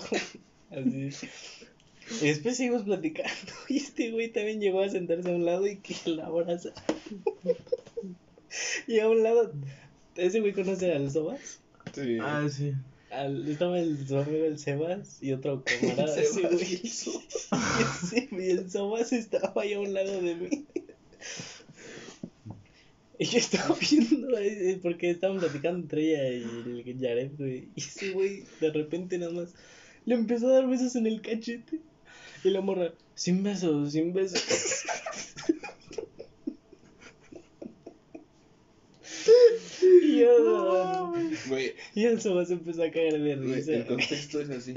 [0.72, 1.10] Así.
[2.22, 3.32] Y después seguimos platicando.
[3.70, 6.70] Y este güey también llegó a sentarse a un lado y que la abraza.
[8.88, 9.54] Y a un lado,
[10.16, 11.60] ese güey conoce al Sobas.
[11.94, 12.18] Sí.
[12.22, 12.74] Ah, sí.
[13.12, 16.08] Al, estaba el, su amigo el Sebas y otro camarada.
[16.14, 16.64] Sebas ese güey.
[16.64, 16.82] y el
[18.04, 20.66] ese- y el Sobas estaba ahí a un lado de mí.
[23.20, 27.68] Y yo estaba viendo, eh, porque estaban platicando entre ella y el Yared, güey.
[27.76, 29.54] Y ese güey, de repente nada más,
[30.06, 31.80] le empezó a dar besos en el cachete.
[32.44, 34.44] Y la morra, sin besos, sin besos.
[39.82, 41.14] y yo,
[41.48, 43.74] Güey, y el Sobas empezó a caer de risa.
[43.74, 44.74] el contexto es así.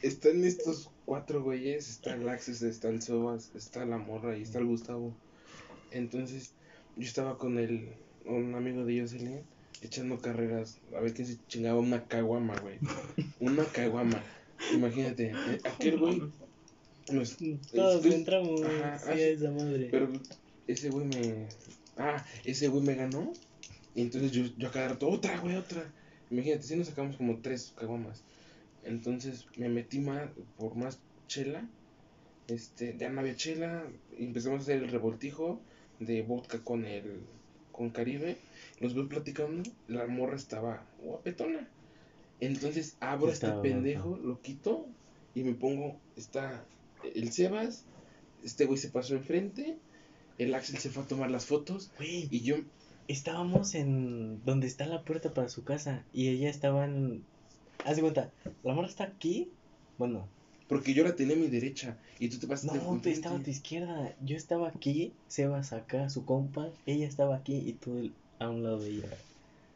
[0.00, 4.58] Están estos cuatro güeyes, está el Axis, está el Sobas, está la morra y está
[4.58, 5.14] el Gustavo.
[5.90, 6.52] Entonces,
[6.96, 7.90] yo estaba con el,
[8.24, 9.42] un amigo de Jocelyn
[9.82, 12.78] echando carreras, a ver qué se chingaba una caguama, güey.
[13.40, 14.22] Una caguama.
[14.72, 16.22] Imagínate, eh, aquel güey
[17.12, 17.36] nos-
[17.72, 19.88] Todos estoy- entramos Ajá, sí, ah, a esa madre.
[19.90, 20.08] Pero
[20.66, 21.46] ese güey me.
[21.96, 23.32] Ah, ese güey me ganó.
[23.94, 25.90] Y entonces yo, yo a cada rato, otra, güey, otra.
[26.30, 28.22] Imagínate, si nos sacamos como tres caguamas.
[28.84, 31.66] Entonces me metí más, por más chela.
[32.46, 33.84] Este, ya no había chela.
[34.18, 35.60] Y empezamos a hacer el revoltijo
[36.00, 37.20] de vodka con el.
[37.72, 38.36] con Caribe.
[38.80, 39.68] Los voy platicando.
[39.88, 41.68] La morra estaba guapetona.
[42.40, 44.86] Entonces abro este pendejo, lo quito.
[45.34, 45.96] Y me pongo.
[46.16, 46.64] Está
[47.14, 47.84] el Sebas.
[48.44, 49.76] Este güey se pasó enfrente.
[50.38, 51.90] El Axel se fue a tomar las fotos.
[51.96, 52.56] Güey, Y yo.
[53.08, 57.24] estábamos en donde está la puerta para su casa y ella estaba en...
[57.84, 58.30] Haz de cuenta,
[58.64, 59.50] la morra está aquí.
[59.98, 60.28] Bueno,
[60.68, 61.96] Porque yo la tenía a mi derecha.
[62.20, 63.10] Y tú te pasaste no, enfrente.
[63.12, 64.14] estaba a tu izquierda.
[64.24, 66.68] Yo estaba aquí, Sebas acá, su compa.
[66.86, 69.08] Ella estaba aquí y tú a un lado de ella.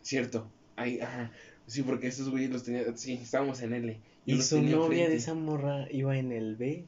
[0.03, 0.47] Cierto.
[0.77, 1.31] Ahí, ajá.
[1.66, 2.85] Sí, porque esos güeyes los tenía.
[2.97, 3.99] Sí, estábamos en L.
[4.27, 6.85] Yo Y su novia de esa morra iba en el B.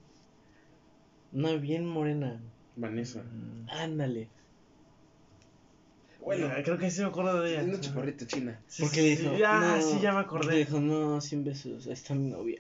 [1.35, 2.41] Una bien morena.
[2.77, 3.23] Vanessa.
[3.69, 4.29] Ándale.
[6.21, 7.65] Bueno, Ya, creo que sí me acuerdo de ella.
[7.65, 8.59] una chaparrita china.
[8.67, 10.57] Sí, Porque sí, dijo, ya, no, sí, ya me acordé.
[10.57, 12.59] dijo, no, sin besos, ahí está mi novia.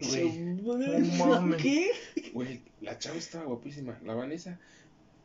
[0.00, 0.38] Güey.
[0.38, 1.56] No.
[1.56, 1.90] ¿Qué?
[2.32, 3.98] Güey, la chava estaba guapísima.
[4.04, 4.58] La Vanessa.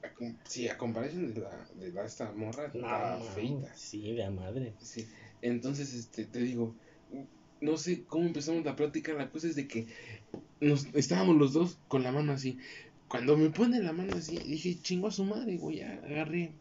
[0.04, 0.08] a
[0.48, 3.74] Sí, a comparación de la, de la esta morra, estaba No, feita.
[3.76, 4.74] Sí, de madre.
[4.80, 5.08] Sí.
[5.42, 6.76] Entonces, este, te digo,
[7.62, 9.88] no sé cómo empezamos la plática, la cosa es de que
[10.61, 12.57] nos estábamos los dos con la mano así.
[13.07, 16.52] Cuando me pone la mano así, dije, chingo a su madre, güey, ya, agarré,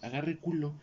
[0.00, 0.74] agarré culo.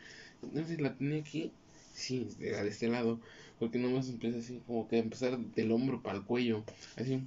[0.44, 1.52] Entonces la tenía aquí,
[1.94, 3.20] sí, de, de este lado,
[3.60, 6.64] porque nomás empecé así, como que empezar del hombro para el cuello,
[6.96, 7.22] así.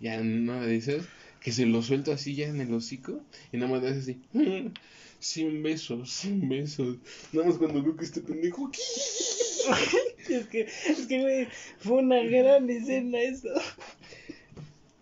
[0.00, 1.02] Ya nada de
[1.40, 3.20] que se lo suelto así ya en el hocico,
[3.52, 4.20] y nada más de así,
[5.18, 6.98] sin besos, sin besos.
[7.32, 8.70] Nada más cuando veo que este pendejo.
[10.28, 11.48] Es que, es que, güey,
[11.78, 13.48] fue una gran escena eso.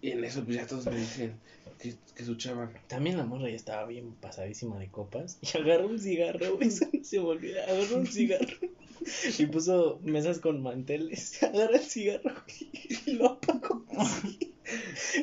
[0.01, 1.35] Y en eso, pues ya todos me dicen
[1.79, 2.71] que, que su chava.
[2.89, 5.39] También la morra ya estaba bien pasadísima de copas.
[5.43, 7.65] Y agarró un cigarro, güey, eso no se me olvida.
[7.65, 8.57] Agarró un cigarro.
[9.39, 11.43] Y puso mesas con manteles.
[11.43, 12.35] Agarra el cigarro
[13.07, 13.85] y lo apagó.
[13.97, 14.53] así.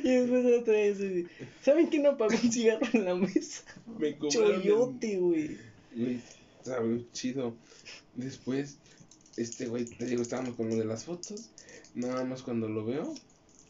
[0.04, 1.28] Y después otra vez así,
[1.62, 3.64] ¿Saben quién no apagó un cigarro en la mesa?
[3.98, 4.18] Me.
[4.18, 5.58] Choyote, güey.
[5.96, 6.20] Güey,
[6.62, 7.56] sabe, chido.
[8.16, 8.78] Después,
[9.38, 11.50] este güey, te digo, estábamos con lo de las fotos.
[11.96, 13.14] Nada más cuando lo veo,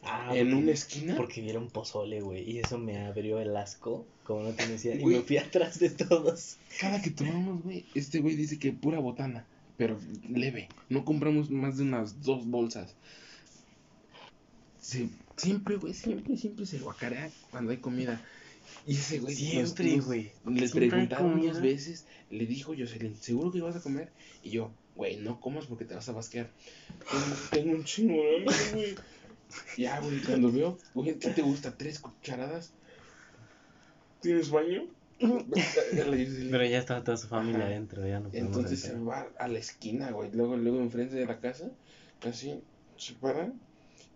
[0.02, 1.16] Ah, en una esquina.
[1.18, 2.50] Porque dieron pozole, güey.
[2.50, 4.96] Y eso me abrió el asco, como no te decía.
[4.96, 6.56] Y me fui atrás de todos.
[6.80, 9.46] Cada que tomamos, güey, este güey dice que pura botana.
[9.76, 9.98] Pero
[10.30, 10.70] leve.
[10.88, 12.96] No compramos más de unas dos bolsas.
[15.36, 18.22] Siempre, güey, siempre, siempre se guacarea cuando hay comida.
[18.88, 19.36] Y ese güey.
[19.36, 20.32] Siempre, güey.
[20.46, 21.60] Le Siempre hay preguntaron dos comida.
[21.60, 24.12] veces, le dijo Jocelyn, ¿seguro que vas a comer?
[24.44, 26.50] Y yo, güey, no comas porque te vas a basquear.
[27.10, 28.96] Tengo, tengo un chingo de hambre, güey.
[29.78, 31.78] Ya, güey, cuando veo, güey, ¿qué te gusta?
[31.78, 32.74] ¿Tres cucharadas?
[34.22, 34.88] ¿Tienes baño?
[35.18, 37.68] Pero ya estaba toda su familia Ajá.
[37.68, 39.08] adentro, ya no Entonces se entrar.
[39.08, 40.32] va a la esquina, güey.
[40.34, 41.72] Luego, luego enfrente de la casa.
[42.22, 42.62] Así,
[42.98, 43.54] se para.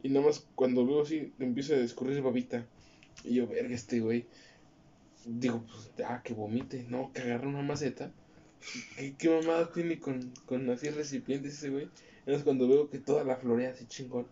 [0.03, 2.65] Y nada más cuando veo así, empieza a escurrir babita.
[3.23, 4.25] Y yo, verga, este güey.
[5.25, 6.85] Digo, pues, ah, que vomite.
[6.89, 8.11] No, que agarra una maceta.
[8.97, 11.89] ¿Qué, qué mamada tiene con, con así recipientes ese güey?
[12.25, 14.25] Es cuando veo que toda la florea así chingón.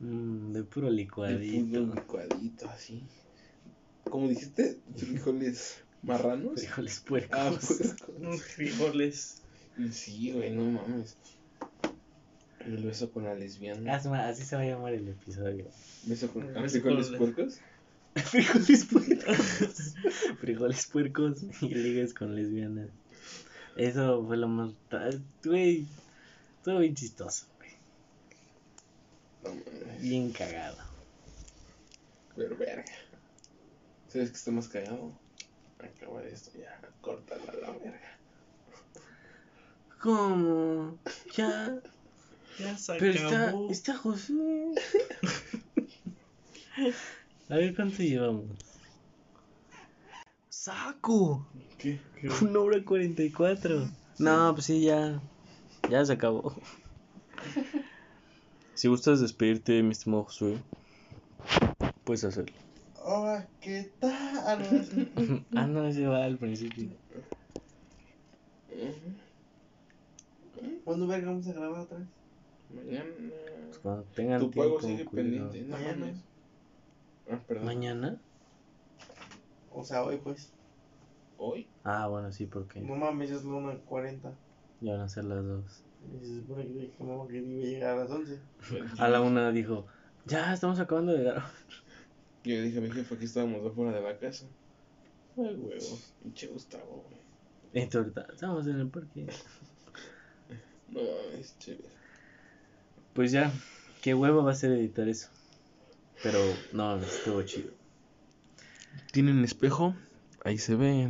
[0.00, 1.80] Mm, de puro De licuadito.
[1.80, 3.02] puro licuadito, así.
[4.04, 6.60] Como dijiste, frijoles marranos.
[6.60, 7.38] Frijoles puercos.
[7.38, 7.50] Ah,
[8.08, 8.42] puercos.
[8.42, 9.42] Frijoles.
[9.90, 11.16] Sí, güey, no mames.
[12.60, 13.94] El beso con la lesbiana.
[13.94, 15.66] Así, así se va a llamar el episodio.
[16.04, 17.60] Beso con ah, frijoles con puercos.
[18.14, 19.94] Frijoles puercos.
[20.40, 22.88] Frijoles puercos y ligues con lesbianas.
[23.78, 24.72] Eso fue lo más.
[25.44, 25.86] Güey.
[26.56, 27.70] Estuvo bien chistoso, güey.
[29.44, 29.62] No.
[30.00, 30.76] Bien cagado.
[32.34, 32.84] Pero verga.
[34.08, 35.12] ¿Sabes que está más cagado?
[35.78, 36.80] Acabar esto ya.
[37.00, 38.18] Córtala a la verga.
[40.00, 40.98] ¿Cómo?
[41.36, 41.80] Ya.
[42.58, 44.32] Ya se Pero está, está José.
[47.48, 48.58] A ver cuánto llevamos.
[50.48, 51.46] ¡Saco!
[51.78, 52.00] ¿Qué?
[52.42, 53.88] Una hora cuarenta y cuatro.
[54.18, 55.20] No, pues sí, ya.
[55.88, 56.54] Ya se acabó.
[58.74, 60.56] Si gustas despedirte, mi estimado Josué,
[62.04, 62.54] puedes hacerlo.
[63.02, 65.44] Hola, ¿qué tal?
[65.56, 66.88] ah, no, ese va al principio.
[70.84, 72.06] ¿Cuándo verga vamos a grabar otra vez?
[72.72, 73.10] Mañana.
[73.66, 74.76] Pues cuando tengan Tu tiempo.
[74.76, 75.60] pago sigue pendiente.
[75.62, 76.14] No Mañana.
[77.32, 77.64] Ah, perdón.
[77.64, 78.20] ¿Mañana?
[79.72, 80.52] O sea, hoy pues.
[81.38, 81.66] ¿Hoy?
[81.84, 84.32] Ah, bueno, sí, porque No mames, es la 1.40.
[84.80, 85.82] ya van a ser las dos.
[86.20, 88.38] Y se supone que dije, que iba a llegar a las 11.
[88.98, 89.86] A la una dijo,
[90.26, 91.50] ya estamos acabando de grabar.
[92.44, 94.46] Yo le dije a mi jefe que estábamos afuera de la casa.
[95.36, 95.98] Ay, huevo.
[96.22, 97.88] Pinche Gustavo, güey.
[97.94, 99.26] Ahorita, estamos en el parque.
[100.90, 101.84] No mames, chévere.
[103.12, 103.52] Pues ya,
[104.00, 105.28] qué huevo va a ser editar eso.
[106.22, 106.38] Pero
[106.72, 107.72] no, estuvo chido.
[109.12, 109.94] ¿Tienen espejo?
[110.44, 111.06] Ahí se ven.